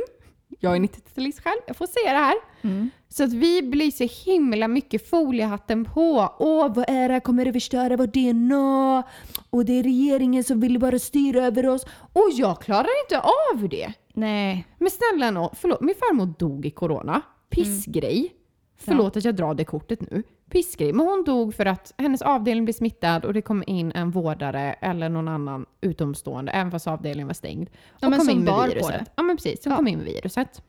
Jag 0.60 0.76
är 0.76 0.80
90-talist 0.80 1.42
själv, 1.42 1.62
jag 1.68 1.76
får 1.76 1.88
säga 1.88 2.14
det 2.14 2.20
här. 2.20 2.36
Mm. 2.62 2.90
Så 3.10 3.24
att 3.24 3.34
vi 3.34 3.62
blir 3.62 3.92
så 3.92 4.32
himla 4.32 4.68
mycket 4.68 5.10
foliehatten 5.10 5.86
på. 5.86 6.34
Åh, 6.40 6.74
vad 6.76 6.90
är 6.90 7.10
det? 7.10 7.20
Kommer 7.20 7.46
det 7.46 7.54
förstöra 7.54 7.98
vårt 7.98 8.14
DNA? 8.14 9.04
Och 9.50 9.66
det 9.66 9.80
är 9.80 9.84
regeringen 9.84 10.44
som 10.44 10.60
vill 10.60 10.80
bara 10.80 11.00
styra 11.00 11.46
över 11.46 11.68
oss. 11.68 11.86
Och 12.14 12.30
jag 12.34 12.62
klarar 12.62 13.04
inte 13.06 13.20
av 13.20 13.70
det. 13.70 13.94
Nej. 14.14 14.68
Men 14.78 14.90
snälla 14.92 15.32
nå, 15.32 15.54
förlåt, 15.56 15.82
min 15.82 15.96
farmor 15.96 16.34
dog 16.40 16.66
i 16.66 16.72
corona. 16.72 17.22
Pissgrej. 17.50 18.34
Förlåt 18.76 19.18
att 19.18 19.26
jag 19.26 19.36
drar 19.36 19.54
det 19.54 19.66
kortet 19.66 20.12
nu. 20.12 20.24
Pissgrej. 20.50 20.94
Men 20.94 21.06
hon 21.06 21.24
dog 21.24 21.56
för 21.56 21.66
att 21.66 21.94
hennes 21.98 22.22
avdelning 22.22 22.66
blev 22.66 22.74
smittad 22.74 23.26
och 23.26 23.34
det 23.34 23.42
kom 23.42 23.64
in 23.68 23.92
en 23.92 24.12
vårdare 24.12 24.74
eller 24.74 25.10
någon 25.10 25.28
annan 25.28 25.66
utomstående, 25.82 26.52
även 26.52 26.72
fast 26.72 26.88
avdelningen 26.88 27.28
var 27.28 27.34
stängd. 27.34 27.70
Ja, 28.00 28.10
men 28.10 28.20
kom 28.20 28.30
in 28.30 28.38
med 28.38 28.46
bar 28.54 28.64
på 28.68 28.74
viruset. 28.74 29.00
det. 29.00 29.06
Ja 29.16 29.24
men 29.24 29.36
precis, 29.38 29.64
som 29.64 29.72
Ja. 29.72 29.76
kom 29.78 29.88
in 29.88 29.98
med 29.98 30.06
viruset. 30.06 30.62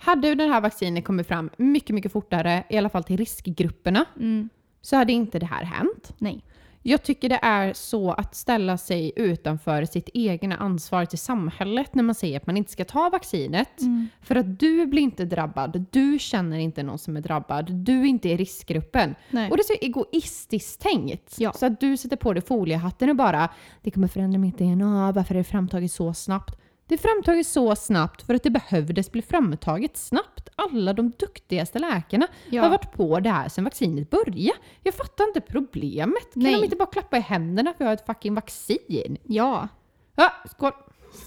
Hade 0.00 0.34
den 0.34 0.50
här 0.50 0.60
vaccinet 0.60 1.04
kommit 1.04 1.26
fram 1.26 1.50
mycket, 1.56 1.94
mycket 1.94 2.12
fortare, 2.12 2.64
i 2.68 2.76
alla 2.78 2.88
fall 2.88 3.04
till 3.04 3.16
riskgrupperna, 3.16 4.04
Mm. 4.16 4.48
så 4.80 4.96
hade 4.96 5.12
inte 5.12 5.38
det 5.38 5.46
här 5.46 5.64
hänt. 5.64 6.14
Nej. 6.18 6.44
Jag 6.82 7.02
tycker 7.02 7.28
det 7.28 7.38
är 7.42 7.72
så 7.72 8.12
att 8.12 8.34
ställa 8.34 8.78
sig 8.78 9.12
utanför 9.16 9.84
sitt 9.84 10.08
egna 10.14 10.56
ansvar 10.56 11.04
till 11.04 11.18
samhället 11.18 11.94
när 11.94 12.02
man 12.02 12.14
säger 12.14 12.36
att 12.36 12.46
man 12.46 12.56
inte 12.56 12.72
ska 12.72 12.84
ta 12.84 13.10
vaccinet. 13.10 13.80
Mm. 13.80 14.08
För 14.22 14.34
att 14.34 14.58
du 14.58 14.86
blir 14.86 15.02
inte 15.02 15.24
drabbad, 15.24 15.84
du 15.90 16.18
känner 16.18 16.58
inte 16.58 16.82
någon 16.82 16.98
som 16.98 17.16
är 17.16 17.20
drabbad, 17.20 17.72
du 17.72 18.00
är 18.00 18.04
inte 18.04 18.28
i 18.28 18.36
riskgruppen. 18.36 19.14
Nej. 19.30 19.50
Och 19.50 19.56
det 19.56 19.60
är 19.60 19.76
så 19.76 19.84
egoistiskt 19.86 20.80
tänkt. 20.80 21.34
Ja. 21.38 21.52
Så 21.52 21.66
att 21.66 21.80
du 21.80 21.96
sätter 21.96 22.16
på 22.16 22.32
dig 22.32 22.42
foliehatten 22.42 23.10
och 23.10 23.16
bara 23.16 23.48
“det 23.82 23.90
kommer 23.90 24.08
förändra 24.08 24.38
mitt 24.38 24.58
DNA, 24.58 25.12
varför 25.12 25.34
är 25.34 25.38
det 25.38 25.44
framtaget 25.44 25.92
så 25.92 26.14
snabbt?” 26.14 26.57
Det 26.88 26.94
är 26.94 26.98
framtaget 26.98 27.46
så 27.46 27.76
snabbt 27.76 28.22
för 28.22 28.34
att 28.34 28.42
det 28.42 28.50
behövdes 28.50 29.12
bli 29.12 29.22
framtaget 29.22 29.96
snabbt. 29.96 30.48
Alla 30.56 30.92
de 30.92 31.10
duktigaste 31.18 31.78
läkarna 31.78 32.26
Ja. 32.50 32.62
har 32.62 32.70
varit 32.70 32.92
på 32.92 33.20
det 33.20 33.30
här 33.30 33.48
sedan 33.48 33.64
vaccinet 33.64 34.10
började. 34.10 34.58
Jag 34.82 34.94
fattar 34.94 35.24
inte 35.24 35.40
problemet. 35.40 36.32
Kan 36.34 36.42
Nej. 36.42 36.54
de 36.54 36.64
inte 36.64 36.76
bara 36.76 36.86
klappa 36.88 37.16
i 37.16 37.20
händerna 37.20 37.70
för 37.70 37.74
att 37.74 37.80
vi 37.80 37.84
har 37.84 37.92
ett 37.94 38.06
fucking 38.06 38.34
vaccin? 38.34 39.16
Ja. 39.22 39.68
Ja, 40.16 40.32
skål! 40.50 40.72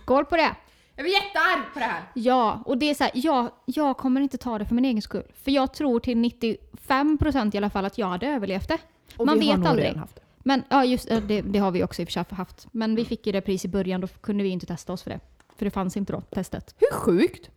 Skål 0.03 0.25
på 0.25 0.37
det! 0.37 0.55
Jag 0.95 1.03
blir 1.03 1.13
jättearg 1.13 1.73
på 1.73 1.79
det 1.79 1.85
här. 1.85 2.01
Ja, 2.13 2.63
och 2.65 2.77
det 2.77 2.89
är 2.89 2.93
så 2.93 3.03
här, 3.03 3.11
jag, 3.15 3.51
jag 3.65 3.97
kommer 3.97 4.21
inte 4.21 4.37
ta 4.37 4.57
det 4.59 4.65
för 4.65 4.75
min 4.75 4.85
egen 4.85 5.01
skull. 5.01 5.23
För 5.43 5.51
jag 5.51 5.73
tror 5.73 5.99
till 5.99 6.17
95% 6.17 7.55
i 7.55 7.57
alla 7.57 7.69
fall 7.69 7.85
att 7.85 7.97
jag 7.97 8.07
hade 8.07 8.27
överlevt 8.27 8.67
det. 8.67 8.77
Och 9.17 9.25
Man 9.25 9.39
vi 9.39 9.45
har 9.47 9.53
vet 9.53 9.59
nog 9.59 9.67
aldrig. 9.67 9.85
redan 9.87 9.99
haft 9.99 10.15
det. 10.15 10.21
Men 10.43 10.63
ja, 10.69 10.85
just 10.85 11.07
det, 11.09 11.19
det, 11.19 11.41
det 11.41 11.59
har 11.59 11.71
vi 11.71 11.83
också 11.83 12.01
i 12.01 12.05
och 12.05 12.07
för 12.07 12.11
sig 12.13 12.25
haft. 12.29 12.67
Men 12.71 12.95
vi 12.95 13.05
fick 13.05 13.25
ju 13.27 13.31
det 13.33 13.41
precis 13.41 13.65
i 13.65 13.67
början, 13.67 14.01
då 14.01 14.07
kunde 14.07 14.43
vi 14.43 14.49
inte 14.49 14.65
testa 14.65 14.93
oss 14.93 15.03
för 15.03 15.09
det. 15.09 15.19
För 15.61 15.65
det 15.65 15.71
fanns 15.71 15.97
inte 15.97 16.13
då, 16.13 16.21
testet. 16.21 16.75
Hur 16.79 16.93
sjukt? 16.97 17.49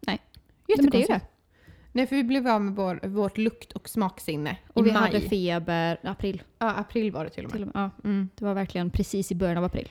Nej. 0.00 0.18
Nej, 0.68 0.76
men 0.76 0.90
det 0.90 1.02
är 1.02 1.08
det. 1.08 1.20
Nej, 1.92 2.06
för 2.06 2.16
vi 2.16 2.24
blev 2.24 2.48
av 2.48 2.60
med 2.62 2.74
vår, 2.76 3.00
vårt 3.08 3.38
lukt 3.38 3.72
och 3.72 3.88
smaksinne 3.88 4.56
Och 4.72 4.82
i 4.82 4.84
vi 4.84 4.92
maj. 4.92 5.02
hade 5.02 5.20
feber, 5.20 5.98
april 6.02 6.42
ja, 6.58 6.70
april 6.74 7.12
var 7.12 7.24
det 7.24 7.30
till 7.30 7.44
och 7.44 7.50
med. 7.50 7.52
till 7.58 7.68
och 7.68 7.74
med. 7.74 7.90
Ja, 8.02 8.08
Mm. 8.10 8.28
det 8.34 8.44
var 8.44 8.54
verkligen 8.54 8.90
precis 8.90 9.32
i 9.32 9.34
början 9.34 9.58
av 9.58 9.64
april. 9.64 9.88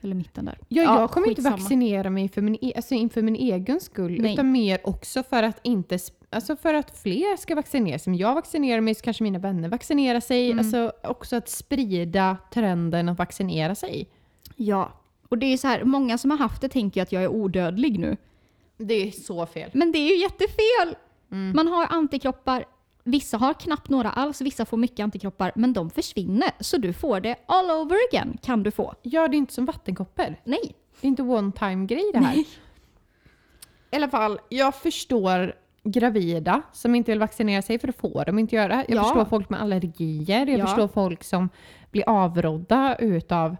Eller 0.00 0.14
mitten 0.14 0.44
där. 0.44 0.58
Ja, 0.68 0.82
Ja, 0.82 1.00
jag 1.00 1.10
kommer 1.10 1.28
inte 1.28 1.38
skitsamma. 1.42 1.56
vaccinera 1.56 2.10
mig 2.10 2.28
för 2.28 2.42
min, 2.42 2.58
e- 2.60 2.72
alltså 2.76 2.94
inför 2.94 3.22
min 3.22 3.36
egen 3.36 3.80
skull, 3.80 4.20
Nej. 4.20 4.32
utan 4.32 4.52
mer 4.52 4.80
också 4.84 5.22
för 5.22 5.42
att 5.42 5.60
inte 5.62 5.98
Alltså 6.30 6.56
för 6.56 6.74
att 6.74 6.98
fler 6.98 7.36
ska 7.36 7.54
vaccinera 7.54 7.98
sig. 7.98 8.10
Om 8.10 8.14
jag 8.14 8.34
vaccinerar 8.34 8.80
mig 8.80 8.94
så 8.94 9.02
kanske 9.04 9.22
mina 9.22 9.38
vänner 9.38 9.68
vaccinerar 9.68 10.20
sig. 10.20 10.46
Mm. 10.46 10.58
Alltså 10.58 10.92
också 11.02 11.36
att 11.36 11.48
sprida 11.48 12.36
trenden 12.52 13.08
att 13.08 13.18
vaccinera 13.18 13.74
sig. 13.74 14.08
Ja. 14.56 14.92
Och 15.30 15.38
det 15.38 15.46
är 15.46 15.56
så 15.56 15.68
här, 15.68 15.84
många 15.84 16.18
som 16.18 16.30
har 16.30 16.38
haft 16.38 16.60
det 16.60 16.68
tänker 16.68 17.02
att 17.02 17.12
jag 17.12 17.22
är 17.22 17.28
odödlig 17.28 17.98
nu. 17.98 18.16
Det 18.76 18.94
är 18.94 19.10
så 19.10 19.46
fel. 19.46 19.70
Men 19.74 19.92
det 19.92 19.98
är 19.98 20.08
ju 20.08 20.16
jättefel! 20.22 20.96
Mm. 21.32 21.56
Man 21.56 21.68
har 21.68 21.86
antikroppar, 21.90 22.64
vissa 23.04 23.36
har 23.36 23.54
knappt 23.54 23.88
några 23.88 24.10
alls, 24.10 24.40
vissa 24.40 24.64
får 24.64 24.76
mycket 24.76 25.00
antikroppar, 25.04 25.52
men 25.54 25.72
de 25.72 25.90
försvinner. 25.90 26.50
Så 26.60 26.76
du 26.76 26.92
får 26.92 27.20
det 27.20 27.36
all 27.46 27.70
over 27.70 27.96
again, 28.12 28.38
kan 28.42 28.62
du 28.62 28.70
få. 28.70 28.94
Ja, 29.02 29.28
det 29.28 29.36
inte 29.36 29.52
som 29.54 29.64
vattenkoppor. 29.64 30.36
Nej. 30.44 30.74
Det 31.00 31.06
är 31.06 31.08
inte 31.08 31.22
one 31.22 31.52
time 31.52 31.86
grej 31.86 32.10
det 32.12 32.18
här. 32.18 32.34
I 33.90 33.96
alla 33.96 34.08
fall, 34.08 34.38
jag 34.48 34.74
förstår 34.74 35.54
gravida 35.82 36.62
som 36.72 36.94
inte 36.94 37.10
vill 37.12 37.18
vaccinera 37.18 37.62
sig 37.62 37.78
för 37.78 37.86
det 37.86 37.92
får 37.92 38.24
de 38.24 38.38
inte 38.38 38.56
göra. 38.56 38.84
Jag 38.88 38.96
Ja. 38.98 39.02
förstår 39.04 39.24
folk 39.24 39.50
med 39.50 39.60
allergier. 39.62 40.46
Jag 40.46 40.58
Ja. 40.60 40.66
förstår 40.66 40.88
folk 40.88 41.24
som 41.24 41.48
blir 41.90 42.04
avrådda 42.08 42.96
utav 42.98 43.56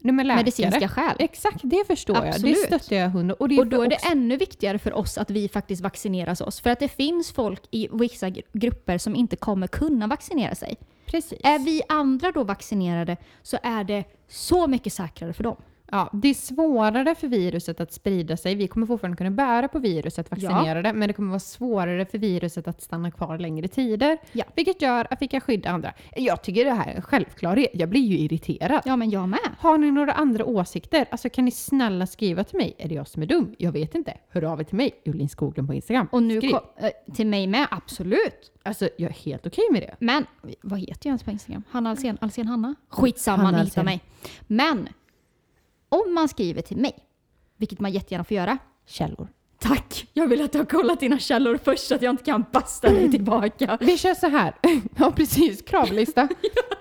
nej, 0.00 0.14
men 0.14 0.26
läkare. 0.26 0.40
Medicinska 0.40 0.88
skäl. 0.88 1.16
Exakt, 1.18 1.60
det 1.62 1.84
förstår 1.86 2.16
jag. 2.16 2.28
Absolut. 2.28 2.56
Det 2.70 2.78
stöttar 2.78 2.96
jag 2.96 3.10
hundra. 3.10 3.34
Och, 3.34 3.40
Och 3.58 3.66
då 3.66 3.82
är 3.82 3.88
det 3.88 3.96
också- 3.96 4.08
ännu 4.12 4.36
viktigare 4.36 4.78
för 4.78 4.92
oss 4.92 5.18
att 5.18 5.30
vi 5.30 5.48
faktiskt 5.48 5.82
vaccineras 5.82 6.40
oss. 6.40 6.60
För 6.60 6.70
att 6.70 6.80
det 6.80 6.88
finns 6.88 7.32
folk 7.32 7.62
i 7.70 7.88
vissa 7.92 8.26
gr- 8.28 8.42
grupper 8.52 8.98
som 8.98 9.16
inte 9.16 9.36
kommer 9.36 9.66
kunna 9.66 10.06
vaccinera 10.06 10.54
sig. 10.54 10.76
Precis. 11.06 11.40
Är 11.44 11.58
vi 11.58 11.82
andra 11.88 12.32
då 12.32 12.44
vaccinerade 12.44 13.16
så 13.42 13.58
är 13.62 13.84
det 13.84 14.04
så 14.28 14.66
mycket 14.66 14.92
säkrare 14.92 15.32
för 15.32 15.44
dem. 15.44 15.56
Ja, 15.90 16.10
det 16.12 16.28
är 16.28 16.34
svårare 16.34 17.14
för 17.14 17.28
viruset 17.28 17.80
att 17.80 17.92
sprida 17.92 18.36
sig. 18.36 18.54
Vi 18.54 18.68
kommer 18.68 18.86
fortfarande 18.86 19.16
kunna 19.16 19.30
bära 19.30 19.68
på 19.68 19.78
viruset 19.78 20.30
vaccinerade, 20.30 20.92
men 20.92 21.08
det 21.08 21.12
kommer 21.14 21.28
vara 21.28 21.40
svårare 21.40 22.06
för 22.06 22.18
viruset 22.18 22.68
att 22.68 22.82
stanna 22.82 23.10
kvar 23.10 23.38
längre 23.38 23.68
tider. 23.68 24.18
Ja. 24.32 24.44
Vilket 24.56 24.82
gör 24.82 25.06
att 25.10 25.22
vi 25.22 25.28
kan 25.28 25.40
skydda 25.40 25.70
andra. 25.70 25.92
Jag 26.16 26.42
tycker 26.42 26.64
det 26.64 26.72
här 26.72 26.90
är 26.90 26.94
en 26.96 27.02
självklarhet. 27.02 27.70
Jag 27.72 27.88
blir 27.88 28.00
ju 28.00 28.18
irriterad. 28.18 28.82
Ja, 28.84 28.96
men 28.96 29.10
jag 29.10 29.28
med. 29.28 29.38
Har 29.58 29.78
ni 29.78 29.90
några 29.90 30.12
andra 30.12 30.44
åsikter? 30.44 31.06
Alltså 31.10 31.28
kan 31.28 31.44
ni 31.44 31.50
snälla 31.50 32.06
skriva 32.06 32.44
till 32.44 32.58
mig? 32.58 32.74
Är 32.78 32.88
det 32.88 32.94
jag 32.94 33.08
som 33.08 33.22
är 33.22 33.26
dum? 33.26 33.54
Jag 33.58 33.72
vet 33.72 33.94
inte. 33.94 34.14
Hör 34.30 34.44
av 34.44 34.60
er 34.60 34.64
till 34.64 34.76
mig, 34.76 35.00
Jolin 35.04 35.28
Skoglund 35.28 35.68
på 35.68 35.74
Instagram. 35.74 36.08
Och 36.12 36.22
nu 36.22 36.40
Skriv. 36.40 36.50
kom, 36.50 36.60
eh, 36.76 37.14
till 37.14 37.26
mig 37.26 37.46
med, 37.46 37.66
absolut. 37.70 38.52
Alltså 38.62 38.88
jag 38.98 39.10
är 39.10 39.14
helt 39.14 39.46
okej 39.46 39.64
med 39.70 39.82
det. 39.82 39.96
Men, 39.98 40.26
vad 40.60 40.78
heter 40.78 40.98
jag 41.02 41.06
ens 41.06 41.22
på 41.22 41.30
Instagram? 41.30 41.62
Hanna 41.70 41.90
Alsen, 41.90 42.18
Alsen 42.20 42.46
Hanna? 42.46 42.74
Skitsamma, 42.88 43.42
Hanna 43.42 43.58
ni 43.58 43.64
hittar 43.64 43.84
mig. 43.84 44.00
Men, 44.46 44.88
om 45.88 46.14
man 46.14 46.28
skriver 46.28 46.62
till 46.62 46.76
mig, 46.76 46.98
vilket 47.56 47.80
man 47.80 47.92
jättegärna 47.92 48.24
får 48.24 48.36
göra. 48.36 48.58
Källor. 48.86 49.28
Tack! 49.60 50.06
Jag 50.12 50.26
vill 50.28 50.40
att 50.40 50.52
du 50.52 50.58
har 50.58 50.64
kollat 50.64 51.00
dina 51.00 51.18
källor 51.18 51.58
först 51.64 51.86
så 51.86 51.94
att 51.94 52.02
jag 52.02 52.10
inte 52.12 52.24
kan 52.24 52.44
basta 52.52 52.90
dig 52.90 53.10
tillbaka. 53.10 53.78
Vi 53.80 53.98
kör 53.98 54.14
så 54.14 54.28
här. 54.28 54.54
ja 54.96 55.12
precis, 55.12 55.62
kravlista. 55.62 56.28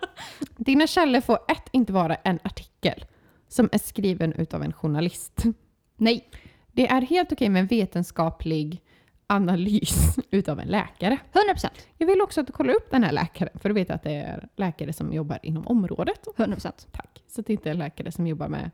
Dina 0.57 0.87
källor 0.87 1.21
får 1.21 1.39
ett, 1.47 1.69
inte 1.71 1.93
vara 1.93 2.15
en 2.15 2.39
artikel 2.43 3.05
som 3.47 3.69
är 3.71 3.77
skriven 3.77 4.33
utav 4.33 4.63
en 4.63 4.73
journalist. 4.73 5.43
Nej, 5.97 6.29
Det 6.71 6.87
är 6.87 7.01
helt 7.01 7.31
okej 7.31 7.49
med 7.49 7.59
en 7.59 7.67
vetenskaplig 7.67 8.81
analys 9.27 10.15
utav 10.31 10.59
en 10.59 10.67
läkare. 10.67 11.17
100%. 11.55 11.67
Jag 11.97 12.07
vill 12.07 12.21
också 12.21 12.41
att 12.41 12.47
du 12.47 12.53
kollar 12.53 12.73
upp 12.73 12.91
den 12.91 13.03
här 13.03 13.11
läkaren, 13.11 13.59
för 13.59 13.69
du 13.69 13.75
vet 13.75 13.89
att 13.89 14.03
det 14.03 14.11
är 14.11 14.47
läkare 14.55 14.93
som 14.93 15.13
jobbar 15.13 15.39
inom 15.43 15.67
området. 15.67 16.27
100%. 16.37 16.71
Tack. 16.91 17.23
Så 17.27 17.41
att 17.41 17.47
det 17.47 17.53
inte 17.53 17.69
är 17.69 17.73
läkare 17.73 18.11
som 18.11 18.27
jobbar 18.27 18.47
med 18.47 18.71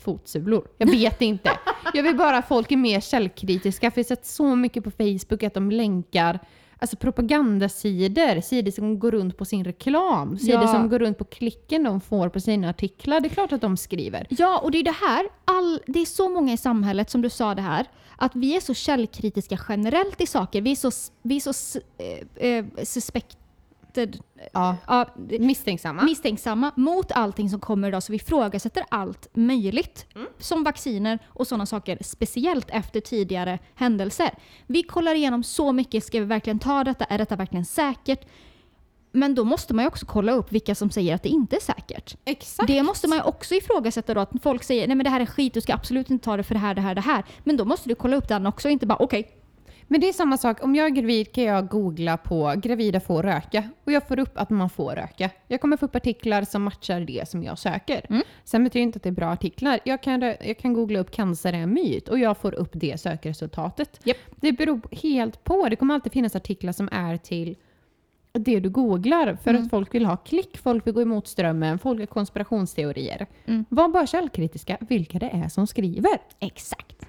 fotsulor. 0.00 0.68
Jag 0.78 0.86
vet 0.90 1.22
inte. 1.22 1.50
Jag 1.94 2.02
vill 2.02 2.16
bara 2.16 2.36
att 2.38 2.48
folk 2.48 2.72
är 2.72 2.76
mer 2.76 3.00
källkritiska, 3.00 3.90
för 3.90 3.98
jag 4.00 4.04
har 4.04 4.08
sett 4.16 4.26
så 4.26 4.56
mycket 4.56 4.84
på 4.84 4.90
Facebook 4.90 5.42
att 5.42 5.54
de 5.54 5.70
länkar 5.70 6.38
Alltså 6.82 6.96
propagandasidor, 6.96 8.40
sidor 8.40 8.70
som 8.70 8.98
går 8.98 9.10
runt 9.10 9.36
på 9.36 9.44
sin 9.44 9.64
reklam, 9.64 10.38
sidor 10.38 10.62
Ja. 10.62 10.68
som 10.68 10.88
går 10.88 10.98
runt 10.98 11.18
på 11.18 11.24
klicken 11.24 11.82
de 11.84 12.00
får 12.00 12.28
på 12.28 12.40
sina 12.40 12.70
artiklar. 12.70 13.20
Det 13.20 13.28
är 13.28 13.30
klart 13.30 13.52
att 13.52 13.60
de 13.60 13.76
skriver. 13.76 14.26
Ja, 14.30 14.58
och 14.58 14.70
det 14.70 14.78
är 14.78 14.82
det 14.82 14.96
här. 15.00 15.26
All, 15.44 15.80
det 15.86 16.00
är 16.00 16.06
så 16.06 16.28
många 16.28 16.52
i 16.52 16.56
samhället, 16.56 17.10
som 17.10 17.22
du 17.22 17.30
sa 17.30 17.54
det 17.54 17.62
här, 17.62 17.86
att 18.16 18.34
vi 18.36 18.56
är 18.56 18.60
så 18.60 18.74
källkritiska 18.74 19.58
generellt 19.68 20.20
i 20.20 20.26
saker. 20.26 20.60
Vi 20.62 20.70
är 20.72 20.76
så, 20.76 20.90
vi 21.22 21.36
är 21.36 21.52
så 21.52 21.78
eh, 21.98 22.48
eh, 22.48 22.64
suspected, 23.94 24.20
Ja. 24.52 24.76
ja, 24.86 25.06
Misstänksamma. 25.38 26.02
misstänksamma 26.02 26.72
mot 26.76 27.12
allting 27.12 27.50
som 27.50 27.60
kommer 27.60 27.88
idag. 27.88 28.02
Så 28.02 28.12
vi 28.12 28.16
ifrågasätter 28.16 28.84
allt 28.88 29.28
möjligt. 29.32 30.06
Som 30.38 30.64
vacciner 30.64 31.18
och 31.28 31.46
sådana 31.46 31.66
saker. 31.66 31.98
Speciellt 32.00 32.70
efter 32.70 33.00
tidigare 33.00 33.58
händelser. 33.74 34.30
Vi 34.66 34.82
kollar 34.82 35.14
igenom 35.14 35.42
så 35.42 35.72
mycket. 35.72 36.04
Ska 36.04 36.18
vi 36.20 36.24
verkligen 36.24 36.58
ta 36.58 36.84
detta? 36.84 37.04
Är 37.04 37.18
detta 37.18 37.36
verkligen 37.36 37.64
säkert? 37.64 38.26
Men 39.12 39.34
då 39.34 39.44
måste 39.44 39.74
man 39.74 39.82
ju 39.84 39.88
också 39.88 40.06
kolla 40.06 40.32
upp 40.32 40.52
vilka 40.52 40.74
som 40.74 40.90
säger 40.90 41.14
att 41.14 41.22
det 41.22 41.28
inte 41.28 41.56
är 41.56 41.60
säkert. 41.60 42.16
Exakt. 42.24 42.66
Det 42.66 42.82
måste 42.82 43.08
man 43.08 43.18
ju 43.18 43.24
också 43.24 43.54
ifrågasätta 43.54 44.14
då. 44.14 44.20
Att 44.20 44.30
folk 44.42 44.62
säger 44.62 44.86
nej 44.86 44.96
men 44.96 45.04
det 45.04 45.10
här 45.10 45.20
är 45.20 45.26
skit, 45.26 45.54
du 45.54 45.60
ska 45.60 45.74
absolut 45.74 46.10
inte 46.10 46.24
ta 46.24 46.36
det 46.36 46.42
för 46.42 46.54
det 46.54 46.60
här, 46.60 46.74
det 46.74 46.80
här, 46.80 46.94
det 46.94 47.00
här. 47.00 47.24
Men 47.44 47.56
då 47.56 47.64
måste 47.64 47.88
du 47.88 47.94
kolla 47.94 48.16
upp 48.16 48.28
den 48.28 48.46
också, 48.46 48.68
inte 48.68 48.86
bara 48.86 48.98
okej. 49.02 49.30
Men 49.92 50.00
det 50.00 50.08
är 50.08 50.12
samma 50.12 50.36
sak, 50.36 50.64
om 50.64 50.74
jag 50.74 50.86
är 50.86 50.90
gravid 50.90 51.32
kan 51.32 51.44
jag 51.44 51.68
googla 51.68 52.16
på 52.16 52.54
gravida 52.56 53.00
får 53.00 53.22
röka 53.22 53.68
och 53.84 53.92
jag 53.92 54.08
får 54.08 54.18
upp 54.18 54.38
att 54.38 54.50
man 54.50 54.70
får 54.70 54.94
röka. 54.94 55.30
Jag 55.46 55.60
kommer 55.60 55.76
få 55.76 55.86
upp 55.86 55.96
artiklar 55.96 56.42
som 56.42 56.62
matchar 56.62 57.00
det 57.00 57.28
som 57.28 57.42
jag 57.42 57.58
söker. 57.58 58.06
Mm. 58.10 58.22
Sen 58.44 58.64
betyder 58.64 58.80
det 58.80 58.84
inte 58.84 58.96
att 58.96 59.02
det 59.02 59.08
är 59.08 59.12
bra 59.12 59.26
artiklar. 59.26 59.80
Jag 59.84 60.02
kan, 60.02 60.20
jag 60.22 60.58
kan 60.58 60.72
googla 60.72 60.98
upp 60.98 61.10
cancer 61.10 61.52
är 61.52 61.56
en 61.56 61.74
myt 61.74 62.08
och 62.08 62.18
jag 62.18 62.36
får 62.38 62.54
upp 62.54 62.70
det 62.72 63.00
sökresultatet. 63.00 64.00
Japp. 64.04 64.16
Det 64.36 64.52
beror 64.52 64.80
helt 65.02 65.44
på. 65.44 65.68
Det 65.68 65.76
kommer 65.76 65.94
alltid 65.94 66.12
finnas 66.12 66.36
artiklar 66.36 66.72
som 66.72 66.88
är 66.92 67.16
till 67.16 67.56
det 68.32 68.60
du 68.60 68.68
googlar 68.70 69.38
för 69.42 69.50
Mm. 69.50 69.62
att 69.62 69.70
folk 69.70 69.94
vill 69.94 70.06
ha 70.06 70.16
klick, 70.16 70.58
folk 70.58 70.86
vill 70.86 70.94
gå 70.94 71.02
emot 71.02 71.28
strömmen, 71.28 71.78
folk 71.78 72.00
har 72.00 72.06
konspirationsteorier. 72.06 73.26
Mm. 73.46 73.64
Var 73.68 73.88
bara 73.88 74.06
källkritiska 74.06 74.76
vilka 74.80 75.18
det 75.18 75.28
är 75.30 75.48
som 75.48 75.66
skriver. 75.66 76.18
Exakt. 76.40 77.06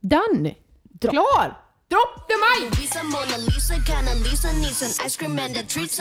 Done! 0.00 0.54
Klar! 1.00 1.69
Drop 1.90 2.28
the 2.28 2.34
mic! 2.36 2.78
Lisa, 2.78 3.02
Mona 3.02 3.38
Lisa, 3.38 3.74
Lisa 4.22 4.52
needs 4.52 4.82
an 4.82 5.04
ice 5.04 5.16
cream 5.16 5.38
and 5.38 5.56
a 5.56 5.62
treat. 5.64 6.00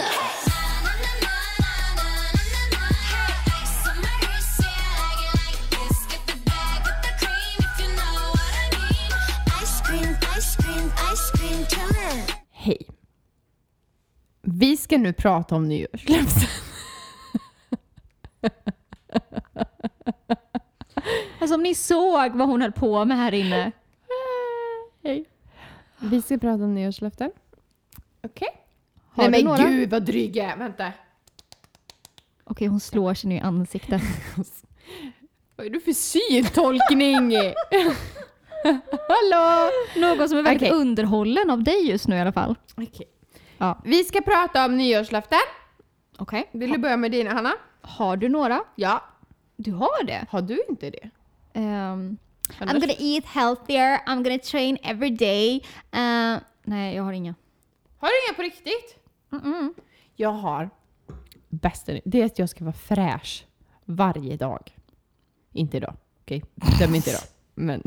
Hej. 12.52 12.88
Vi 14.42 14.78
ska 14.78 14.98
nu 14.98 15.14
prata 15.14 15.56
om 15.56 15.68
nyårslöften. 15.68 16.50
Alltså 21.40 21.56
om 21.56 21.64
ni 21.64 21.76
såg 21.76 22.36
vad 22.36 22.48
hon 22.48 22.62
höll 22.62 22.72
på 22.72 23.06
med 23.06 23.18
här 23.18 23.34
inne. 23.34 23.72
Hej. 25.04 25.26
Vi 26.00 26.22
ska 26.22 26.38
prata 26.38 26.64
om 26.64 26.74
nyårslöften. 26.74 27.32
Okej. 28.24 28.48
Har 29.10 29.30
Nej 29.30 29.42
du 29.42 29.48
men 29.48 29.58
några? 29.58 29.70
gud 29.70 29.90
vad 29.90 30.04
dryg 30.06 30.36
jag 30.36 30.46
är. 30.46 30.58
Vänta. 30.58 30.92
Okej, 32.44 32.68
hon 32.68 32.80
slår 32.80 33.14
sig 33.14 33.30
nu 33.30 33.36
i 33.36 33.40
ansiktet. 33.40 34.02
Vad 35.56 35.66
är 35.66 35.70
du 35.70 35.80
för 35.82 35.94
syntolkning? 35.94 37.32
Hallå! 39.10 39.70
Någon 39.96 40.30
som 40.30 40.38
är 40.38 40.44
väldigt 40.44 40.70
Okej. 40.72 40.82
underhållen 40.82 41.50
av 41.50 41.64
dig 41.64 41.90
just 41.90 42.08
nu 42.08 42.16
i 42.16 42.20
alla 42.20 42.32
fall. 42.32 42.56
Okej. 42.78 43.08
Ja. 43.58 43.82
Vi 43.86 44.04
ska 44.04 44.22
prata 44.22 44.66
om 44.66 44.78
nyårslöften. 44.78 45.40
Okej. 46.18 46.50
Vill 46.52 46.72
du 46.72 46.78
börja 46.78 46.98
med 46.98 47.12
dina 47.12 47.34
Hanna? 47.34 47.54
Har 47.82 48.18
du 48.18 48.30
några? 48.30 48.62
Ja. 48.76 49.04
Du 49.56 49.72
har 49.72 50.04
det? 50.04 50.26
Har 50.30 50.42
du 50.42 50.64
inte 50.70 50.90
det? 50.90 51.10
Ehm, 51.54 52.18
I'm 52.60 52.80
gonna 52.80 52.94
eat 53.00 53.26
healthier, 53.26 54.00
I'm 54.08 54.24
gonna 54.24 54.40
train 54.40 54.78
every 54.84 55.10
day. 55.10 55.56
Eh, 55.92 56.38
nej, 56.64 56.96
jag 56.96 57.04
har 57.04 57.14
inga. 57.14 57.36
Har 57.98 58.08
du 58.08 58.14
inga 58.28 58.36
på 58.36 58.42
riktigt? 58.42 58.96
Mm-mm. 59.30 59.74
Jag 60.16 60.32
har 60.32 60.70
bästa 61.50 61.92
Det 62.06 62.22
är 62.22 62.26
att 62.26 62.40
jag 62.40 62.50
ska 62.50 62.64
vara 62.66 62.74
fräsch 62.74 63.46
varje 63.86 64.38
dag. 64.38 64.76
Inte 65.54 65.78
idag. 65.78 65.94
Okej, 66.22 66.44
döm 66.80 66.96
inte 66.96 67.10
idag. 67.10 67.22
Men 67.56 67.84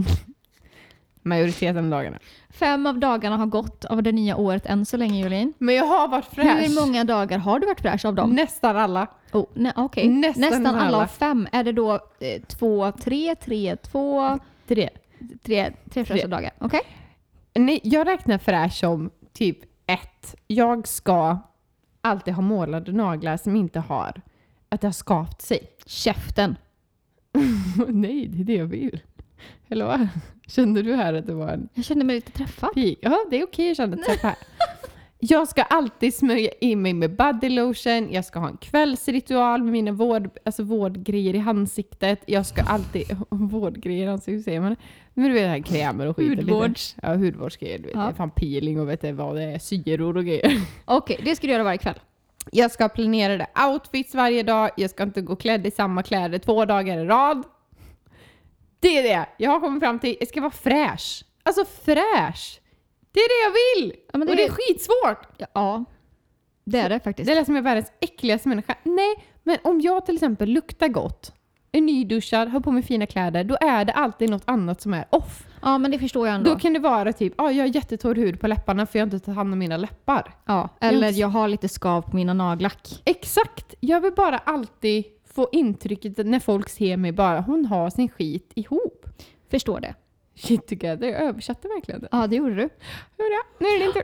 majoriteten 1.22 1.84
av 1.84 1.90
dagarna. 1.90 2.18
Fem 2.50 2.86
av 2.86 2.98
dagarna 2.98 3.36
har 3.36 3.46
gått 3.46 3.84
av 3.84 4.02
det 4.02 4.12
nya 4.12 4.36
året 4.36 4.66
än 4.66 4.86
så 4.86 4.96
länge 4.96 5.22
Jolin. 5.22 5.52
Men 5.58 5.74
jag 5.74 5.86
har 5.86 6.08
varit 6.08 6.24
fräsch. 6.24 6.60
Hur 6.68 6.80
många 6.86 7.04
dagar 7.04 7.38
har 7.38 7.60
du 7.60 7.66
varit 7.66 7.80
fräsch 7.80 8.04
av 8.04 8.14
dem? 8.14 8.30
Nästan 8.30 8.76
alla. 8.76 9.06
Oh, 9.32 9.46
nej, 9.54 9.72
okej. 9.76 10.08
Nästan 10.08 10.40
Nästan, 10.40 10.66
alla 10.66 10.80
alla. 10.80 11.02
av 11.02 11.06
fem. 11.06 11.48
Är 11.52 11.64
det 11.64 11.72
då 11.72 11.94
eh, 11.94 12.42
två, 12.42 12.92
tre, 12.92 13.34
tre, 13.34 13.76
två, 13.76 14.38
Tre. 14.72 14.90
tre, 15.42 15.72
tre 15.90 16.04
fräscha 16.04 16.26
dagar? 16.26 16.50
Okej? 16.58 16.80
Nej, 17.54 17.80
jag 17.82 18.06
räknar 18.06 18.38
fräsch 18.38 18.74
som 18.74 19.10
typ 19.32 19.58
ett. 19.86 20.34
Jag 20.46 20.88
ska 20.88 21.38
alltid 22.00 22.34
ha 22.34 22.42
målade 22.42 22.92
naglar 22.92 23.36
som 23.36 23.56
inte 23.56 23.80
har 23.80 24.20
att 24.68 24.80
det 24.80 24.86
har 24.86 24.92
skapt 24.92 25.42
sig. 25.42 25.60
Käften. 25.86 26.56
Nej, 27.88 28.26
det 28.26 28.40
är 28.40 28.44
det 28.44 28.54
jag 28.54 28.66
vill. 28.66 29.00
Eller 29.68 29.84
vad? 29.84 30.08
Kände 30.46 30.82
du 30.82 30.94
här 30.94 31.14
att 31.14 31.26
det 31.26 31.34
var 31.34 31.48
en 31.48 31.68
Jag 31.74 31.84
kände 31.84 32.04
mig 32.04 32.16
lite 32.16 32.32
träffad. 32.32 32.70
Ja, 32.74 33.26
det 33.30 33.40
är 33.40 33.44
okej 33.44 33.70
att 33.70 33.76
känna 33.76 33.96
här. 34.22 34.36
Jag 35.24 35.48
ska 35.48 35.62
alltid 35.62 36.14
smörja 36.14 36.50
in 36.60 36.82
mig 36.82 36.92
med 36.94 37.16
body 37.16 37.48
lotion, 37.48 38.12
jag 38.12 38.24
ska 38.24 38.38
ha 38.38 38.48
en 38.48 38.56
kvällsritual 38.56 39.62
med 39.62 39.72
mina 39.72 39.92
vård, 39.92 40.30
alltså 40.44 40.62
vårdgrejer 40.62 41.34
i 41.34 41.38
ansiktet. 41.38 42.20
Jag 42.26 42.46
ska 42.46 42.62
alltid... 42.62 43.16
Vårdgrejer 43.30 44.06
i 44.06 44.10
ansiktet, 44.10 44.34
hur 44.34 44.42
säger 44.42 44.60
man? 44.60 44.76
Men 45.14 45.24
du 45.24 45.32
vet, 45.32 45.48
här 45.48 45.58
krämer 45.62 46.06
och 46.06 46.16
skit. 46.16 46.30
lite. 46.30 46.42
Hudvårds. 46.42 46.96
Ja, 47.02 47.14
hudvårdsgrejer. 47.14 47.78
Du 47.78 47.84
vet, 47.84 47.94
Ja. 47.96 48.12
fan 48.16 48.30
peeling 48.30 48.80
och 48.80 48.88
vet 48.88 49.00
du 49.00 49.12
vad 49.12 49.36
det 49.36 49.42
är, 49.42 49.58
syror 49.58 50.16
och 50.16 50.24
grejer. 50.24 50.60
Okej, 50.84 51.20
det 51.24 51.36
ska 51.36 51.46
du 51.46 51.52
göra 51.52 51.62
varje 51.64 51.78
kväll. 51.78 52.00
Jag 52.52 52.70
ska 52.70 52.84
ha 52.84 52.88
planerade 52.88 53.46
outfits 53.72 54.14
varje 54.14 54.42
dag. 54.42 54.70
Jag 54.76 54.90
ska 54.90 55.02
inte 55.02 55.20
gå 55.20 55.36
klädd 55.36 55.66
i 55.66 55.70
samma 55.70 56.02
kläder 56.02 56.38
två 56.38 56.64
dagar 56.64 56.98
i 56.98 57.04
rad. 57.04 57.42
Det 58.80 58.98
är 58.98 59.02
det 59.02 59.26
jag 59.38 59.50
har 59.50 59.60
kommit 59.60 59.82
fram 59.82 59.98
till. 59.98 60.16
Jag 60.20 60.28
ska 60.28 60.40
vara 60.40 60.50
fräsch. 60.50 61.24
Alltså 61.42 61.64
fräsch! 61.84 62.58
Det 63.12 63.20
är 63.20 63.28
det 63.28 63.44
jag 63.44 63.82
vill! 63.86 63.96
Ja, 64.12 64.18
det 64.18 64.30
och 64.30 64.36
det 64.36 64.42
är 64.42 64.48
är- 64.48 64.52
skitsvårt! 64.52 65.48
Ja, 65.54 65.84
det 66.64 66.78
är 66.78 66.88
det 66.88 67.00
faktiskt. 67.00 67.28
Det 67.28 67.34
lät 67.34 67.46
som 67.46 67.54
jag 67.54 67.60
är 67.62 67.64
världens 67.64 67.92
äckligaste 68.00 68.48
människa. 68.48 68.74
Nej, 68.82 69.24
men 69.42 69.58
om 69.64 69.80
jag 69.80 70.06
till 70.06 70.14
exempel 70.14 70.48
luktar 70.48 70.88
gott, 70.88 71.32
är 71.72 71.80
nyduschad, 71.80 72.48
har 72.48 72.60
på 72.60 72.72
mig 72.72 72.82
fina 72.82 73.06
kläder, 73.06 73.44
då 73.44 73.56
är 73.60 73.84
det 73.84 73.92
alltid 73.92 74.30
något 74.30 74.42
annat 74.44 74.80
som 74.80 74.94
är 74.94 75.04
off. 75.10 75.44
Ja, 75.62 75.78
men 75.78 75.90
det 75.90 75.98
förstår 75.98 76.26
jag 76.26 76.34
ändå. 76.36 76.50
Då 76.50 76.58
kan 76.58 76.72
det 76.72 76.78
vara 76.78 77.12
typ, 77.12 77.34
ah, 77.36 77.50
jag 77.50 77.64
har 77.64 77.74
jättetorr 77.74 78.14
hud 78.14 78.40
på 78.40 78.46
läpparna 78.48 78.86
för 78.86 78.98
jag 78.98 79.06
har 79.06 79.14
inte 79.14 79.24
tagit 79.24 79.36
hand 79.36 79.52
om 79.52 79.58
mina 79.58 79.76
läppar. 79.76 80.34
Ja, 80.46 80.68
eller 80.80 81.10
jag 81.12 81.28
har 81.28 81.48
lite 81.48 81.68
skav 81.68 82.02
på 82.02 82.16
mina 82.16 82.34
nagellack. 82.34 83.02
Exakt! 83.04 83.74
Jag 83.80 84.00
vill 84.00 84.12
bara 84.12 84.38
alltid 84.38 85.04
få 85.34 85.48
intrycket 85.52 86.26
när 86.26 86.40
folk 86.40 86.68
ser 86.68 86.96
mig 86.96 87.12
bara, 87.12 87.40
hon 87.40 87.66
har 87.66 87.90
sin 87.90 88.08
skit 88.08 88.52
ihop. 88.54 89.06
Förstår 89.50 89.80
det. 89.80 89.94
Shit 90.34 90.66
together, 90.66 91.08
jag 91.08 91.22
översatte 91.22 91.68
verkligen 91.68 92.00
det. 92.00 92.08
Ja, 92.12 92.26
det 92.26 92.36
gjorde 92.36 92.54
du. 92.54 92.68
Jag? 93.16 93.28
Nu 93.58 93.66
är 93.66 93.78
det 93.78 93.84
din 93.84 93.92
tur. 93.92 94.02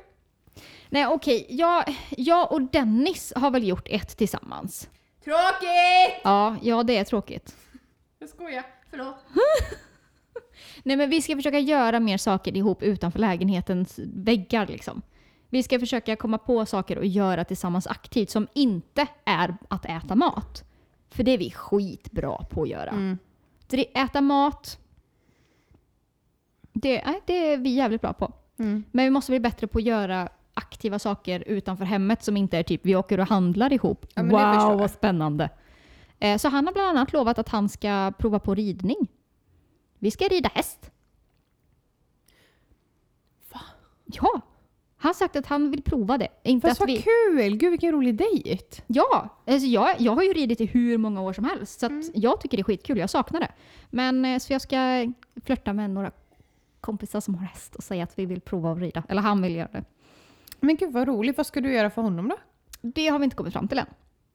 Nej, 0.89 1.07
okej. 1.07 1.47
Jag, 1.49 1.97
jag 2.11 2.53
och 2.53 2.63
Dennis 2.63 3.33
har 3.37 3.51
väl 3.51 3.69
gjort 3.69 3.87
ett 3.91 4.17
tillsammans. 4.17 4.89
Tråkigt! 5.25 6.21
Ja, 6.25 6.57
ja 6.63 6.83
det 6.83 6.97
är 6.97 7.05
tråkigt. 7.05 7.57
Jag 8.19 8.29
skojar, 8.29 8.65
förlåt. 8.91 9.17
Nej, 10.83 10.97
men 10.97 11.11
vi 11.11 11.23
ska 11.23 11.37
försöka 11.37 11.59
göra 11.59 12.01
mer 12.01 12.19
saker 12.19 12.57
ihop 12.57 12.83
utanför 12.83 13.19
lägenhetens 13.19 13.99
väggar 13.99 14.67
liksom. 14.67 15.03
Vi 15.49 15.63
ska 15.63 15.79
försöka 15.79 16.17
komma 16.17 16.39
på 16.39 16.67
saker 16.67 16.97
att 16.97 17.09
göra 17.09 17.45
tillsammans 17.45 17.87
aktivt 17.87 18.31
som 18.31 18.49
inte 18.55 19.07
är 19.25 19.57
att 19.69 19.85
äta 19.85 20.15
mat. 20.15 20.65
För 21.11 21.23
det 21.23 21.31
är 21.31 21.39
vi 21.39 21.51
skitbra 21.51 22.45
på 22.51 22.63
att 22.63 22.69
göra. 22.69 22.91
Mm. 22.91 23.19
Äta 23.95 24.21
mat, 24.21 24.79
det, 26.81 27.03
nej, 27.07 27.21
det 27.27 27.53
är 27.53 27.57
vi 27.57 27.71
jävligt 27.71 28.01
bra 28.01 28.13
på. 28.13 28.33
Mm. 28.59 28.85
Men 28.93 29.05
vi 29.05 29.11
måste 29.11 29.33
bli 29.33 29.41
bättre 29.41 29.67
på 29.67 29.79
att 29.79 29.85
göra 29.85 30.29
aktiva 30.55 30.99
saker 30.99 31.45
utanför 31.47 31.85
hemmet 31.85 32.23
som 32.23 32.37
inte 32.37 32.59
är 32.59 32.63
typ 32.63 32.81
vi 32.87 32.97
åker 32.97 33.21
och 33.21 33.27
handlar 33.27 33.73
ihop. 33.73 34.07
Ja, 34.15 34.23
wow 34.23 34.79
vad 34.79 34.91
spännande. 34.91 35.51
Eh, 36.19 36.37
Så 36.39 36.49
han 36.49 36.67
har 36.67 36.73
bland 36.75 36.89
annat 36.89 37.13
lovat 37.13 37.39
att 37.39 37.49
han 37.49 37.69
ska 37.69 38.13
prova 38.19 38.39
på 38.39 38.55
ridning. 38.55 38.97
Vi 39.99 40.11
ska 40.11 40.25
rida 40.25 40.51
häst. 40.55 40.91
Va? 43.53 43.61
Ja. 44.05 44.41
Han 45.01 45.09
har 45.09 45.15
sagt 45.15 45.37
att 45.37 45.47
han 45.47 45.71
vill 45.71 45.83
prova 45.83 46.19
det. 46.19 46.29
Inte 46.43 46.69
Fast 46.69 46.81
att 46.81 46.89
vad 46.89 46.97
vi... 46.97 47.03
kul! 47.03 47.57
Gud 47.57 47.71
vilken 47.71 47.93
rolig 47.93 48.15
dejt. 48.17 48.83
Ja, 48.87 49.29
alltså 49.47 49.67
jag, 49.69 49.95
jag 50.01 50.13
har 50.15 50.23
ju 50.23 50.33
ridit 50.33 50.61
i 50.61 50.67
hur 50.67 50.99
många 50.99 51.21
år 51.21 51.33
som 51.33 51.45
helst. 51.45 51.81
Så 51.81 51.87
Mm. 51.87 52.03
jag 52.15 52.41
tycker 52.41 52.57
det 52.57 52.61
är 52.61 52.65
skitkul. 52.65 52.99
Jag 52.99 53.11
saknar 53.11 53.41
det. 53.41 53.53
Men 53.91 54.25
eh, 54.25 54.39
så 54.39 54.53
jag 54.53 54.61
ska 54.63 55.13
flörta 55.45 55.73
med 55.73 55.91
några 55.91 56.11
kompisar 56.81 57.21
som 57.21 57.35
har 57.35 57.47
häst 57.47 57.75
och 57.77 57.83
säga 57.85 58.05
att 58.05 58.19
vi 58.19 58.27
vill 58.27 58.41
prova 58.41 58.73
att 58.73 58.79
rida. 58.79 59.03
Eller 59.09 59.23
han 59.23 59.43
vill 59.43 59.57
göra 59.57 59.69
det. 59.73 59.85
Men 60.61 60.77
gud 60.77 60.93
vad 60.93 61.09
roligt, 61.09 61.37
vad 61.37 61.47
ska 61.47 61.61
du 61.61 61.73
göra 61.75 61.91
för 61.91 62.03
honom 62.03 62.29
då? 62.29 62.37
Det 62.81 63.09
har 63.09 63.19
vi 63.19 63.25
inte 63.25 63.37
kommit 63.37 63.53
fram 63.53 63.69
till 63.69 63.79
än. 63.79 63.87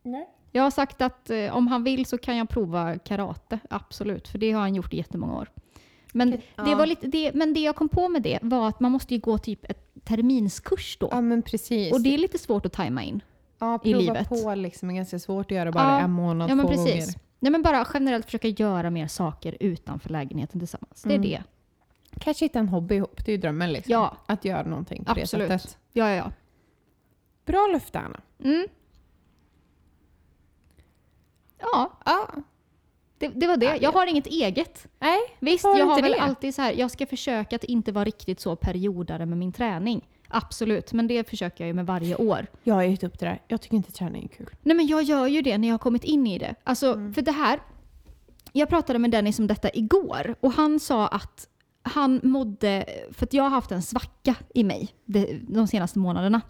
Nej. 0.04 0.28
Jag 0.52 0.64
har 0.64 0.72
sagt 0.72 1.02
att 1.02 1.30
eh, 1.30 1.56
om 1.58 1.68
han 1.68 1.84
vill 1.84 2.06
så 2.06 2.18
kan 2.18 2.38
jag 2.38 2.50
prova 2.50 2.98
karate. 2.98 3.60
Absolut, 3.70 4.28
för 4.28 4.38
det 4.38 4.52
har 4.52 4.62
han 4.62 4.76
gjort 4.76 4.94
i 4.94 4.98
jättemånga 4.98 5.34
år. 5.38 5.50
Men, 6.14 6.32
det 6.32 6.42
ja. 6.56 6.76
var 6.76 6.86
lite, 6.86 7.08
det, 7.08 7.34
men 7.34 7.54
det 7.54 7.60
jag 7.60 7.76
kom 7.76 7.90
på 7.90 8.10
med 8.10 8.22
det 8.22 8.40
var 8.42 8.68
att 8.68 8.80
man 8.80 8.92
måste 8.92 9.14
ju 9.14 9.20
gå 9.20 9.38
typ 9.38 9.66
ett 9.70 9.94
terminskurs 10.04 10.98
då. 11.00 11.08
Ja 11.12 11.22
men 11.22 11.42
precis. 11.42 11.94
och 11.94 12.02
det 12.02 12.14
är 12.14 12.18
lite 12.18 12.38
svårt 12.38 12.66
att 12.66 12.74
tajma 12.74 13.04
in. 13.04 13.22
ja, 13.60 13.80
i 13.84 13.94
prova 13.94 14.14
livet. 14.14 14.30
på 14.30 14.56
liksom 14.56 14.90
är 14.90 14.94
ganska 14.94 15.20
svårt 15.20 15.46
att 15.46 15.58
göra 15.58 15.72
bara 15.72 15.84
Ja. 15.84 16.00
en 16.00 16.12
månad, 16.12 16.50
Ja 16.50 16.56
men 16.56 16.66
två 16.66 16.72
precis. 16.74 16.92
gånger. 16.94 17.20
Nej, 17.40 17.52
men 17.52 17.62
bara 17.62 17.88
generellt 17.94 18.26
försöka 18.26 18.48
göra 18.48 18.90
mer 18.90 19.08
saker 19.08 19.58
utanför 19.60 20.10
lägenheten 20.10 20.60
tillsammans. 20.60 21.02
Det 21.04 21.10
är 21.10 21.16
Mm. 21.16 21.30
det. 21.30 21.44
Kanske 22.20 22.46
hitta 22.46 22.60
en 22.60 22.70
hobby 22.70 22.96
ihop, 22.96 23.26
det 23.26 23.32
är 23.32 23.36
ju 23.36 23.42
drömmen 23.42 23.74
liksom. 23.74 23.92
Ja. 23.92 24.18
Att 24.26 24.46
göra 24.46 24.64
någonting 24.64 25.06
på 25.06 25.12
Absolut. 25.12 25.50
det 25.50 25.60
sättet. 25.60 25.78
Ja, 25.92 26.10
ja, 26.10 26.16
ja. 26.16 26.32
Bra 27.46 27.70
löfte 27.74 28.00
Anna. 28.00 28.20
Mm. 28.44 28.68
Ja, 31.60 31.92
Ja. 32.06 32.30
det, 33.18 33.28
det 33.28 33.48
var 33.48 33.58
det. 33.58 33.66
Ja, 33.66 33.76
Jag 33.82 33.92
har 33.92 34.08
inget 34.08 34.28
eget. 34.28 34.88
Nej, 35.00 35.20
Visst, 35.40 35.64
Har 35.64 35.78
jag 35.80 35.86
har 35.86 36.02
väl 36.02 36.12
det? 36.12 36.20
alltid 36.22 36.56
så 36.56 36.62
här, 36.62 36.74
jag 36.74 36.92
ska 36.92 37.06
försöka 37.06 37.56
att 37.56 37.64
inte 37.64 37.92
vara 37.92 38.06
riktigt 38.06 38.40
så 38.40 38.56
periodare 38.56 39.26
med 39.26 39.38
min 39.38 39.52
träning. 39.54 40.08
Absolut, 40.28 40.94
men 40.94 41.08
det 41.08 41.30
försöker 41.30 41.64
jag 41.64 41.68
ju 41.68 41.74
med 41.74 41.86
varje 41.86 42.16
år. 42.16 42.48
jag 42.64 42.76
har 42.76 42.84
gett 42.84 43.04
upp 43.04 43.20
det 43.20 43.26
där. 43.26 43.42
Jag 43.48 43.62
tycker 43.62 43.76
inte 43.76 43.92
träning 43.92 44.24
är 44.24 44.28
kul. 44.38 44.50
Nej 44.62 44.76
men 44.78 44.88
jag 44.88 45.04
gör 45.04 45.28
ju 45.28 45.42
det 45.42 45.58
när 45.58 45.68
jag 45.68 45.74
har 45.74 45.80
kommit 45.80 46.04
in 46.04 46.28
i 46.28 46.38
det. 46.40 46.56
Alltså, 46.64 46.94
för 47.16 47.22
det 47.22 47.32
här, 47.32 47.60
jag 48.52 48.70
pratade 48.70 49.00
med 49.00 49.12
Dennis 49.12 49.40
om 49.40 49.48
detta 49.48 49.70
igår 49.74 50.36
och 50.40 50.52
han 50.52 50.80
sa 50.80 51.08
att 51.08 51.48
han 51.84 52.20
mådde, 52.24 52.86
för 53.12 53.26
att 53.26 53.34
jag 53.34 53.44
har 53.44 53.50
haft 53.50 53.72
en 53.72 53.82
svacka 53.82 54.36
i 54.54 54.64
mig 54.64 54.90
de, 55.06 55.40
de 55.48 55.68
senaste 55.68 56.00
månaderna. 56.00 56.42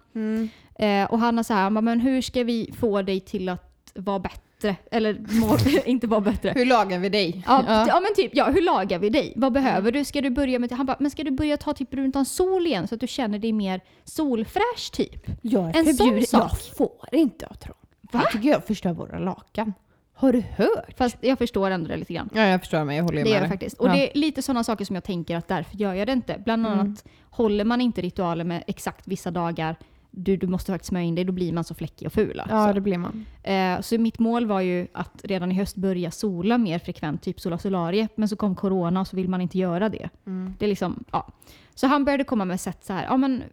Eh, 0.76 1.12
och 1.12 1.20
han 1.20 1.38
har 1.38 1.44
så 1.44 1.54
här, 1.54 1.70
men 1.70 2.00
hur 2.00 2.22
ska 2.22 2.44
vi 2.44 2.74
få 2.80 3.02
dig 3.02 3.20
till 3.20 3.50
att 3.50 3.92
vara 3.96 4.20
bättre? 4.20 4.76
Eller 4.92 5.40
må, 5.40 5.58
inte 5.86 6.08
vara 6.08 6.22
bättre. 6.22 6.54
Hur 6.56 6.66
lagar 6.66 7.00
vi 7.00 7.10
dig? 7.10 7.44
Ja, 7.48 7.86
ja. 7.88 8.00
men 8.00 8.16
typ, 8.16 8.32
ja, 8.36 8.50
hur 8.50 8.62
lagar 8.62 9.00
vi 9.00 9.10
dig? 9.10 9.34
Vad 9.36 9.54
behöver 9.54 9.92
du? 9.92 10.06
Ska 10.06 10.22
du 10.22 10.30
börja 10.30 10.60
med, 10.60 10.72
han 10.72 10.86
bara, 10.86 10.98
men 11.00 11.12
ska 11.12 11.24
du 11.24 11.32
börja 11.32 11.58
ta 11.58 11.74
typ 11.74 11.94
utan 11.94 12.26
sol 12.26 12.68
igen 12.68 12.88
så 12.88 12.96
att 12.96 13.02
du 13.02 13.08
känner 13.08 13.40
dig 13.40 13.54
mer 13.54 13.82
solfräsch 14.04 14.92
typ? 14.94 15.26
Jag 15.42 15.76
En 15.76 15.94
sån 15.94 16.22
sak. 16.26 16.52
Jag 16.52 16.78
får 16.78 17.10
inte 17.12 17.46
ha 17.46 17.56
trång. 17.56 17.78
Jag 18.12 18.32
tycker 18.32 18.50
jag 18.50 18.66
förstör 18.68 18.94
våra 18.94 19.20
lakan. 19.20 19.74
Har 20.14 20.34
du 20.34 20.42
hört? 20.58 20.94
Fast 20.98 21.18
jag 21.22 21.38
förstår 21.38 21.72
ändå 21.72 21.88
det 21.88 21.98
lite 21.98 22.14
grann. 22.14 22.30
Ja, 22.34 22.42
jag 22.42 22.60
förstår 22.60 22.84
mig. 22.84 22.98
Jag 22.98 23.04
håller 23.04 23.18
Det 23.18 23.24
med 23.24 23.30
gör 23.32 23.36
dig. 23.40 23.44
jag 23.44 23.50
faktiskt. 23.52 23.80
Och 23.80 23.88
Ja. 23.88 23.94
det 23.94 24.12
är 24.16 24.20
lite 24.20 24.42
sådana 24.42 24.64
saker 24.64 24.86
som 24.86 24.94
jag 24.96 25.04
tänker 25.04 25.38
att 25.38 25.48
därför 25.48 25.78
gör 25.78 25.94
jag 25.94 26.08
det 26.08 26.14
inte. 26.14 26.42
Bland 26.46 26.68
annat 26.68 26.82
Mm. 26.84 26.96
håller 27.30 27.66
man 27.66 27.82
inte 27.82 28.02
ritualer 28.02 28.44
med 28.44 28.64
exakt 28.68 29.08
vissa 29.08 29.32
dagar, 29.32 29.76
du, 30.12 30.38
du 30.38 30.48
måste 30.48 30.72
faktiskt 30.72 30.90
smörja 30.90 31.06
in 31.06 31.16
dig, 31.16 31.24
då 31.26 31.32
blir 31.34 31.54
man 31.54 31.64
så 31.64 31.74
fläckig 31.76 32.06
och 32.06 32.14
ful. 32.14 32.42
Ja, 32.50 32.68
så. 32.68 32.74
det 32.74 32.82
blir 32.82 32.98
man. 32.98 33.26
Eh, 33.44 33.82
så 33.82 33.98
mitt 33.98 34.20
mål 34.20 34.46
var 34.46 34.62
ju 34.62 34.88
att 34.94 35.22
redan 35.24 35.52
i 35.52 35.56
höst 35.56 35.76
börja 35.76 36.12
sola 36.12 36.58
mer 36.58 36.80
frekvent, 36.80 37.22
typ 37.22 37.40
sola 37.40 37.58
solarie. 37.58 38.08
Men 38.16 38.30
så 38.30 38.36
kom 38.36 38.56
corona 38.56 39.00
och 39.02 39.08
så 39.08 39.16
vill 39.16 39.30
man 39.30 39.42
inte 39.42 39.58
göra 39.58 39.90
det. 39.90 40.10
Mm. 40.26 40.54
Det 40.60 40.66
är 40.66 40.70
liksom, 40.70 41.04
ja. 41.12 41.28
Så 41.76 41.88
han 41.88 42.06
började 42.06 42.24
komma 42.24 42.46
med 42.46 42.60
sätt 42.60 42.86
så 42.86 42.94
här, 42.94 43.04
ja 43.04 43.18
men, 43.18 43.44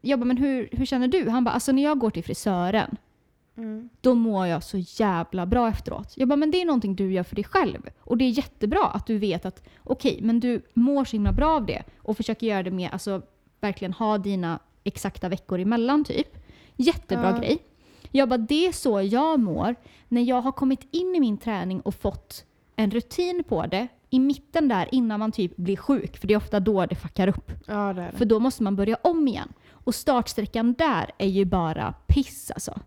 jag 0.00 0.18
bara, 0.18 0.24
men 0.24 0.36
hur, 0.36 0.68
hur 0.72 0.86
känner 0.86 1.08
du? 1.08 1.28
Han 1.30 1.44
bara, 1.44 1.50
alltså 1.50 1.72
när 1.72 1.82
jag 1.82 1.98
går 1.98 2.10
till 2.10 2.24
frisören, 2.24 2.96
då 4.00 4.14
mår 4.14 4.46
jag 4.46 4.62
så 4.62 4.78
jävla 4.78 5.46
bra 5.46 5.68
efteråt. 5.68 6.12
Jag 6.16 6.28
bara, 6.28 6.36
men 6.36 6.50
det 6.50 6.60
är 6.60 6.64
någonting 6.64 6.96
du 6.96 7.12
gör 7.12 7.22
för 7.22 7.34
dig 7.36 7.44
själv. 7.44 7.90
Och 8.00 8.16
det 8.16 8.24
är 8.24 8.28
jättebra 8.30 8.84
att 8.86 9.06
du 9.06 9.18
vet 9.18 9.44
att, 9.46 9.62
okej, 9.84 10.18
men 10.22 10.40
du 10.40 10.62
mår 10.74 11.04
så 11.04 11.12
himla 11.16 11.32
bra 11.32 11.56
av 11.56 11.66
det. 11.66 11.82
Och 11.98 12.16
försöker 12.16 12.46
göra 12.46 12.62
det 12.62 12.70
med, 12.70 12.90
alltså 12.92 13.22
verkligen 13.60 13.92
ha 13.92 14.18
dina 14.18 14.58
exakta 14.84 15.28
veckor 15.28 15.58
emellan 15.60 16.04
typ. 16.04 16.28
Jättebra 16.76 17.30
Ja. 17.30 17.38
grej. 17.38 17.58
Jag 18.10 18.28
bara, 18.28 18.38
det 18.38 18.66
är 18.66 18.72
så 18.72 19.02
jag 19.02 19.40
mår 19.40 19.74
när 20.08 20.22
jag 20.22 20.42
har 20.42 20.52
kommit 20.52 20.88
in 20.90 21.14
i 21.16 21.20
min 21.20 21.38
träning 21.38 21.80
och 21.80 21.94
fått 21.94 22.44
en 22.76 22.90
rutin 22.90 23.44
på 23.48 23.66
det 23.66 23.88
i 24.10 24.18
mitten 24.18 24.68
där 24.68 24.88
innan 24.92 25.20
man 25.20 25.32
typ 25.32 25.56
blir 25.56 25.76
sjuk. 25.76 26.16
För 26.16 26.26
det 26.28 26.34
är 26.34 26.38
ofta 26.38 26.60
då 26.60 26.86
det 26.86 26.94
fuckar 26.94 27.28
upp. 27.28 27.50
Ja, 27.66 27.92
det 27.92 28.02
är 28.02 28.10
För 28.12 28.24
då 28.24 28.38
måste 28.38 28.62
man 28.62 28.76
börja 28.76 28.96
om 29.02 29.28
igen. 29.28 29.52
Och 29.70 29.94
startsträckan 29.94 30.72
där 30.72 31.10
är 31.18 31.26
ju 31.28 31.44
bara 31.44 31.94
piss 32.06 32.50
alltså. 32.50 32.80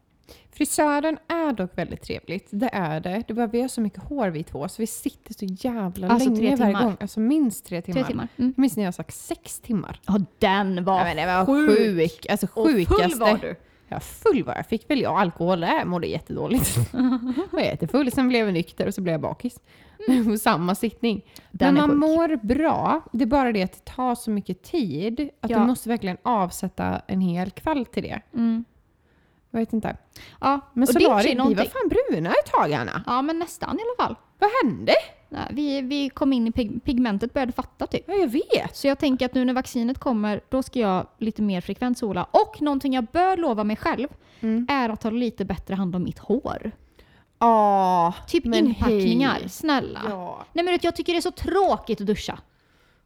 Frisören 0.57 1.17
är 1.27 1.53
dock 1.53 1.77
väldigt 1.77 2.01
trevligt. 2.01 2.47
Det 2.51 2.69
är 2.73 2.99
det. 2.99 3.23
det 3.27 3.33
bara, 3.33 3.47
vi 3.47 3.61
har 3.61 3.67
så 3.67 3.81
mycket 3.81 4.03
hår 4.03 4.27
vi 4.29 4.43
två 4.43 4.67
så 4.67 4.81
vi 4.81 4.87
sitter 4.87 5.33
så 5.33 5.45
jävla 5.45 6.07
Alltså, 6.07 6.29
länge 6.29 6.57
tre 6.57 6.65
varje 6.65 6.85
gång. 6.85 6.97
Alltså 6.99 7.19
minst 7.19 7.65
tre 7.65 7.81
timmar. 7.81 8.01
Tre 8.01 8.07
timmar. 8.07 8.27
Mm. 8.37 8.53
Jag 8.55 8.61
minns 8.61 8.77
när 8.77 8.83
jag 8.83 8.93
sagt 8.93 9.13
sex 9.15 9.59
timmar. 9.59 9.99
Ja, 10.07 10.19
den 10.39 10.83
var, 10.83 10.97
Ja, 10.99 11.03
men 11.03 11.17
det 11.17 11.25
var 11.25 11.45
sjuk. 11.45 11.77
sjuk. 11.77 12.25
Alltså 12.29 12.47
Och 12.53 12.67
full 12.69 12.85
sjukaste. 12.85 13.19
var 13.19 13.37
du. 13.37 13.55
Ja, 13.87 13.99
full 13.99 14.43
var 14.43 14.55
jag. 14.55 14.65
Fick 14.65 14.89
väl 14.89 15.01
jag 15.01 15.19
alkohol 15.19 15.59
där. 15.59 15.77
Jag 15.77 15.87
mådde 15.87 16.07
jättedåligt. 16.07 16.77
jag 16.93 17.33
var 17.51 17.59
jättefull. 17.59 18.11
Sen 18.11 18.27
blev 18.29 18.45
jag 18.45 18.53
nykter 18.53 18.87
och 18.87 18.93
så 18.93 19.01
blev 19.01 19.13
jag 19.13 19.21
bakis. 19.21 19.59
På 20.25 20.37
samma 20.37 20.75
sittning. 20.75 21.21
Den 21.51 21.73
Men 21.73 21.81
man 21.81 21.89
sjuk. 21.89 21.99
mår 21.99 22.35
bra. 22.45 23.01
Det 23.11 23.23
är 23.23 23.27
bara 23.27 23.51
det 23.51 23.63
att 23.63 23.73
det 23.73 23.85
tar 23.91 24.15
så 24.15 24.31
mycket 24.31 24.63
tid 24.63 25.29
att 25.41 25.49
Ja. 25.49 25.59
du 25.59 25.65
måste 25.65 25.89
verkligen 25.89 26.17
avsätta 26.23 27.01
en 27.07 27.21
hel 27.21 27.51
kväll 27.51 27.85
till 27.85 28.03
det. 28.03 28.21
Mm. 28.33 28.65
Jag 29.55 29.59
vet 29.59 29.73
inte. 29.73 29.97
Ja, 30.41 30.59
Men 30.73 30.87
Solari, 30.87 31.27
vi 31.29 31.35
var 31.53 31.63
fan 31.65 31.89
bruna 32.09 32.29
ett 32.29 32.51
tag 32.51 32.73
Anna. 32.73 33.03
Ja, 33.07 33.21
men 33.21 33.39
nästan 33.39 33.79
i 33.79 33.81
alla 33.81 34.07
fall. 34.07 34.15
Vad 34.39 34.49
hände? 34.63 34.93
Nej, 35.29 35.47
vi, 35.51 35.81
vi 35.81 36.09
kom 36.09 36.33
in 36.33 36.47
i 36.47 36.51
pig 36.51 36.83
pigmentet 36.83 37.33
började 37.33 37.51
fatta 37.51 37.87
typ. 37.87 38.03
Ja, 38.07 38.13
jag 38.13 38.27
vet. 38.27 38.75
Så 38.75 38.87
jag 38.87 38.99
tänker 38.99 39.25
att 39.25 39.33
nu 39.33 39.45
när 39.45 39.53
vaccinet 39.53 39.99
kommer, 39.99 40.41
då 40.49 40.63
ska 40.63 40.79
jag 40.79 41.07
lite 41.17 41.41
mer 41.41 41.61
frekvent 41.61 41.97
sola. 41.97 42.23
Och 42.31 42.61
någonting 42.61 42.93
jag 42.93 43.03
bör 43.05 43.37
lova 43.37 43.63
mig 43.63 43.75
själv 43.75 44.07
Mm. 44.39 44.67
är 44.69 44.89
att 44.89 45.01
ta 45.01 45.09
lite 45.09 45.45
bättre 45.45 45.75
hand 45.75 45.95
om 45.95 46.03
mitt 46.03 46.19
hår. 46.19 46.71
Ja, 47.39 48.13
Typ 48.27 48.45
inpackningar, 48.45 49.33
hej. 49.39 49.49
snälla. 49.49 50.01
Ja. 50.09 50.45
Nej 50.53 50.65
men 50.65 50.65
du 50.65 50.71
vet, 50.71 50.83
jag 50.83 50.95
tycker 50.95 51.13
det 51.13 51.19
är 51.19 51.21
så 51.21 51.31
tråkigt 51.31 52.01
att 52.01 52.07
duscha. 52.07 52.39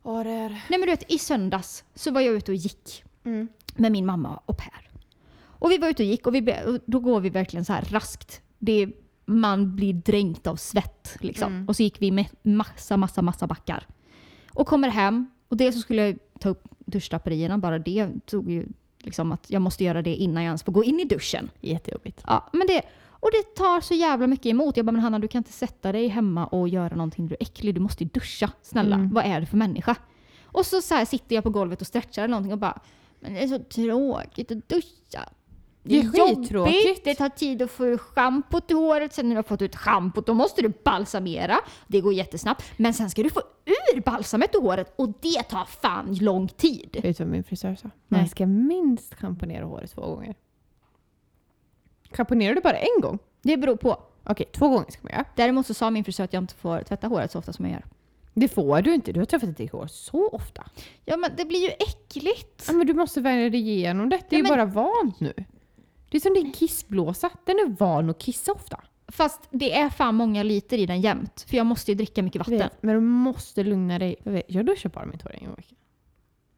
Ja, 0.04 0.24
det 0.24 0.30
är 0.30 0.50
Nej 0.50 0.62
men 0.70 0.82
du 0.82 0.86
vet, 0.86 1.12
i 1.12 1.20
söndags 1.20 1.84
så 1.96 2.12
var 2.12 2.22
jag 2.22 2.34
ute 2.34 2.52
och 2.52 2.56
gick 2.56 3.04
Mm. 3.26 3.48
med 3.76 3.92
min 3.92 4.06
mamma 4.06 4.40
och 4.46 4.58
Per. 4.58 4.89
Och 5.60 5.72
vi 5.72 5.78
var 5.78 5.88
ute 5.90 6.04
och 6.04 6.10
gick 6.10 6.28
och, 6.28 6.36
vi, 6.36 6.42
och 6.68 6.80
då 6.86 7.00
går 7.00 7.20
vi 7.20 7.30
verkligen 7.30 7.66
så 7.66 7.74
här 7.74 7.82
raskt. 7.82 8.42
Det 8.60 8.88
man 9.26 9.76
blir 9.76 9.94
dränkt 9.94 10.48
av 10.48 10.56
svett 10.56 11.18
liksom. 11.20 11.54
Mm. 11.54 11.68
Och 11.68 11.76
så 11.76 11.84
gick 11.84 12.02
vi 12.02 12.12
med 12.12 12.26
massa, 12.42 12.98
massa, 12.98 13.22
massa 13.22 13.48
backar. 13.48 13.88
Och 14.54 14.68
kommer 14.68 14.90
hem 14.90 15.28
och 15.48 15.58
dels 15.58 15.76
så 15.76 15.82
skulle 15.82 16.06
jag 16.08 16.18
ta 16.40 16.50
upp 16.50 16.64
duschdraperierna, 16.86 17.58
bara 17.58 17.80
det 17.80 18.10
tog 18.26 18.52
ju 18.52 18.66
liksom 19.00 19.32
att 19.32 19.50
jag 19.50 19.62
måste 19.62 19.84
göra 19.84 20.02
det 20.02 20.16
innan 20.16 20.44
jag 20.44 20.50
ens 20.50 20.64
får 20.64 20.72
gå 20.72 20.84
in 20.84 21.00
i 21.00 21.04
duschen. 21.06 21.50
Jättejobbigt. 21.62 22.24
Ja, 22.28 22.50
men 22.54 22.68
det, 22.68 22.82
och 23.10 23.30
det 23.32 23.56
tar 23.56 23.82
så 23.82 23.94
jävla 23.94 24.28
mycket 24.28 24.46
emot. 24.46 24.78
Jag 24.78 24.86
bara, 24.86 24.92
men 24.92 25.02
Hanna 25.02 25.20
du 25.20 25.28
kan 25.28 25.40
inte 25.40 25.52
sätta 25.52 25.92
dig 25.92 26.08
hemma 26.08 26.46
och 26.48 26.70
göra 26.70 26.96
någonting 26.96 27.28
du 27.28 27.36
är 27.36 27.44
äcklig. 27.44 27.76
Du 27.76 27.80
måste 27.82 28.04
ju 28.04 28.10
duscha. 28.14 28.52
Snälla, 28.62 28.96
Mm. 28.96 29.10
vad 29.14 29.26
är 29.26 29.40
du 29.40 29.46
för 29.46 29.58
människa? 29.58 29.96
Och 30.44 30.66
så, 30.66 30.82
så 30.82 31.06
sitter 31.06 31.36
jag 31.36 31.44
på 31.44 31.50
golvet 31.50 31.82
och 31.82 31.88
stretchar 31.88 32.24
eller 32.24 32.32
någonting 32.32 32.54
och 32.54 32.60
bara, 32.60 32.80
men 33.20 33.34
det 33.34 33.44
är 33.44 33.48
så 33.48 33.60
tråkigt 33.60 34.52
att 34.52 34.70
duscha. 34.70 35.30
Det 35.84 36.00
är 36.00 36.04
jobbigt, 36.04 36.38
skittråkigt. 36.38 37.04
det 37.04 37.16
tar 37.16 37.30
tid 37.30 37.62
att 37.62 37.72
få 37.72 37.86
ur 37.86 37.98
schampot 37.98 38.72
i 38.72 38.74
håret, 38.74 39.14
sen 39.14 39.26
när 39.30 39.36
du 39.36 39.38
har 39.38 39.44
fått 39.44 39.62
ut 39.62 39.76
schampot 39.76 40.26
då 40.26 40.34
måste 40.34 40.62
du 40.62 40.74
balsamera. 40.84 41.60
Det 41.88 42.02
går 42.02 42.14
jättesnabbt. 42.14 42.64
Men 42.78 42.94
sen 42.94 43.10
ska 43.10 43.24
du 43.24 43.30
få 43.30 43.42
ur 43.96 44.02
balsamet 44.02 44.56
ur 44.56 44.62
håret 44.62 44.94
och 44.96 45.10
det 45.22 45.44
tar 45.44 45.66
fan 45.66 46.16
lång 46.22 46.48
tid. 46.48 46.98
Vet 47.04 47.18
du 47.18 47.24
vad 47.24 47.32
min 47.32 47.44
frisör 47.44 47.76
sa? 47.76 47.90
Nej. 48.08 48.22
Man 48.22 48.30
ska 48.30 48.46
minst 48.46 49.16
schamponera 49.16 49.66
håret 49.66 49.92
två 49.92 50.02
gånger. 50.02 50.36
Schamponerar 52.12 52.56
du 52.56 52.62
bara 52.62 52.78
en 52.78 53.02
gång? 53.02 53.20
Det 53.42 53.58
beror 53.58 53.76
på. 53.76 53.98
Okej, 54.24 54.46
två 54.52 54.68
gånger 54.70 54.92
ska 54.92 55.00
man 55.04 55.12
göra. 55.12 55.26
Däremot 55.36 55.68
så 55.68 55.74
sa 55.74 55.90
min 55.92 56.04
frisör 56.04 56.24
att 56.24 56.34
jag 56.34 56.44
inte 56.44 56.56
får 56.56 56.82
tvätta 56.84 57.08
håret 57.08 57.32
så 57.32 57.40
ofta 57.40 57.54
som 57.54 57.66
jag 57.66 57.72
gör. 57.72 57.86
Det 58.34 58.48
får 58.48 58.82
du 58.82 58.94
inte. 58.94 59.12
Du 59.12 59.20
har 59.20 59.26
träffat 59.26 59.58
ditt 59.58 59.72
hår 59.72 59.88
så 59.88 60.28
ofta. 60.30 60.64
Ja 61.06 61.18
men 61.18 61.32
det 61.38 61.46
blir 61.46 61.60
ju 61.60 61.70
äckligt. 61.70 62.64
Ja, 62.68 62.74
men 62.74 62.88
du 62.88 62.94
måste 62.94 63.22
vänja 63.22 63.50
dig 63.50 63.60
igenom 63.70 64.10
det. 64.10 64.18
Det 64.18 64.24
Ja, 64.30 64.34
är 64.36 64.38
ju 64.38 64.44
men- 64.44 64.50
bara 64.50 64.66
vant 64.86 65.20
nu. 65.20 65.34
Det 66.10 66.18
är 66.18 66.22
som 66.22 66.34
din 66.34 66.52
kissblåsa. 66.52 67.30
Den 67.46 67.56
är 67.56 67.76
van 67.80 68.10
att 68.10 68.20
kissa 68.20 68.52
ofta. 68.52 68.80
Fast 69.08 69.48
det 69.52 69.74
är 69.78 69.90
fan 69.90 70.16
många 70.16 70.44
liter 70.44 70.78
i 70.78 70.86
den 70.86 71.02
jämt. 71.02 71.46
För 71.50 71.58
jag 71.58 71.66
måste 71.66 71.92
ju 71.92 71.96
dricka 71.96 72.24
mycket 72.24 72.40
vatten. 72.40 72.58
vet, 72.58 72.84
men 72.84 72.96
du 72.96 73.02
måste 73.02 73.64
lugna 73.64 74.00
dig. 74.00 74.16
Jag, 74.24 74.32
vet, 74.32 74.46
jag 74.48 74.66
duschar 74.66 74.90
bara 74.90 75.06
mitt 75.06 75.22
hår 75.22 75.36
en 75.36 75.46
gång 75.46 75.54
i 75.54 75.56
veckan. 75.56 75.78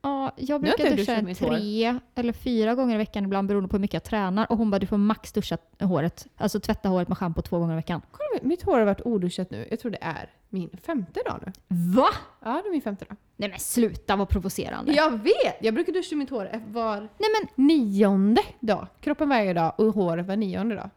Ja, 0.02 0.32
jag 0.38 0.62
brukar 0.62 0.86
jag 0.86 0.98
duscha 0.98 1.34
tre 1.34 2.00
eller 2.16 2.34
fyra 2.34 2.76
gånger 2.76 2.96
i 2.96 2.98
veckan 2.98 3.24
ibland 3.24 3.48
beroende 3.48 3.70
på 3.70 3.76
hur 3.76 3.82
mycket 3.82 3.94
jag 3.94 4.04
tränar. 4.04 4.52
Och 4.52 4.58
hon 4.58 4.72
bara, 4.72 4.80
du 4.80 4.88
får 4.88 4.98
max 4.98 5.32
duscha 5.32 5.58
håret. 5.80 6.28
Alltså 6.38 6.60
tvätta 6.60 6.90
håret 6.90 7.08
med 7.08 7.18
schampo 7.18 7.42
två 7.42 7.60
gånger 7.60 7.74
i 7.74 7.76
veckan. 7.76 8.02
Kolla, 8.12 8.40
mitt 8.42 8.62
hår 8.62 8.78
har 8.78 8.86
varit 8.86 9.02
oduschat 9.06 9.52
nu. 9.52 9.68
Jag 9.70 9.80
tror 9.80 9.92
det 9.92 10.02
är 10.02 10.30
min 10.52 10.70
femte 10.84 11.22
dag 11.26 11.40
nu. 11.46 11.52
Va? 11.68 12.10
Ja, 12.44 12.62
det 12.64 12.70
är 12.70 12.72
min 12.72 12.82
femte 12.82 13.06
dag. 13.06 13.18
Nej 13.36 13.50
men 13.50 13.60
sluta 13.60 14.16
vad 14.16 14.30
provocerande. 14.30 14.94
Jag 14.94 15.12
vet! 15.12 15.58
Jag 15.62 15.74
brukar 15.74 15.94
duscha 15.94 16.16
mitt 16.16 16.30
hår 16.30 16.50
var 16.68 17.00
Nej 17.00 17.30
men 17.40 17.68
nionde 17.68 18.42
dag. 18.60 18.88
Kroppen 19.00 19.30
varje 19.30 19.54
dag 19.54 19.74
och 19.78 19.94
håret 19.94 20.28
var 20.28 20.36
nionde 20.36 20.76
dag. 20.76 20.90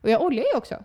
Och 0.00 0.10
jag 0.10 0.22
oljar 0.22 0.44
ju 0.52 0.58
också. 0.58 0.84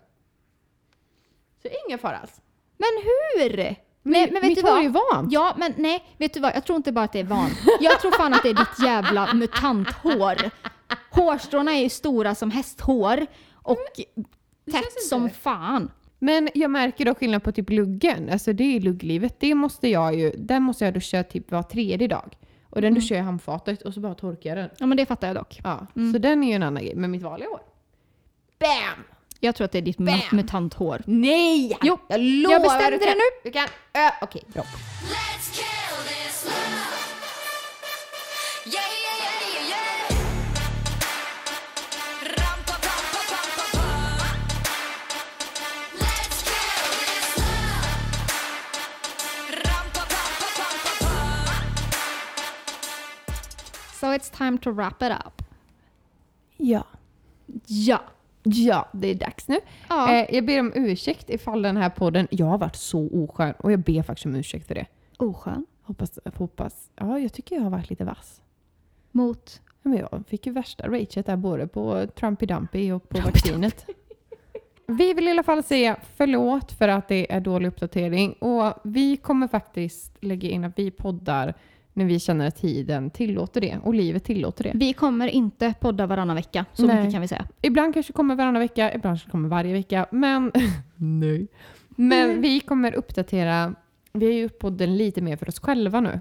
Så 1.62 1.68
ingen 1.88 2.00
fara 2.00 2.18
alls. 2.18 2.42
Men 2.78 2.90
hur? 3.04 3.58
nej, 3.58 4.30
men 4.32 4.34
vet 4.34 4.44
mitt 4.44 4.56
du 4.56 4.62
hår 4.62 4.70
vad? 4.70 4.80
är 4.80 4.84
ju 4.84 4.90
vant. 4.90 5.32
Ja, 5.34 5.56
men 5.58 5.74
nej, 5.78 6.06
vet 6.18 6.34
du 6.34 6.40
vad? 6.40 6.56
Jag 6.56 6.66
tror 6.66 6.78
inte 6.78 6.92
bara 6.92 7.06
att 7.06 7.14
det 7.14 7.20
är 7.20 7.24
van. 7.24 7.50
Jag 7.80 8.02
tror 8.02 8.12
fan 8.12 8.34
att 8.34 8.44
det 8.44 8.50
är 8.50 8.54
ditt 8.54 8.80
jävla 8.84 9.34
mutanthår. 9.34 10.36
Hårstråna 11.10 11.72
är 11.72 11.82
ju 11.82 11.90
stora 11.90 12.36
som 12.36 12.52
hästhår 12.52 13.26
och 13.54 13.78
tätt 14.72 15.04
som 15.10 15.30
fan. 15.30 15.92
Men 16.20 16.50
jag 16.54 16.72
märker 16.72 17.06
då 17.06 17.16
skillnad 17.16 17.44
på 17.44 17.52
typ 17.52 17.70
luggen. 17.70 18.30
Alltså 18.30 18.54
det 18.54 18.76
är 18.76 18.80
lugglivet. 18.80 19.40
Det 19.40 19.56
måste 19.56 19.88
jag 19.88 20.16
ju, 20.16 20.32
den 20.38 20.64
måste 20.64 20.86
jag 20.86 20.94
duscha 20.94 21.24
typ 21.24 21.52
var 21.52 21.64
tredje 21.64 22.08
dag. 22.08 22.38
Och 22.70 22.82
den 22.82 22.94
duschar 22.94 23.16
jag 23.16 23.24
i 23.24 23.26
handfatet 23.26 23.82
och 23.82 23.94
så 23.94 24.00
bara 24.00 24.16
torkar 24.16 24.50
jag 24.50 24.58
den. 24.58 24.70
Ja, 24.80 24.86
men 24.86 24.98
det 24.98 25.06
fattar 25.06 25.28
jag 25.28 25.36
dock. 25.36 25.60
Ja, 25.64 25.88
så 26.14 26.18
den 26.18 26.44
är 26.44 26.48
ju 26.48 26.54
en 26.54 26.64
annan 26.64 26.84
grej. 26.84 26.96
Men 26.96 27.12
mitt 27.12 27.22
vanliga 27.22 27.50
hår. 27.50 27.62
BAM! 28.60 29.04
Jag 29.40 29.56
tror 29.56 29.66
att 29.66 29.72
det 29.72 29.78
är 29.78 29.82
ditt 29.82 29.98
Bam! 29.98 30.20
mutanthår. 30.32 31.02
Nej! 31.06 31.78
Jo, 31.84 31.98
jag 32.08 32.22
lovar. 32.22 32.54
jag 32.54 32.62
bestämde 32.62 32.98
det 32.98 33.16
nu. 33.16 33.22
Du 33.44 33.52
kan, 33.52 33.68
ö, 33.94 34.10
okej, 34.22 34.44
bra. 34.54 34.64
So 54.00 54.08
it's 54.08 54.30
time 54.38 54.58
to 54.58 54.72
wrap 54.72 55.02
it 55.02 55.12
up. 55.12 55.44
Ja. 56.58 56.84
Ja. 57.66 58.02
Ja, 58.44 58.88
det 58.92 59.08
är 59.08 59.16
dags 59.16 59.48
nu. 59.48 59.60
Ja. 59.90 60.14
Eh, 60.14 60.36
jag 60.36 60.46
ber 60.46 60.60
om 60.60 60.72
ursäkt 60.76 61.30
ifall 61.30 61.62
den 61.62 61.78
här 61.78 61.90
podden, 61.90 62.28
jag 62.32 62.46
har 62.46 62.58
varit 62.58 62.76
så 62.76 63.10
oskön 63.24 63.54
och 63.58 63.72
jag 63.72 63.80
ber 63.80 64.04
faktiskt 64.04 64.26
om 64.26 64.36
ursäkt 64.36 64.68
för 64.68 64.76
det. 64.76 64.86
Oskön. 65.18 65.66
Hoppas, 65.82 66.20
hoppas, 66.36 66.90
ja 66.96 67.20
jag 67.20 67.34
tycker 67.34 67.56
jag 67.56 67.64
har 67.64 67.70
varit 67.70 67.90
lite 67.90 68.04
vass. 68.04 68.42
Mot. 69.12 69.62
Ja, 69.66 69.90
Men 69.90 70.00
jag 70.00 70.24
fick 70.28 70.46
ju 70.46 70.52
värsta 70.52 70.88
raget 70.88 71.26
där 71.26 71.36
både 71.36 71.68
på 71.68 72.08
Trumpy 72.16 72.46
Dumpy 72.46 72.92
och 72.92 73.10
på 73.10 73.22
vaccinet. 73.22 73.86
Vi 74.88 75.14
vill 75.14 75.28
i 75.28 75.32
alla 75.32 75.44
fall 75.44 75.64
säga 75.64 75.98
förlåt 76.16 76.72
för 76.72 76.88
att 76.88 77.08
det 77.08 77.34
är 77.34 77.40
dålig 77.40 77.68
uppdatering 77.68 78.34
och 78.34 78.74
vi 78.84 79.18
kommer 79.18 79.48
faktiskt 79.48 80.24
lägga 80.24 80.50
in 80.50 80.64
att 80.64 80.80
vi 80.80 80.92
poddar 80.92 81.54
när 81.98 82.06
vi 82.06 82.20
känner 82.20 82.48
att 82.48 82.56
tiden 82.56 83.10
tillåter 83.10 83.62
det 83.62 83.78
och 83.84 83.94
livet 83.94 84.24
tillåter 84.24 84.64
det. 84.64 84.72
Vi 84.76 84.94
kommer 84.94 85.28
inte 85.28 85.74
podda 85.80 86.06
varannan 86.06 86.36
vecka, 86.36 86.66
så 86.74 86.86
Nej. 86.86 86.96
mycket 86.98 87.14
kan 87.14 87.22
vi 87.22 87.28
säga. 87.28 87.48
Ibland 87.62 87.94
kanske 87.94 88.14
kommer 88.14 88.36
varannan 88.36 88.60
vecka, 88.60 88.94
ibland 88.94 89.04
kanske 89.04 89.30
kommer 89.30 89.50
varje 89.50 89.74
vecka. 89.74 90.06
Men, 90.12 90.52
Nej. 90.96 91.48
men 91.90 92.42
vi 92.42 92.60
kommer 92.60 92.96
uppdatera. 92.96 93.76
Vi 94.14 94.26
är 94.28 94.34
ju 94.34 94.50
podden 94.50 94.98
lite 94.98 95.22
mer 95.22 95.38
för 95.38 95.50
oss 95.50 95.60
själva 95.60 96.02
nu. 96.02 96.20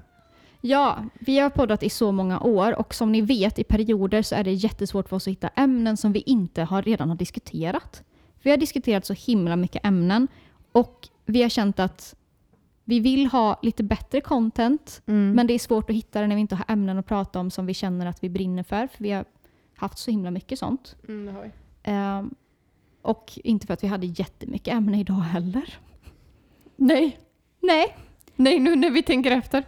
Ja, 0.60 1.04
vi 1.18 1.38
har 1.38 1.50
poddat 1.50 1.82
i 1.82 1.90
så 1.90 2.12
många 2.12 2.40
år 2.40 2.78
och 2.78 2.94
som 2.94 3.12
ni 3.12 3.20
vet 3.20 3.58
i 3.58 3.64
perioder 3.64 4.22
så 4.22 4.34
är 4.34 4.44
det 4.44 4.52
jättesvårt 4.52 5.08
för 5.08 5.16
oss 5.16 5.26
att 5.26 5.32
hitta 5.32 5.48
ämnen 5.48 5.96
som 5.96 6.12
vi 6.12 6.20
inte 6.20 6.62
har, 6.62 6.82
redan 6.82 7.08
har 7.08 7.16
diskuterat. 7.16 8.02
Vi 8.42 8.50
har 8.50 8.56
diskuterat 8.56 9.06
så 9.06 9.12
himla 9.12 9.56
mycket 9.56 9.86
ämnen 9.86 10.28
och 10.72 11.08
vi 11.26 11.42
har 11.42 11.48
känt 11.48 11.78
att 11.80 12.14
vi 12.88 13.00
vill 13.00 13.26
ha 13.26 13.58
lite 13.62 13.82
bättre 13.82 14.20
content 14.20 15.02
men 15.04 15.46
det 15.46 15.54
är 15.54 15.58
svårt 15.58 15.90
att 15.90 15.96
hitta 15.96 16.20
det 16.20 16.26
när 16.26 16.34
vi 16.34 16.40
inte 16.40 16.54
har 16.54 16.64
ämnen 16.68 16.98
att 16.98 17.06
prata 17.06 17.40
om 17.40 17.50
som 17.50 17.66
vi 17.66 17.74
känner 17.74 18.06
att 18.06 18.24
vi 18.24 18.28
brinner 18.28 18.62
för. 18.62 18.86
För 18.86 19.02
vi 19.04 19.10
har 19.10 19.24
haft 19.76 19.98
så 19.98 20.10
himla 20.10 20.30
mycket 20.30 20.58
sånt. 20.58 20.96
Mm. 21.08 21.36
Ehm, 21.82 22.34
och 23.02 23.32
inte 23.44 23.66
för 23.66 23.74
att 23.74 23.84
vi 23.84 23.88
hade 23.88 24.06
jättemycket 24.06 24.74
ämnen 24.74 24.94
idag 24.94 25.14
heller. 25.14 25.78
Nej. 26.76 27.18
Nej, 27.60 27.96
Nej, 28.36 28.58
nu 28.58 28.76
när 28.76 28.90
vi 28.90 29.02
tänker 29.02 29.30
efter. 29.30 29.64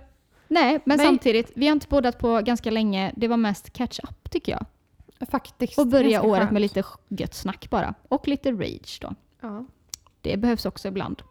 nej 0.49 0.81
men 0.85 0.97
Nej. 0.97 1.07
samtidigt, 1.07 1.53
vi 1.55 1.67
har 1.67 1.73
inte 1.73 1.87
poddat 1.87 2.19
på 2.19 2.41
ganska 2.41 2.71
länge. 2.71 3.13
Det 3.17 3.29
var 3.29 3.37
mest 3.37 3.73
catch 3.73 4.01
up 4.03 4.31
tycker 4.31 4.53
jag. 4.53 4.67
Faktiskt. 5.31 5.79
Och 5.79 5.87
börja 5.87 6.23
året 6.23 6.41
skönt. 6.41 6.53
med 6.53 6.63
lite 6.63 6.85
gött 7.09 7.35
snack 7.35 7.71
bara. 7.71 7.95
Och 8.09 8.29
lite 8.29 8.53
rage 8.53 8.99
då. 9.01 9.15
Ja. 9.41 9.65
Det 10.21 10.37
behövs 10.37 10.67
också 10.67 10.89
ibland. 10.89 11.23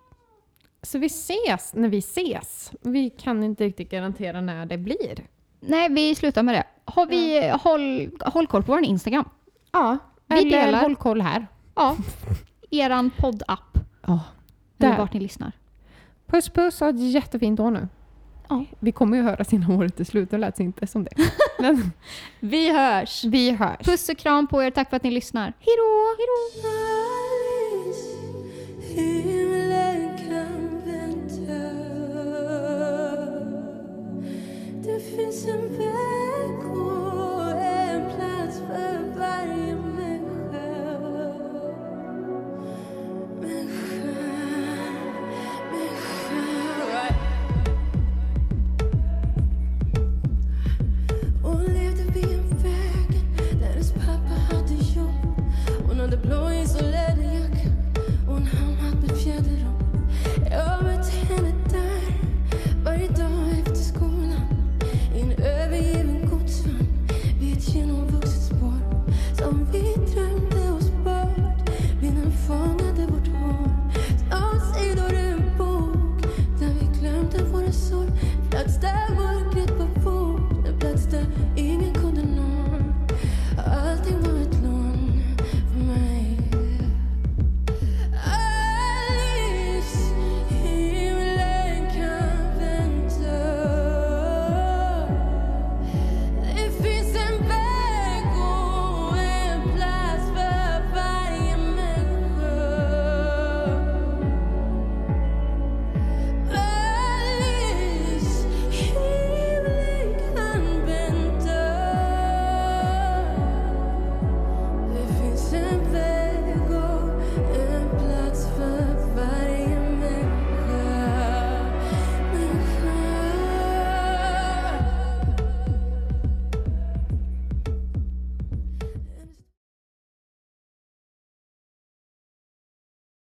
Så 0.87 0.97
vi 0.97 1.05
ses 1.07 1.73
när 1.73 1.89
vi 1.89 1.97
ses. 1.97 2.71
Vi 2.81 3.09
kan 3.09 3.43
inte 3.43 3.63
riktigt 3.63 3.89
garantera 3.91 4.41
när 4.41 4.65
det 4.65 4.77
blir. 4.77 5.25
Nej, 5.59 5.89
vi 5.89 6.15
slutar 6.15 6.43
med 6.43 6.55
det. 6.55 6.63
Har 6.85 7.05
vi, 7.05 7.49
håll, 7.61 8.11
håll 8.25 8.47
koll 8.47 8.63
på 8.63 8.71
vår 8.71 8.83
Instagram. 8.83 9.29
Ja, 9.71 9.97
Vi 10.27 10.35
eller 10.37 10.65
delar. 10.65 10.81
håll 10.81 10.95
koll 10.95 11.21
här. 11.21 11.47
Ja, 11.75 11.95
eran 12.71 13.09
poddapp. 13.17 13.77
Ja. 14.07 14.19
Eller 14.79 14.91
Där. 14.91 14.97
vart 14.97 15.13
ni 15.13 15.19
lyssnar. 15.19 15.51
Puss 16.27 16.49
puss 16.49 16.81
och 16.81 16.87
ett 16.87 16.99
jättefint 17.11 17.59
år 17.59 17.71
nu. 17.71 17.87
Ja. 18.49 18.65
Vi 18.79 18.91
kommer 18.91 19.17
ju 19.17 19.23
höra 19.23 19.43
sina 19.43 19.75
året 19.75 19.95
till 19.95 20.05
slut, 20.05 20.31
det 20.31 20.37
lät 20.37 20.59
inte 20.59 20.87
som 20.87 21.03
det. 21.03 21.11
Men 21.59 21.91
Vi 22.39 22.73
hörs! 22.73 23.23
vi 23.23 23.51
hörs. 23.51 23.85
Puss 23.85 24.09
och 24.09 24.17
kram 24.17 24.47
på 24.47 24.63
er. 24.63 24.71
Tack 24.71 24.89
för 24.89 24.97
att 24.97 25.03
ni 25.03 25.11
lyssnar. 25.11 25.53
Hejdå! 25.59 26.15
Hejdå! 28.95 29.36